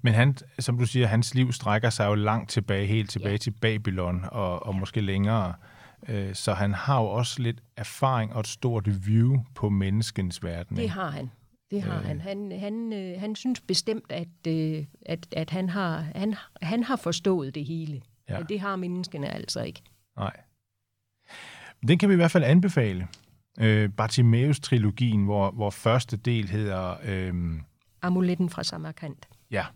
Men 0.02 0.14
han, 0.14 0.36
som 0.58 0.78
du 0.78 0.86
siger, 0.86 1.06
hans 1.06 1.34
liv 1.34 1.52
strækker 1.52 1.90
sig 1.90 2.06
jo 2.06 2.14
langt 2.14 2.50
tilbage, 2.50 2.86
helt 2.86 3.10
tilbage 3.10 3.32
ja. 3.32 3.36
til 3.36 3.50
Babylon 3.50 4.24
og, 4.32 4.66
og 4.66 4.74
ja. 4.74 4.80
måske 4.80 5.00
længere. 5.00 5.48
Øh, 5.48 5.77
så 6.34 6.54
han 6.54 6.74
har 6.74 7.00
jo 7.00 7.06
også 7.06 7.42
lidt 7.42 7.60
erfaring 7.76 8.32
og 8.32 8.40
et 8.40 8.46
stort 8.46 9.06
view 9.06 9.38
på 9.54 9.68
menneskens 9.68 10.44
verden. 10.44 10.76
Det 10.76 10.90
har 10.90 11.10
han. 11.10 11.30
Det 11.70 11.82
har 11.82 11.98
øh. 11.98 12.04
han. 12.04 12.20
Han, 12.20 12.52
han, 12.52 12.92
øh, 12.92 13.20
han 13.20 13.36
synes 13.36 13.60
bestemt, 13.60 14.12
at, 14.12 14.46
øh, 14.48 14.84
at, 15.06 15.26
at 15.32 15.50
han, 15.50 15.68
har, 15.68 15.98
han, 16.14 16.34
han 16.62 16.82
har 16.82 16.96
forstået 16.96 17.54
det 17.54 17.64
hele. 17.64 18.02
Ja. 18.28 18.38
Men 18.38 18.46
det 18.48 18.60
har 18.60 18.76
menneskene 18.76 19.28
altså 19.28 19.62
ikke. 19.62 19.82
Nej. 20.16 20.36
Den 21.88 21.98
kan 21.98 22.08
vi 22.08 22.14
i 22.14 22.16
hvert 22.16 22.30
fald 22.30 22.44
anbefale. 22.44 23.08
Øh, 23.60 23.90
Bartimeus-trilogien, 23.90 25.24
hvor, 25.24 25.50
hvor 25.50 25.70
første 25.70 26.16
del 26.16 26.48
hedder... 26.48 26.96
Øh, 27.04 27.34
Amuletten 28.02 28.50
fra 28.50 28.62
Samarkand. 28.62 29.16
Ja, 29.50 29.66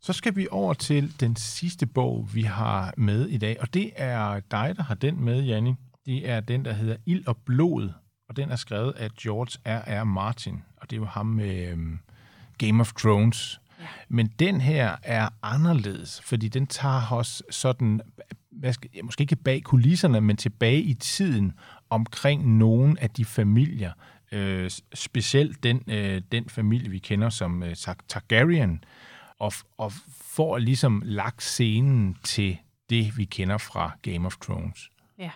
så 0.00 0.12
skal 0.12 0.36
vi 0.36 0.46
over 0.50 0.74
til 0.74 1.20
den 1.20 1.36
sidste 1.36 1.86
bog, 1.86 2.28
vi 2.34 2.42
har 2.42 2.94
med 2.96 3.28
i 3.28 3.38
dag, 3.38 3.56
og 3.60 3.74
det 3.74 3.92
er 3.96 4.40
dig, 4.40 4.74
der 4.76 4.82
har 4.82 4.94
den 4.94 5.24
med, 5.24 5.42
Janni. 5.42 5.74
Det 6.06 6.28
er 6.28 6.40
den, 6.40 6.64
der 6.64 6.72
hedder 6.72 6.96
Ild 7.06 7.26
og 7.26 7.36
Blod, 7.36 7.90
og 8.28 8.36
den 8.36 8.50
er 8.50 8.56
skrevet 8.56 8.92
af 8.92 9.10
George 9.10 9.58
R.R. 9.66 10.04
Martin, 10.04 10.62
og 10.76 10.90
det 10.90 10.96
er 10.96 11.00
jo 11.00 11.06
ham 11.06 11.26
med 11.26 11.72
um, 11.72 12.00
Game 12.58 12.80
of 12.80 12.92
Thrones. 12.92 13.60
Ja. 13.80 13.86
Men 14.08 14.26
den 14.26 14.60
her 14.60 14.96
er 15.02 15.28
anderledes, 15.42 16.20
fordi 16.24 16.48
den 16.48 16.66
tager 16.66 17.12
os 17.12 17.42
sådan, 17.50 18.00
hvad 18.50 18.72
skal, 18.72 18.90
måske 19.02 19.22
ikke 19.22 19.36
bag 19.36 19.62
kulisserne, 19.62 20.20
men 20.20 20.36
tilbage 20.36 20.80
i 20.80 20.94
tiden 20.94 21.52
omkring 21.90 22.56
nogle 22.58 23.02
af 23.02 23.10
de 23.10 23.24
familier, 23.24 23.92
øh, 24.32 24.70
specielt 24.94 25.62
den, 25.62 25.82
øh, 25.88 26.22
den 26.32 26.48
familie, 26.48 26.90
vi 26.90 26.98
kender 26.98 27.28
som 27.28 27.62
øh, 27.62 27.74
Targaryen, 28.08 28.84
og, 29.38 29.52
og 29.78 29.92
får 30.20 30.58
ligesom 30.58 31.02
lagt 31.04 31.42
scenen 31.42 32.16
til 32.24 32.58
det, 32.90 33.18
vi 33.18 33.24
kender 33.24 33.58
fra 33.58 33.90
Game 34.02 34.26
of 34.26 34.36
Thrones. 34.36 34.90
Ja, 35.18 35.30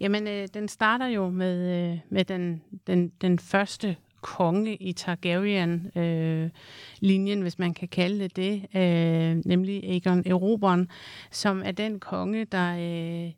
jamen 0.00 0.26
øh, 0.26 0.48
den 0.54 0.68
starter 0.68 1.06
jo 1.06 1.30
med, 1.30 1.90
øh, 1.92 1.98
med 2.10 2.24
den, 2.24 2.62
den, 2.86 3.12
den 3.20 3.38
første 3.38 3.96
konge 4.20 4.76
i 4.76 4.92
Targaryen-linjen, 4.92 7.38
øh, 7.38 7.42
hvis 7.42 7.58
man 7.58 7.74
kan 7.74 7.88
kalde 7.88 8.28
det 8.28 8.36
det, 8.36 8.66
øh, 8.74 9.36
nemlig 9.44 9.84
Aegon 9.84 10.22
Eroberen, 10.26 10.88
som 11.30 11.62
er 11.64 11.72
den 11.72 12.00
konge, 12.00 12.44
der... 12.44 12.76
Øh, 13.26 13.32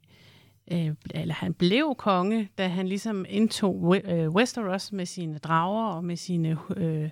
øh, 0.73 0.95
eller 1.15 1.35
han 1.35 1.55
blev 1.55 1.95
konge, 1.99 2.49
da 2.59 2.69
han 2.69 2.89
ligesom 2.89 3.25
indtog 3.29 3.97
øh, 4.05 4.29
Westeros 4.29 4.93
med 4.93 5.07
sine 5.07 5.39
drager 5.39 5.87
og 5.87 6.05
med 6.05 6.17
sine 6.17 6.59
øh, 6.77 7.11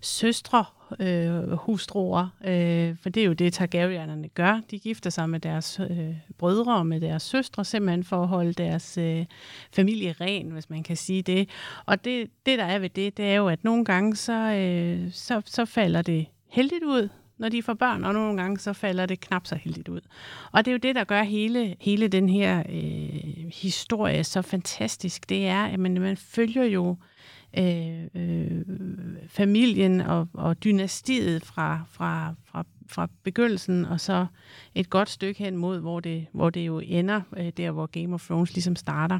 søstre, 0.00 0.64
øh, 0.98 1.52
hustruer. 1.52 2.28
Øh, 2.44 2.96
for 3.02 3.08
det 3.08 3.22
er 3.22 3.26
jo 3.26 3.32
det, 3.32 3.52
Targaryenerne 3.52 4.28
gør. 4.28 4.60
De 4.70 4.78
gifter 4.78 5.10
sig 5.10 5.30
med 5.30 5.40
deres 5.40 5.80
øh, 5.90 6.14
brødre 6.38 6.76
og 6.76 6.86
med 6.86 7.00
deres 7.00 7.22
søstre, 7.22 7.64
simpelthen 7.64 8.04
for 8.04 8.22
at 8.22 8.28
holde 8.28 8.52
deres 8.52 8.98
øh, 8.98 9.26
familie 9.72 10.14
ren, 10.20 10.50
hvis 10.50 10.70
man 10.70 10.82
kan 10.82 10.96
sige 10.96 11.22
det. 11.22 11.48
Og 11.86 12.04
det, 12.04 12.30
det, 12.46 12.58
der 12.58 12.64
er 12.64 12.78
ved 12.78 12.90
det, 12.90 13.16
det 13.16 13.24
er 13.24 13.34
jo, 13.34 13.48
at 13.48 13.64
nogle 13.64 13.84
gange, 13.84 14.16
så, 14.16 14.32
øh, 14.32 15.12
så, 15.12 15.42
så 15.44 15.64
falder 15.64 16.02
det 16.02 16.26
heldigt 16.48 16.84
ud, 16.84 17.08
når 17.38 17.48
de 17.48 17.62
får 17.62 17.74
børn, 17.74 18.04
og 18.04 18.14
nogle 18.14 18.42
gange 18.42 18.58
så 18.58 18.72
falder 18.72 19.06
det 19.06 19.20
knap 19.20 19.46
så 19.46 19.54
heldigt 19.54 19.88
ud. 19.88 20.00
Og 20.52 20.64
det 20.64 20.70
er 20.70 20.72
jo 20.72 20.78
det, 20.78 20.94
der 20.94 21.04
gør 21.04 21.22
hele, 21.22 21.76
hele 21.80 22.08
den 22.08 22.28
her 22.28 22.62
øh, 22.68 23.52
historie 23.54 24.24
så 24.24 24.42
fantastisk. 24.42 25.28
Det 25.28 25.46
er, 25.46 25.64
at 25.64 25.80
man, 25.80 26.00
man 26.00 26.16
følger 26.16 26.64
jo 26.64 26.96
øh, 27.58 28.04
øh, 28.14 28.62
familien 29.28 30.00
og, 30.00 30.28
og 30.34 30.64
dynastiet 30.64 31.44
fra, 31.44 31.80
fra, 31.90 32.34
fra, 32.44 32.64
fra 32.88 33.08
begyndelsen, 33.22 33.84
og 33.84 34.00
så 34.00 34.26
et 34.74 34.90
godt 34.90 35.10
stykke 35.10 35.44
hen 35.44 35.56
mod, 35.56 35.80
hvor 35.80 36.00
det, 36.00 36.26
hvor 36.32 36.50
det 36.50 36.60
jo 36.60 36.78
ender, 36.78 37.20
øh, 37.36 37.52
der 37.56 37.70
hvor 37.70 37.86
Game 37.86 38.14
of 38.14 38.26
Thrones 38.26 38.54
ligesom 38.54 38.76
starter 38.76 39.18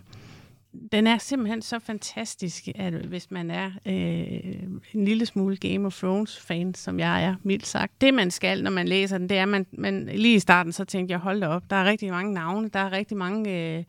den 0.92 1.06
er 1.06 1.18
simpelthen 1.18 1.62
så 1.62 1.78
fantastisk, 1.78 2.68
at 2.74 2.92
hvis 2.92 3.30
man 3.30 3.50
er 3.50 3.70
øh, 3.86 4.94
en 4.94 5.04
lille 5.04 5.26
smule 5.26 5.56
Game 5.56 5.86
of 5.86 5.98
Thrones-fan, 5.98 6.74
som 6.74 6.98
jeg 6.98 7.24
er, 7.24 7.34
mildt 7.42 7.66
sagt. 7.66 8.00
Det, 8.00 8.14
man 8.14 8.30
skal, 8.30 8.62
når 8.62 8.70
man 8.70 8.88
læser 8.88 9.18
den, 9.18 9.28
det 9.28 9.38
er, 9.38 9.42
at 9.42 9.48
man, 9.48 9.66
man 9.72 10.08
lige 10.14 10.34
i 10.34 10.38
starten, 10.38 10.72
så 10.72 10.84
tænkte 10.84 11.12
jeg, 11.12 11.18
hold 11.18 11.40
da 11.40 11.48
op, 11.48 11.62
der 11.70 11.76
er 11.76 11.84
rigtig 11.84 12.10
mange 12.10 12.34
navne, 12.34 12.68
der 12.68 12.78
er 12.80 12.92
rigtig 12.92 13.16
mange... 13.16 13.50
Øh, 13.50 13.84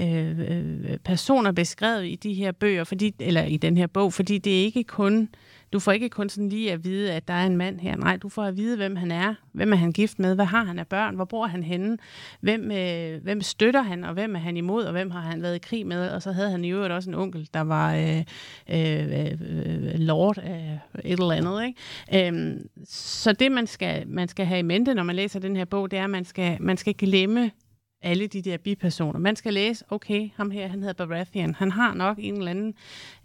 øh, 0.00 0.38
øh 0.38 0.98
personer 1.04 1.52
beskrevet 1.52 2.06
i 2.06 2.16
de 2.16 2.34
her 2.34 2.52
bøger, 2.52 2.84
fordi, 2.84 3.14
eller 3.18 3.44
i 3.44 3.56
den 3.56 3.76
her 3.76 3.86
bog, 3.86 4.12
fordi 4.12 4.38
det 4.38 4.60
er 4.60 4.64
ikke 4.64 4.84
kun 4.84 5.28
du 5.72 5.78
får 5.78 5.92
ikke 5.92 6.08
kun 6.08 6.28
sådan 6.28 6.48
lige 6.48 6.72
at 6.72 6.84
vide, 6.84 7.12
at 7.12 7.28
der 7.28 7.34
er 7.34 7.46
en 7.46 7.56
mand 7.56 7.80
her. 7.80 7.96
Nej, 7.96 8.16
du 8.16 8.28
får 8.28 8.44
at 8.44 8.56
vide, 8.56 8.76
hvem 8.76 8.96
han 8.96 9.10
er. 9.10 9.34
Hvem 9.52 9.72
er 9.72 9.76
han 9.76 9.92
gift 9.92 10.18
med? 10.18 10.34
Hvad 10.34 10.44
har 10.44 10.64
han 10.64 10.78
af 10.78 10.86
børn? 10.86 11.14
Hvor 11.14 11.24
bor 11.24 11.46
han 11.46 11.62
henne? 11.62 11.98
Hvem, 12.40 12.70
øh, 12.70 13.22
hvem 13.22 13.40
støtter 13.40 13.82
han, 13.82 14.04
og 14.04 14.12
hvem 14.12 14.34
er 14.34 14.40
han 14.40 14.56
imod, 14.56 14.84
og 14.84 14.92
hvem 14.92 15.10
har 15.10 15.20
han 15.20 15.42
været 15.42 15.56
i 15.56 15.58
krig 15.58 15.86
med? 15.86 16.08
Og 16.08 16.22
så 16.22 16.32
havde 16.32 16.50
han 16.50 16.64
i 16.64 16.70
øvrigt 16.70 16.92
også 16.92 17.10
en 17.10 17.14
onkel, 17.14 17.48
der 17.54 17.60
var 17.60 17.94
øh, 17.94 18.24
øh, 18.70 19.06
øh, 19.20 19.32
øh 19.32 19.98
lord 19.98 20.38
af 20.38 20.78
et 21.04 21.12
eller 21.12 21.32
andet. 21.32 21.66
Ikke? 21.66 22.28
Øhm, 22.28 22.68
så 22.84 23.32
det, 23.32 23.52
man 23.52 23.66
skal, 23.66 24.08
man 24.08 24.28
skal 24.28 24.46
have 24.46 24.58
i 24.58 24.62
mente, 24.62 24.94
når 24.94 25.02
man 25.02 25.16
læser 25.16 25.40
den 25.40 25.56
her 25.56 25.64
bog, 25.64 25.90
det 25.90 25.98
er, 25.98 26.04
at 26.04 26.10
man 26.10 26.24
skal, 26.24 26.56
man 26.60 26.76
skal 26.76 26.94
glemme 26.94 27.50
alle 28.02 28.26
de 28.26 28.42
der 28.42 28.56
bipersoner. 28.56 29.18
Man 29.18 29.36
skal 29.36 29.54
læse, 29.54 29.84
okay, 29.88 30.30
ham 30.36 30.50
her, 30.50 30.68
han 30.68 30.82
hedder 30.82 31.06
Baratheon. 31.06 31.54
Han 31.54 31.72
har 31.72 31.94
nok 31.94 32.16
en 32.20 32.34
eller 32.34 32.50
anden 32.50 32.74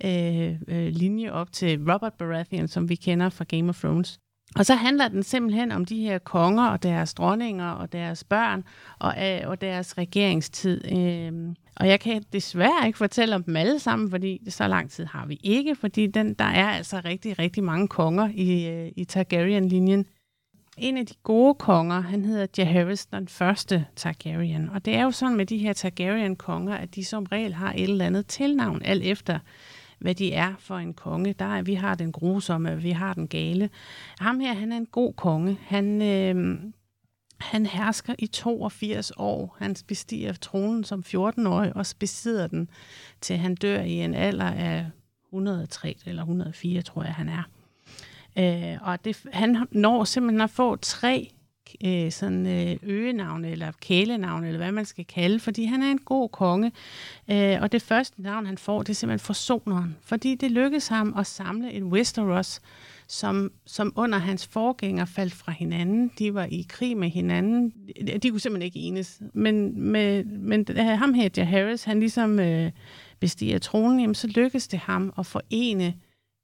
øh, 0.05 0.55
øh, 0.67 0.93
linje 0.93 1.31
op 1.31 1.51
til 1.51 1.91
Robert 1.91 2.13
Baratheon, 2.13 2.67
som 2.67 2.89
vi 2.89 2.95
kender 2.95 3.29
fra 3.29 3.45
Game 3.47 3.69
of 3.69 3.79
Thrones. 3.79 4.19
Og 4.55 4.65
så 4.65 4.75
handler 4.75 5.07
den 5.07 5.23
simpelthen 5.23 5.71
om 5.71 5.85
de 5.85 6.01
her 6.01 6.17
konger 6.17 6.67
og 6.67 6.83
deres 6.83 7.13
dronninger 7.13 7.69
og 7.69 7.91
deres 7.91 8.23
børn 8.23 8.63
og, 8.99 9.13
øh, 9.25 9.49
og 9.49 9.61
deres 9.61 9.97
regeringstid. 9.97 10.91
Øh, 10.91 11.55
og 11.75 11.87
jeg 11.87 11.99
kan 11.99 12.23
desværre 12.33 12.87
ikke 12.87 12.97
fortælle 12.97 13.35
om 13.35 13.43
dem 13.43 13.55
alle 13.55 13.79
sammen, 13.79 14.09
fordi 14.09 14.41
så 14.49 14.67
lang 14.67 14.91
tid 14.91 15.05
har 15.05 15.25
vi 15.25 15.39
ikke, 15.43 15.75
fordi 15.75 16.07
den, 16.07 16.33
der 16.33 16.45
er 16.45 16.67
altså 16.67 17.01
rigtig, 17.05 17.39
rigtig 17.39 17.63
mange 17.63 17.87
konger 17.87 18.29
i, 18.33 18.67
øh, 18.67 18.91
i 18.95 19.03
Targaryen-linjen 19.03 20.05
en 20.77 20.97
af 20.97 21.05
de 21.05 21.13
gode 21.23 21.55
konger, 21.55 22.01
han 22.01 22.25
hedder 22.25 22.47
Jaehaerys 22.57 23.05
den 23.05 23.27
første 23.27 23.85
Targaryen. 23.95 24.69
Og 24.69 24.85
det 24.85 24.95
er 24.95 25.03
jo 25.03 25.11
sådan 25.11 25.37
med 25.37 25.45
de 25.45 25.57
her 25.57 25.73
Targaryen-konger, 25.73 26.75
at 26.75 26.95
de 26.95 27.05
som 27.05 27.23
regel 27.23 27.53
har 27.53 27.73
et 27.73 27.83
eller 27.83 28.05
andet 28.05 28.27
tilnavn, 28.27 28.81
alt 28.85 29.03
efter 29.03 29.39
hvad 29.99 30.15
de 30.15 30.33
er 30.33 30.53
for 30.59 30.77
en 30.77 30.93
konge. 30.93 31.33
Der 31.33 31.45
er, 31.45 31.61
vi 31.61 31.73
har 31.73 31.95
den 31.95 32.11
grusomme, 32.11 32.81
vi 32.81 32.91
har 32.91 33.13
den 33.13 33.27
gale. 33.27 33.69
Ham 34.19 34.39
her, 34.39 34.53
han 34.53 34.71
er 34.71 34.77
en 34.77 34.85
god 34.85 35.13
konge. 35.13 35.57
Han, 35.61 36.01
øh, 36.01 36.59
han 37.39 37.65
hersker 37.65 38.15
i 38.19 38.27
82 38.27 39.11
år. 39.17 39.55
Han 39.59 39.75
bestiger 39.87 40.33
tronen 40.33 40.83
som 40.83 41.03
14-årig 41.07 41.75
og 41.75 41.85
besidder 41.99 42.47
den, 42.47 42.69
til 43.21 43.37
han 43.37 43.55
dør 43.55 43.81
i 43.81 43.93
en 43.93 44.13
alder 44.13 44.51
af 44.51 44.85
103 45.27 45.95
eller 46.05 46.21
104, 46.21 46.81
tror 46.81 47.03
jeg, 47.03 47.13
han 47.13 47.29
er. 47.29 47.43
Øh, 48.39 48.77
og 48.81 49.05
det, 49.05 49.23
han 49.33 49.67
når 49.71 50.03
simpelthen 50.03 50.41
at 50.41 50.49
få 50.49 50.75
tre 50.75 51.33
øh, 51.85 52.11
sådan 52.11 52.47
øh, 52.47 52.75
øgenavne, 52.83 53.49
eller 53.49 53.71
kælenavne, 53.81 54.47
eller 54.47 54.57
hvad 54.57 54.71
man 54.71 54.85
skal 54.85 55.05
kalde, 55.05 55.39
fordi 55.39 55.65
han 55.65 55.83
er 55.83 55.91
en 55.91 55.97
god 55.97 56.29
konge. 56.29 56.71
Øh, 57.31 57.57
og 57.61 57.71
det 57.71 57.81
første 57.81 58.21
navn, 58.21 58.45
han 58.45 58.57
får, 58.57 58.83
det 58.83 58.89
er 58.89 58.93
simpelthen 58.93 59.25
Forsoneren, 59.25 59.97
fordi 60.05 60.35
det 60.35 60.51
lykkedes 60.51 60.87
ham 60.87 61.15
at 61.17 61.27
samle 61.27 61.71
en 61.71 61.83
Westeros, 61.83 62.61
som, 63.07 63.51
som 63.65 63.93
under 63.95 64.17
hans 64.17 64.47
forgænger 64.47 65.05
faldt 65.05 65.33
fra 65.33 65.51
hinanden. 65.51 66.11
De 66.19 66.33
var 66.33 66.45
i 66.45 66.65
krig 66.69 66.97
med 66.97 67.09
hinanden. 67.09 67.73
De 68.23 68.29
kunne 68.29 68.39
simpelthen 68.39 68.65
ikke 68.65 68.79
enes. 68.79 69.21
Men, 69.33 69.81
med, 69.81 70.23
men 70.23 70.65
ham 70.77 71.13
her, 71.13 71.45
Harris, 71.45 71.83
han 71.83 71.99
ligesom 71.99 72.39
øh, 72.39 72.71
bestiger 73.19 73.59
tronen, 73.59 73.99
jamen, 73.99 74.15
så 74.15 74.27
lykkedes 74.27 74.67
det 74.67 74.79
ham 74.79 75.13
at 75.17 75.25
forene 75.25 75.93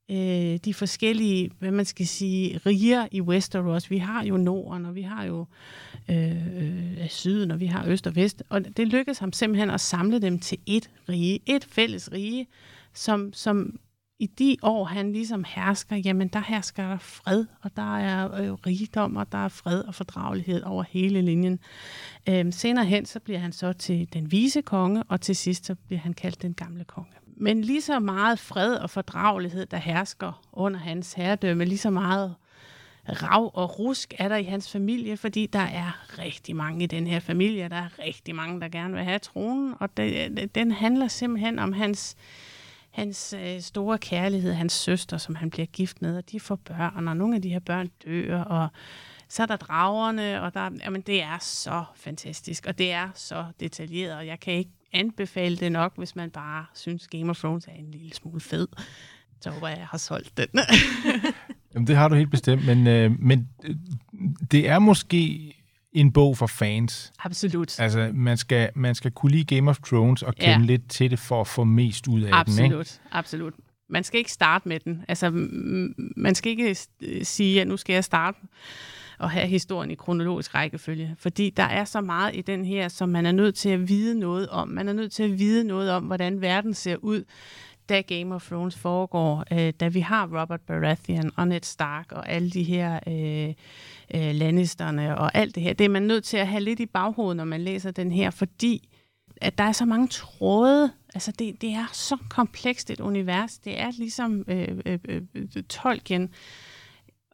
øh, 0.09 0.59
de 0.65 0.73
forskellige, 0.73 1.51
hvad 1.59 1.71
man 1.71 1.85
skal 1.85 2.07
sige, 2.07 2.57
riger 2.57 3.07
i 3.11 3.21
Westeros. 3.21 3.91
Vi 3.91 3.97
har 3.97 4.23
jo 4.23 4.37
Norden, 4.37 4.85
og 4.85 4.95
vi 4.95 5.01
har 5.01 5.23
jo 5.23 5.45
øh, 6.09 6.57
øh, 6.57 7.09
Syden, 7.09 7.51
og 7.51 7.59
vi 7.59 7.65
har 7.65 7.85
Øst 7.87 8.07
og 8.07 8.15
Vest. 8.15 8.43
Og 8.49 8.77
det 8.77 8.87
lykkedes 8.87 9.19
ham 9.19 9.33
simpelthen 9.33 9.69
at 9.69 9.81
samle 9.81 10.21
dem 10.21 10.39
til 10.39 10.57
et 10.65 10.89
rige, 11.09 11.39
et 11.45 11.65
fælles 11.65 12.11
rige, 12.11 12.47
som, 12.93 13.33
som 13.33 13.79
i 14.19 14.25
de 14.25 14.57
år, 14.61 14.85
han 14.85 15.11
ligesom 15.11 15.45
hersker, 15.47 15.95
jamen 15.95 16.27
der 16.27 16.41
hersker 16.47 16.89
der 16.89 16.97
fred, 16.97 17.45
og 17.61 17.75
der 17.75 17.97
er 17.97 18.41
øh, 18.41 18.53
rigdom, 18.53 19.15
og 19.15 19.31
der 19.31 19.37
er 19.37 19.47
fred 19.47 19.81
og 19.81 19.95
fordragelighed 19.95 20.63
over 20.63 20.83
hele 20.89 21.21
linjen. 21.21 21.59
Øhm, 22.29 22.51
senere 22.51 22.85
hen, 22.85 23.05
så 23.05 23.19
bliver 23.19 23.39
han 23.39 23.51
så 23.51 23.73
til 23.73 24.13
den 24.13 24.31
vise 24.31 24.61
konge, 24.61 25.03
og 25.03 25.21
til 25.21 25.35
sidst, 25.35 25.65
så 25.65 25.75
bliver 25.75 25.99
han 25.99 26.13
kaldt 26.13 26.41
den 26.41 26.53
gamle 26.53 26.83
konge 26.83 27.18
men 27.39 27.61
lige 27.61 27.81
så 27.81 27.99
meget 27.99 28.39
fred 28.39 28.75
og 28.75 28.89
fordragelighed, 28.89 29.65
der 29.65 29.77
hersker 29.77 30.41
under 30.53 30.79
hans 30.79 31.13
herredømme, 31.13 31.65
lige 31.65 31.77
så 31.77 31.89
meget 31.89 32.35
rav 33.09 33.51
og 33.53 33.79
rusk 33.79 34.13
er 34.17 34.27
der 34.27 34.35
i 34.35 34.43
hans 34.43 34.71
familie, 34.71 35.17
fordi 35.17 35.45
der 35.45 35.59
er 35.59 36.19
rigtig 36.19 36.55
mange 36.55 36.83
i 36.83 36.87
den 36.87 37.07
her 37.07 37.19
familie. 37.19 37.69
Der 37.69 37.75
er 37.75 37.99
rigtig 37.99 38.35
mange, 38.35 38.61
der 38.61 38.69
gerne 38.69 38.93
vil 38.93 39.03
have 39.03 39.19
tronen, 39.19 39.73
og 39.79 39.97
det, 39.97 40.55
den 40.55 40.71
handler 40.71 41.07
simpelthen 41.07 41.59
om 41.59 41.73
hans, 41.73 42.15
hans 42.91 43.33
øh, 43.33 43.61
store 43.61 43.97
kærlighed, 43.97 44.53
hans 44.53 44.73
søster, 44.73 45.17
som 45.17 45.35
han 45.35 45.49
bliver 45.49 45.65
gift 45.65 46.01
med, 46.01 46.17
og 46.17 46.31
de 46.31 46.39
får 46.39 46.55
børn, 46.55 47.07
og 47.07 47.17
nogle 47.17 47.35
af 47.35 47.41
de 47.41 47.49
her 47.49 47.59
børn 47.59 47.89
dør, 48.05 48.41
og 48.41 48.67
så 49.27 49.43
er 49.43 49.47
der 49.47 49.55
dragerne, 49.55 50.41
og 50.41 50.53
der, 50.53 50.69
jamen, 50.83 51.01
det 51.01 51.21
er 51.21 51.37
så 51.41 51.83
fantastisk, 51.95 52.65
og 52.67 52.77
det 52.77 52.91
er 52.91 53.09
så 53.15 53.45
detaljeret, 53.59 54.15
og 54.15 54.27
jeg 54.27 54.39
kan 54.39 54.53
ikke 54.53 54.71
anbefale 54.93 55.57
det 55.57 55.71
nok, 55.71 55.97
hvis 55.97 56.15
man 56.15 56.29
bare 56.29 56.65
synes, 56.73 57.07
Game 57.07 57.29
of 57.29 57.39
Thrones 57.39 57.65
er 57.67 57.71
en 57.71 57.91
lille 57.91 58.13
smule 58.13 58.41
fed. 58.41 58.67
Så 59.41 59.49
håber 59.49 59.67
jeg, 59.67 59.77
jeg 59.77 59.87
har 59.87 59.97
solgt 59.97 60.37
den. 60.37 60.47
Jamen, 61.73 61.87
det 61.87 61.95
har 61.95 62.07
du 62.07 62.15
helt 62.15 62.31
bestemt, 62.31 62.65
men, 62.65 62.87
øh, 62.87 63.11
men 63.19 63.49
øh, 63.63 63.75
det 64.51 64.69
er 64.69 64.79
måske 64.79 65.53
en 65.93 66.11
bog 66.11 66.37
for 66.37 66.47
fans. 66.47 67.11
Absolut. 67.19 67.79
Altså, 67.79 68.11
man 68.13 68.37
skal, 68.37 68.69
man 68.75 68.95
skal 68.95 69.11
kunne 69.11 69.31
lide 69.31 69.55
Game 69.55 69.69
of 69.69 69.79
Thrones 69.79 70.23
og 70.23 70.35
kende 70.35 70.65
ja. 70.65 70.65
lidt 70.65 70.89
til 70.89 71.11
det 71.11 71.19
for 71.19 71.41
at 71.41 71.47
få 71.47 71.63
mest 71.63 72.07
ud 72.07 72.21
af 72.21 72.29
absolut, 72.33 72.57
den, 72.57 72.65
ikke? 72.65 72.77
Absolut, 72.77 73.01
absolut. 73.11 73.53
Man 73.89 74.03
skal 74.03 74.17
ikke 74.17 74.31
starte 74.31 74.67
med 74.67 74.79
den. 74.79 75.05
Altså, 75.07 75.29
man 76.17 76.35
skal 76.35 76.51
ikke 76.51 76.75
sige, 77.23 77.61
at 77.61 77.67
nu 77.67 77.77
skal 77.77 77.93
jeg 77.93 78.03
starte 78.03 78.37
at 79.19 79.29
have 79.29 79.47
historien 79.47 79.91
i 79.91 79.95
kronologisk 79.95 80.55
rækkefølge. 80.55 81.15
Fordi 81.17 81.49
der 81.49 81.63
er 81.63 81.85
så 81.85 82.01
meget 82.01 82.35
i 82.35 82.41
den 82.41 82.65
her, 82.65 82.87
som 82.87 83.09
man 83.09 83.25
er 83.25 83.31
nødt 83.31 83.55
til 83.55 83.69
at 83.69 83.89
vide 83.89 84.19
noget 84.19 84.49
om. 84.49 84.67
Man 84.67 84.89
er 84.89 84.93
nødt 84.93 85.11
til 85.11 85.23
at 85.23 85.39
vide 85.39 85.63
noget 85.63 85.91
om, 85.91 86.03
hvordan 86.03 86.41
verden 86.41 86.73
ser 86.73 86.95
ud, 86.95 87.23
da 87.89 88.01
Game 88.01 88.35
of 88.35 88.47
Thrones 88.47 88.77
foregår, 88.77 89.43
øh, 89.51 89.73
da 89.79 89.87
vi 89.87 89.99
har 89.99 90.41
Robert 90.41 90.61
Baratheon 90.61 91.31
og 91.37 91.47
Ned 91.47 91.59
Stark 91.63 92.11
og 92.11 92.29
alle 92.29 92.49
de 92.49 92.63
her 92.63 92.99
øh, 93.07 93.53
øh, 94.13 94.35
Lannisterne 94.35 95.17
og 95.17 95.35
alt 95.35 95.55
det 95.55 95.63
her. 95.63 95.73
Det 95.73 95.85
er 95.85 95.89
man 95.89 96.03
nødt 96.03 96.23
til 96.23 96.37
at 96.37 96.47
have 96.47 96.63
lidt 96.63 96.79
i 96.79 96.85
baghovedet, 96.85 97.37
når 97.37 97.43
man 97.43 97.61
læser 97.61 97.91
den 97.91 98.11
her, 98.11 98.29
fordi 98.29 98.89
at 99.41 99.57
der 99.57 99.63
er 99.63 99.71
så 99.71 99.85
mange 99.85 100.07
tråde. 100.07 100.91
Altså, 101.13 101.31
det, 101.31 101.61
det 101.61 101.69
er 101.69 101.85
så 101.93 102.17
komplekst 102.29 102.89
et 102.89 102.99
univers. 102.99 103.57
Det 103.57 103.79
er 103.79 103.91
ligesom 103.91 104.43
øh, 104.47 104.67
øh, 104.85 104.99
øh, 105.07 105.21
øh 105.35 105.63
Tolkien 105.63 106.29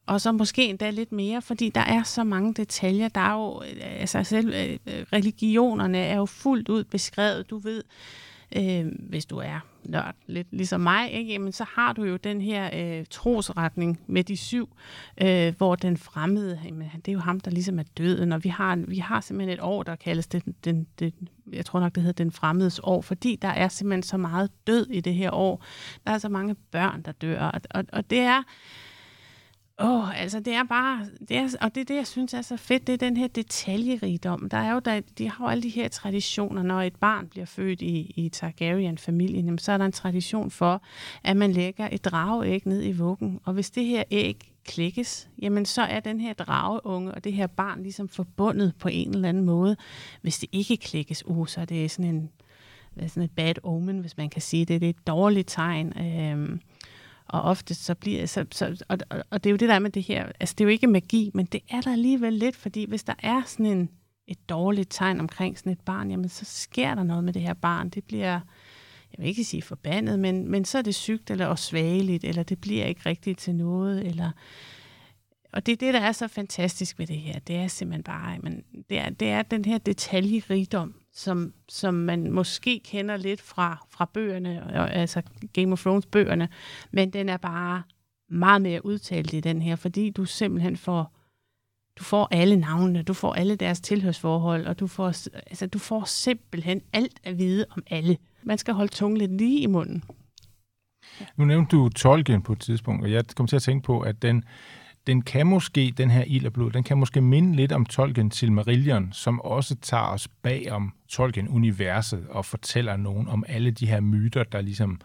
og 0.08 0.22
så 0.22 0.32
måske 0.32 0.70
endda 0.70 0.89
lidt 0.89 1.12
mere, 1.12 1.41
fordi 1.41 1.70
der 1.70 1.82
er 1.82 2.03
så 2.03 2.24
mange 2.24 2.53
detaljer. 2.53 3.08
Der 3.08 3.22
er 3.22 3.34
jo, 3.34 3.62
øh, 3.64 4.01
altså 4.01 4.24
selv 4.24 4.53
øh, 4.53 4.72
øh, 4.72 5.06
religionerne 5.14 5.97
er 5.97 6.18
jo 6.18 6.26
fuldt 6.26 6.70
ud 6.70 6.84
beskrevet. 6.84 7.49
Du 7.49 7.58
ved, 7.58 7.84
øh, 8.58 8.86
hvis 8.99 9.26
du 9.26 9.38
er 9.38 9.60
nørd, 9.84 10.16
lidt 10.28 10.47
ligesom 10.51 10.82
mig, 10.82 11.12
ikke? 11.12 11.32
Jamen, 11.32 11.51
så 11.51 11.66
har 11.76 11.93
du 11.93 12.03
jo 12.03 12.18
den 12.18 12.41
her 12.41 12.70
øh, 12.74 13.06
trosretning 13.10 13.99
med 14.08 14.24
de 14.24 14.38
syv, 14.38 14.70
øh, 15.22 15.53
hvor 15.58 15.76
den 15.76 15.97
fremmede, 15.97 16.60
jamen, 16.66 16.91
det 16.95 17.08
er 17.08 17.14
jo 17.14 17.20
ham, 17.20 17.39
der 17.39 17.51
ligesom 17.51 17.80
er 17.80 17.84
døden, 17.97 18.32
og 18.32 18.43
vi 18.43 18.49
har, 18.49 18.76
vi 18.76 18.97
har 18.97 19.22
simpelthen 19.22 19.53
et 19.53 19.62
år, 19.62 19.84
der 19.84 19.95
kaldes 19.95 20.28
den, 20.28 20.56
den, 20.64 20.88
den, 20.99 21.14
jeg 21.53 21.66
tror 21.66 21.80
nok, 21.80 21.95
det 21.95 22.03
hedder 22.03 22.24
den 22.24 22.32
fremmedes 22.32 22.80
år, 22.84 23.01
fordi 23.01 23.36
der 23.41 23.47
er 23.47 23.68
simpelthen 23.68 24.03
så 24.03 24.18
meget 24.18 24.51
død 24.68 24.88
i 24.89 24.99
det 24.99 25.14
her 25.14 25.32
år. 25.32 25.64
Der 26.08 26.14
er 26.14 26.18
så 26.18 26.30
mange 26.30 26.56
børn, 26.72 27.01
der 27.01 27.12
dør, 27.12 27.39
og, 27.39 27.62
og, 27.70 27.86
og 27.93 28.10
det 28.10 28.20
er 28.20 28.43
Åh, 29.80 30.00
oh, 30.00 30.22
altså 30.22 30.40
det 30.40 30.54
er 30.54 30.64
bare, 30.64 31.06
det 31.30 31.38
er, 31.38 31.58
og 31.62 31.76
det 31.76 31.82
er 31.82 31.86
det, 31.86 31.96
jeg 31.96 32.08
synes 32.08 32.34
er 32.34 32.42
så 32.42 32.58
fedt, 32.58 32.88
det 32.88 32.94
er 32.94 32.98
den 32.98 33.18
her 33.18 33.28
detaljerigdom. 33.28 34.50
Der 34.50 34.58
er 34.58 34.74
jo, 34.74 34.80
der, 34.80 35.02
de 35.18 35.30
har 35.30 35.46
jo 35.46 35.50
alle 35.50 35.64
de 35.64 35.70
her 35.70 35.88
traditioner, 35.88 36.64
når 36.64 36.82
et 36.82 36.96
barn 36.96 37.28
bliver 37.28 37.46
født 37.46 37.82
i, 37.82 38.14
i 38.16 38.30
Targaryen-familien, 38.30 39.58
så 39.58 39.72
er 39.72 39.78
der 39.78 39.86
en 39.86 39.92
tradition 39.92 40.52
for, 40.52 40.82
at 41.24 41.38
man 41.38 41.52
lægger 41.52 41.90
et 41.92 42.06
drageæg 42.06 42.62
ned 42.66 42.84
i 42.84 42.92
vuggen, 42.92 43.40
og 43.44 43.54
hvis 43.54 43.72
det 43.72 43.86
her 43.86 44.04
æg 44.12 44.52
klikkes, 44.66 45.30
jamen 45.42 45.66
så 45.66 45.82
er 45.82 46.00
den 46.00 46.20
her 46.20 46.34
drageunge 46.34 47.12
og 47.12 47.24
det 47.24 47.34
her 47.34 47.48
barn 47.48 47.84
ligesom 47.84 48.10
forbundet 48.10 48.74
på 48.80 48.90
en 48.92 49.14
eller 49.14 49.30
anden 49.30 49.46
måde. 49.46 49.76
Hvis 50.22 50.40
det 50.40 50.50
ikke 50.52 50.78
klikkes, 50.78 51.28
uh, 51.28 51.48
så 51.48 51.62
er 51.62 51.66
det 51.66 51.92
sådan 51.92 52.16
en 52.16 52.30
sådan 53.08 53.24
et 53.24 53.32
bad 53.32 53.54
omen, 53.64 54.00
hvis 54.00 54.18
man 54.18 54.30
kan 54.30 54.42
sige 54.42 54.66
det. 54.66 54.82
Det 54.82 54.88
er 54.88 54.90
et 54.90 55.08
dårligt 55.08 55.48
tegn. 55.48 56.00
Øh, 56.00 56.60
og 57.26 57.42
ofte 57.42 57.74
så 57.74 57.96
bliver, 57.96 58.26
så, 58.26 58.46
så, 58.52 58.84
og, 58.88 58.98
og, 59.10 59.24
og 59.30 59.44
det 59.44 59.50
er 59.50 59.52
jo 59.52 59.58
det 59.58 59.70
der 59.70 59.80
med 59.80 59.90
det 59.90 60.04
her, 60.04 60.32
altså 60.40 60.56
det 60.58 60.64
er 60.64 60.66
jo 60.66 60.72
ikke 60.72 60.88
magi, 60.88 61.32
men 61.34 61.46
det 61.46 61.62
er 61.70 61.82
der 61.82 61.92
alligevel 61.92 62.34
lidt, 62.34 62.56
fordi 62.56 62.86
hvis 62.86 63.04
der 63.04 63.14
er 63.20 63.42
sådan 63.46 63.66
en, 63.66 63.90
et 64.28 64.50
dårligt 64.50 64.92
tegn 64.92 65.20
omkring 65.20 65.58
sådan 65.58 65.72
et 65.72 65.80
barn, 65.80 66.10
jamen 66.10 66.30
så 66.30 66.46
sker 66.46 66.96
der 66.96 67.04
noget 67.04 67.24
med 67.24 67.34
det 67.34 67.42
her 67.42 67.54
barn. 67.54 67.90
Det 67.90 68.04
bliver, 68.04 68.40
jeg 69.12 69.18
vil 69.18 69.28
ikke 69.28 69.44
sige 69.44 69.62
forbandet, 69.62 70.20
men, 70.20 70.52
men 70.52 70.66
så 70.66 70.78
er 70.78 70.82
det 70.82 70.96
sygt 70.96 71.32
eller 71.32 71.48
osvageligt, 71.48 72.24
eller 72.24 72.44
det 72.44 72.62
bliver 72.62 72.86
ikke 72.86 73.02
rigtigt 73.06 73.40
til 73.40 73.56
noget, 73.56 74.08
eller... 74.08 74.32
Og 75.54 75.66
det 75.66 75.72
er 75.72 75.76
det, 75.76 75.94
der 75.94 76.00
er 76.00 76.12
så 76.12 76.28
fantastisk 76.28 77.00
ved 77.00 77.08
det 77.08 77.18
her. 77.18 77.40
Det 77.40 77.56
er 77.56 77.68
simpelthen 77.68 78.04
bare, 78.04 78.40
men 78.40 78.64
det 78.90 79.00
er, 79.00 79.10
det 79.10 79.30
er 79.30 79.42
den 79.42 79.66
her 79.66 79.78
detaljerigdom, 79.78 80.96
som, 81.16 81.53
som 81.70 81.93
man 81.93 82.32
måske 82.32 82.82
kender 82.86 83.18
lidt 83.18 83.41
fra, 83.41 83.86
fra 83.89 84.09
bøgerne, 84.13 84.78
altså 84.91 85.22
Game 85.53 85.72
of 85.72 85.82
Thrones 85.82 86.05
bøgerne, 86.05 86.49
men 86.91 87.09
den 87.09 87.30
er 87.30 87.38
bare 87.38 87.84
meget 88.30 88.61
mere 88.61 88.86
udtalt 88.86 89.34
i 89.34 89.39
den 89.39 89.61
her, 89.61 89.76
fordi 89.76 90.09
du 90.09 90.26
simpelthen 90.26 90.78
får 90.78 91.11
du 91.99 92.03
får 92.03 92.28
alle 92.32 92.55
navnene, 92.55 93.03
du 93.03 93.13
får 93.13 93.34
alle 93.34 93.55
deres 93.55 93.80
tilhørsforhold, 93.80 94.66
og 94.66 94.80
du 94.80 94.88
får, 94.88 95.07
altså, 95.36 95.68
du 95.68 95.80
får 95.80 96.03
simpelthen 96.03 96.82
alt 96.93 97.20
at 97.24 97.38
vide 97.38 97.66
om 97.72 97.84
alle. 97.89 98.18
Man 98.43 98.57
skal 98.57 98.74
holde 98.74 98.91
tungen 98.91 99.18
lidt 99.18 99.38
lige 99.38 99.61
i 99.61 99.68
munden. 99.68 100.03
Nu 101.36 101.45
nævnte 101.45 101.76
du 101.76 101.89
Tolkien 101.89 102.41
på 102.41 102.53
et 102.53 102.59
tidspunkt, 102.59 103.03
og 103.03 103.11
jeg 103.11 103.24
kom 103.36 103.47
til 103.47 103.55
at 103.55 103.61
tænke 103.61 103.86
på, 103.86 103.99
at 103.99 104.22
den, 104.22 104.43
den 105.08 105.22
kan 105.22 105.47
måske, 105.47 105.93
den 105.97 106.12
her 106.12 106.24
ild 106.24 106.45
og 106.45 106.53
blod, 106.53 106.72
den 106.72 106.84
kan 106.84 106.97
måske 106.97 107.22
minde 107.22 107.56
lidt 107.56 107.72
om 107.72 107.86
Tolkien 107.86 108.32
Silmarillion, 108.32 109.14
som 109.14 109.41
også 109.41 109.76
tager 109.76 110.03
os 110.03 110.28
bag 110.28 110.72
om 110.72 110.93
Tolkien-universet 111.10 112.28
og 112.30 112.45
fortæller 112.45 112.97
nogen 112.97 113.28
om 113.28 113.43
alle 113.47 113.72
de 113.72 113.88
her 113.88 113.99
myter, 113.99 114.43
der 114.43 114.62
ligesom 114.62 115.01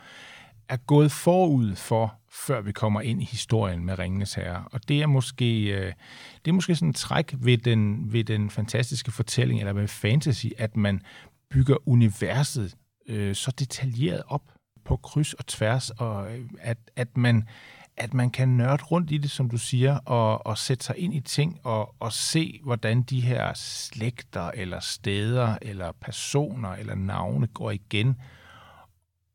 er 0.69 0.77
gået 0.77 1.13
forud 1.13 1.77
for, 1.77 2.15
før 2.33 2.61
vi 2.61 2.73
kommer 2.73 3.01
ind 3.01 3.23
i 3.23 3.25
historien 3.25 3.85
med 3.85 3.99
Ringenes 3.99 4.35
Herre. 4.35 4.65
Og 4.73 4.89
det 4.89 5.03
er 5.03 5.07
måske, 5.07 5.63
øh, 5.63 5.93
det 6.45 6.51
er 6.51 6.53
måske 6.53 6.75
sådan 6.75 6.89
en 6.89 6.95
træk 6.95 7.35
ved 7.39 7.59
den, 7.59 8.13
ved 8.13 8.25
den 8.25 8.51
fantastiske 8.51 9.11
fortælling, 9.11 9.61
eller 9.61 9.73
ved 9.73 9.89
fantasy, 9.89 10.47
at 10.59 10.77
man 10.77 11.01
bygger 11.51 11.89
universet 11.89 12.77
øh, 13.07 13.35
så 13.35 13.53
detaljeret 13.59 14.23
op 14.27 14.43
på 14.85 14.97
kryds 14.97 15.35
og 15.35 15.47
tværs, 15.47 15.91
og 15.91 16.33
øh, 16.33 16.45
at, 16.61 16.79
at 16.97 17.17
man 17.17 17.49
at 18.01 18.15
man 18.15 18.31
kan 18.31 18.49
nørde 18.49 18.83
rundt 18.83 19.11
i 19.11 19.19
det, 19.19 19.31
som 19.31 19.51
du 19.51 19.59
siger, 19.59 19.99
og, 19.99 20.47
og 20.47 20.59
sætte 20.59 20.85
sig 20.85 20.99
ind 20.99 21.15
i 21.15 21.21
ting 21.21 21.61
og, 21.65 21.95
og 22.01 22.13
se, 22.13 22.61
hvordan 22.65 23.03
de 23.03 23.21
her 23.21 23.55
slægter, 23.55 24.51
eller 24.55 24.81
steder, 24.81 25.59
eller 25.63 25.93
personer, 26.01 26.69
eller 26.69 26.95
navne 26.95 27.47
går 27.47 27.71
igen. 27.71 28.17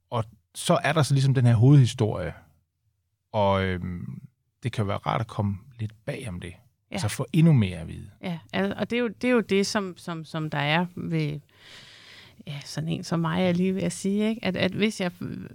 Og 0.09 0.24
så 0.55 0.80
er 0.84 0.93
der 0.93 1.03
så 1.03 1.13
ligesom 1.13 1.34
den 1.34 1.45
her 1.45 1.55
hovedhistorie, 1.55 2.34
og 3.32 3.63
øhm, 3.63 4.22
det 4.63 4.72
kan 4.72 4.88
være 4.88 4.97
rart 4.97 5.22
at 5.22 5.28
komme 5.28 5.57
lidt 5.80 5.93
bag 6.05 6.26
om 6.28 6.39
det. 6.39 6.53
Ja. 6.91 6.95
Altså 6.95 7.07
få 7.07 7.26
endnu 7.34 7.53
mere 7.53 7.78
at 7.78 7.88
vide. 7.88 8.09
Ja, 8.22 8.39
og 8.53 8.89
det 8.89 8.97
er 8.97 9.01
jo 9.01 9.07
det, 9.07 9.28
er 9.28 9.32
jo 9.32 9.41
det 9.41 9.68
som, 9.68 9.97
som, 9.97 10.26
som 10.26 10.49
der 10.49 10.57
er 10.57 10.86
ved 10.95 11.39
ja, 12.48 12.60
sådan 12.66 12.90
en 12.90 13.04
som 13.04 13.20
mig, 13.20 13.42
jeg 13.42 13.56
lige 13.56 13.74
vil 13.74 13.92
sige, 13.92 14.30
ikke? 14.30 14.46
At, 14.46 14.56
at 14.58 14.72
hvis 14.72 15.02
jeg 15.02 15.12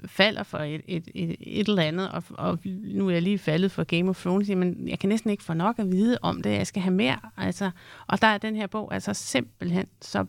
falder 0.07 0.43
for 0.43 0.59
et, 0.59 0.81
et, 0.89 1.09
et, 1.15 1.37
et 1.41 1.69
eller 1.69 1.83
andet, 1.83 2.11
og, 2.11 2.23
og 2.31 2.59
nu 2.65 3.09
er 3.09 3.13
jeg 3.13 3.23
lige 3.23 3.39
faldet 3.39 3.71
for 3.71 3.85
Game 3.85 4.11
of 4.11 4.23
Thrones, 4.23 4.49
men 4.49 4.89
jeg 4.89 4.99
kan 4.99 5.09
næsten 5.09 5.31
ikke 5.31 5.43
få 5.43 5.55
nok 5.55 5.79
at 5.79 5.93
vide 5.93 6.19
om 6.23 6.43
det, 6.43 6.51
jeg 6.51 6.67
skal 6.67 6.83
have 6.83 6.95
mere. 6.95 7.19
Altså, 7.37 7.71
og 8.07 8.23
der 8.23 8.27
er 8.27 8.39
den 8.39 8.57
her 8.57 8.67
bog 8.67 8.95
altså 8.95 9.15
simpelthen 9.15 9.87
så 10.01 10.27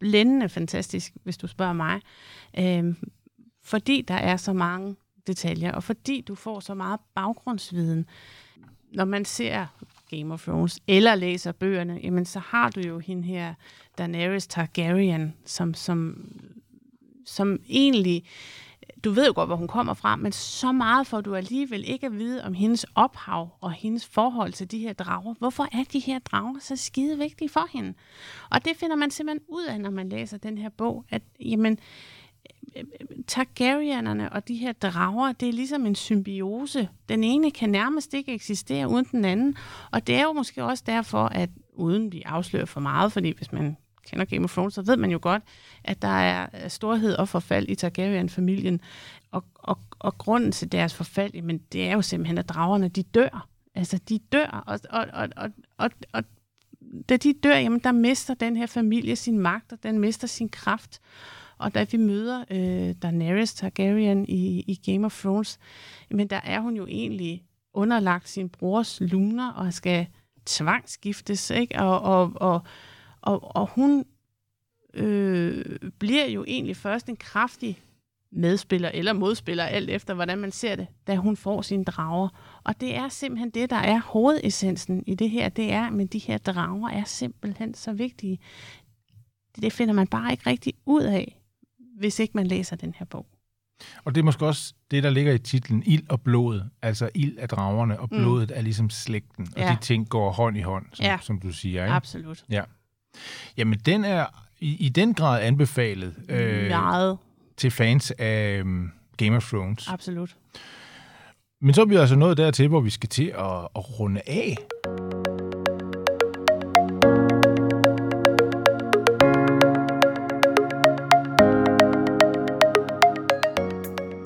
blændende 0.00 0.48
fantastisk, 0.48 1.12
hvis 1.22 1.36
du 1.36 1.46
spørger 1.46 1.72
mig. 1.72 2.00
Øhm, 2.58 2.96
fordi 3.64 4.02
der 4.02 4.14
er 4.14 4.36
så 4.36 4.52
mange 4.52 4.96
detaljer, 5.26 5.72
og 5.72 5.82
fordi 5.82 6.20
du 6.20 6.34
får 6.34 6.60
så 6.60 6.74
meget 6.74 7.00
baggrundsviden. 7.14 8.06
Når 8.92 9.04
man 9.04 9.24
ser 9.24 9.66
Game 10.18 10.34
of 10.34 10.44
Thrones, 10.44 10.80
eller 10.86 11.14
læser 11.14 11.52
bøgerne, 11.52 12.00
jamen 12.02 12.24
så 12.24 12.38
har 12.38 12.70
du 12.70 12.80
jo 12.80 12.98
hende 12.98 13.24
her, 13.24 13.54
Daenerys 13.98 14.46
Targaryen, 14.46 15.34
som, 15.44 15.74
som, 15.74 16.28
som 17.26 17.58
egentlig, 17.68 18.24
du 19.04 19.10
ved 19.10 19.26
jo 19.26 19.32
godt, 19.34 19.48
hvor 19.48 19.56
hun 19.56 19.68
kommer 19.68 19.94
fra, 19.94 20.16
men 20.16 20.32
så 20.32 20.72
meget 20.72 21.06
får 21.06 21.20
du 21.20 21.34
alligevel 21.34 21.84
ikke 21.86 22.06
at 22.06 22.18
vide 22.18 22.44
om 22.44 22.54
hendes 22.54 22.86
ophav 22.94 23.48
og 23.60 23.72
hendes 23.72 24.06
forhold 24.06 24.52
til 24.52 24.70
de 24.70 24.78
her 24.78 24.92
drager. 24.92 25.34
Hvorfor 25.38 25.68
er 25.72 25.84
de 25.92 25.98
her 25.98 26.18
drager 26.18 26.58
så 26.60 26.76
skide 26.76 27.18
vigtige 27.18 27.48
for 27.48 27.66
hende? 27.72 27.94
Og 28.50 28.64
det 28.64 28.76
finder 28.76 28.96
man 28.96 29.10
simpelthen 29.10 29.44
ud 29.48 29.64
af, 29.64 29.80
når 29.80 29.90
man 29.90 30.08
læser 30.08 30.38
den 30.38 30.58
her 30.58 30.68
bog, 30.68 31.04
at 31.10 31.22
jamen, 31.40 31.78
Targaryenerne 33.26 34.32
og 34.32 34.48
de 34.48 34.54
her 34.54 34.72
drager, 34.72 35.32
det 35.32 35.48
er 35.48 35.52
ligesom 35.52 35.86
en 35.86 35.94
symbiose. 35.94 36.88
Den 37.08 37.24
ene 37.24 37.50
kan 37.50 37.70
nærmest 37.70 38.14
ikke 38.14 38.34
eksistere 38.34 38.88
uden 38.88 39.06
den 39.12 39.24
anden. 39.24 39.56
Og 39.90 40.06
det 40.06 40.14
er 40.14 40.22
jo 40.22 40.32
måske 40.32 40.64
også 40.64 40.84
derfor, 40.86 41.24
at 41.24 41.50
uden 41.72 42.12
vi 42.12 42.22
afslører 42.26 42.64
for 42.64 42.80
meget, 42.80 43.12
fordi 43.12 43.36
hvis 43.36 43.52
man 43.52 43.76
kender 44.10 44.24
Game 44.24 44.44
of 44.44 44.52
Thrones, 44.52 44.74
så 44.74 44.82
ved 44.82 44.96
man 44.96 45.10
jo 45.10 45.18
godt, 45.22 45.42
at 45.84 46.02
der 46.02 46.08
er 46.08 46.68
storhed 46.68 47.14
og 47.14 47.28
forfald 47.28 47.68
i 47.68 47.74
Targaryen-familien. 47.74 48.80
Og, 49.30 49.44
og, 49.54 49.78
og 49.98 50.18
grunden 50.18 50.52
til 50.52 50.72
deres 50.72 50.94
forfald, 50.94 51.42
men 51.42 51.58
det 51.58 51.88
er 51.88 51.92
jo 51.92 52.02
simpelthen, 52.02 52.38
at 52.38 52.48
dragerne, 52.48 52.88
de 52.88 53.02
dør. 53.02 53.48
Altså, 53.74 53.98
de 54.08 54.18
dør, 54.18 54.64
og, 54.66 54.80
og, 54.90 55.06
og, 55.12 55.28
og, 55.36 55.50
og, 55.78 55.90
og 56.12 56.24
da 57.08 57.16
de 57.16 57.32
dør, 57.32 57.56
jamen, 57.56 57.78
der 57.78 57.92
mister 57.92 58.34
den 58.34 58.56
her 58.56 58.66
familie 58.66 59.16
sin 59.16 59.38
magt, 59.38 59.72
og 59.72 59.82
den 59.82 59.98
mister 59.98 60.26
sin 60.26 60.48
kraft. 60.48 61.00
Og 61.58 61.74
da 61.74 61.86
vi 61.90 61.96
møder 61.96 62.44
øh, 62.50 62.94
Daenerys 63.02 63.54
Targaryen 63.54 64.28
i, 64.28 64.64
i 64.66 64.92
Game 64.92 65.06
of 65.06 65.20
Thrones, 65.20 65.58
men 66.10 66.26
der 66.26 66.40
er 66.44 66.60
hun 66.60 66.76
jo 66.76 66.86
egentlig 66.86 67.44
underlagt 67.74 68.28
sin 68.28 68.48
brors 68.48 69.00
luner 69.00 69.52
og 69.52 69.72
skal 69.72 70.06
tvangsgiftes, 70.46 71.50
ikke? 71.50 71.78
Og, 71.78 72.00
og, 72.00 72.32
og, 72.36 72.62
og, 73.22 73.56
og 73.56 73.68
hun 73.74 74.04
øh, 74.94 75.64
bliver 75.98 76.26
jo 76.26 76.44
egentlig 76.48 76.76
først 76.76 77.08
en 77.08 77.16
kraftig 77.16 77.78
medspiller 78.32 78.90
eller 78.94 79.12
modspiller, 79.12 79.64
alt 79.64 79.90
efter 79.90 80.14
hvordan 80.14 80.38
man 80.38 80.52
ser 80.52 80.76
det, 80.76 80.86
da 81.06 81.16
hun 81.16 81.36
får 81.36 81.62
sine 81.62 81.84
drager. 81.84 82.28
Og 82.64 82.80
det 82.80 82.94
er 82.94 83.08
simpelthen 83.08 83.50
det, 83.50 83.70
der 83.70 83.76
er 83.76 84.00
hovedessensen 84.00 85.04
i 85.06 85.14
det 85.14 85.30
her, 85.30 85.48
det 85.48 85.72
er, 85.72 85.90
men 85.90 86.06
de 86.06 86.18
her 86.18 86.38
drager 86.38 86.88
er 86.88 87.04
simpelthen 87.04 87.74
så 87.74 87.92
vigtige. 87.92 88.38
Det 89.56 89.72
finder 89.72 89.94
man 89.94 90.06
bare 90.06 90.32
ikke 90.32 90.50
rigtig 90.50 90.74
ud 90.86 91.02
af 91.02 91.40
hvis 91.98 92.18
ikke 92.18 92.32
man 92.34 92.46
læser 92.46 92.76
den 92.76 92.94
her 92.98 93.06
bog. 93.06 93.26
Og 94.04 94.14
det 94.14 94.20
er 94.20 94.24
måske 94.24 94.46
også 94.46 94.74
det, 94.90 95.02
der 95.02 95.10
ligger 95.10 95.32
i 95.32 95.38
titlen, 95.38 95.82
ild 95.86 96.02
og 96.08 96.20
blod. 96.20 96.62
Altså 96.82 97.10
ild 97.14 97.38
af 97.38 97.48
dragerne, 97.48 98.00
og 98.00 98.08
mm. 98.12 98.18
blodet 98.18 98.48
mm. 98.50 98.56
er 98.56 98.60
ligesom 98.60 98.90
slægten. 98.90 99.48
Og 99.56 99.62
ja. 99.62 99.70
de 99.70 99.84
ting 99.84 100.08
går 100.08 100.32
hånd 100.32 100.56
i 100.56 100.60
hånd, 100.60 100.86
som, 100.92 101.04
ja. 101.04 101.18
som 101.22 101.40
du 101.40 101.52
siger. 101.52 101.84
Ikke? 101.84 101.94
Absolut. 101.94 102.44
Ja. 102.50 102.62
Jamen, 103.56 103.78
den 103.78 104.04
er 104.04 104.26
i, 104.60 104.86
i 104.86 104.88
den 104.88 105.14
grad 105.14 105.42
anbefalet 105.42 106.14
øh, 106.28 106.68
Meget. 106.68 107.18
til 107.56 107.70
fans 107.70 108.10
af 108.10 108.60
um, 108.62 108.92
Game 109.16 109.36
of 109.36 109.48
Thrones. 109.48 109.88
Absolut. 109.88 110.36
Men 111.60 111.74
så 111.74 111.80
er 111.80 111.86
vi 111.86 111.96
altså 111.96 112.16
nået 112.16 112.36
dertil, 112.36 112.68
hvor 112.68 112.80
vi 112.80 112.90
skal 112.90 113.08
til 113.08 113.26
at, 113.26 113.68
at 113.76 114.00
runde 114.00 114.20
af. 114.26 114.56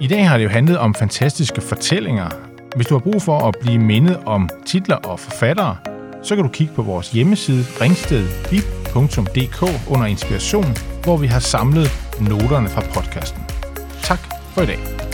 I 0.08 0.10
dag 0.10 0.28
har 0.28 0.36
det 0.36 0.44
jo 0.44 0.48
handlet 0.48 0.78
om 0.78 0.94
fantastiske 0.94 1.60
fortællinger. 1.60 2.28
Hvis 2.76 2.86
du 2.86 2.94
har 2.94 2.98
brug 2.98 3.22
for 3.22 3.38
at 3.38 3.54
blive 3.60 3.78
mindet 3.78 4.20
om 4.26 4.48
titler 4.66 4.96
og 4.96 5.20
forfattere, 5.20 5.76
så 6.22 6.34
kan 6.34 6.44
du 6.44 6.50
kigge 6.50 6.74
på 6.74 6.82
vores 6.82 7.10
hjemmeside 7.10 7.64
ringstedbib.dk 7.80 9.62
under 9.90 10.06
inspiration, 10.06 10.76
hvor 11.02 11.16
vi 11.16 11.26
har 11.26 11.40
samlet 11.40 11.90
noterne 12.20 12.68
fra 12.68 12.80
podcasten. 12.94 13.42
Tak 14.02 14.20
for 14.54 14.62
i 14.62 14.66
dag. 14.66 15.07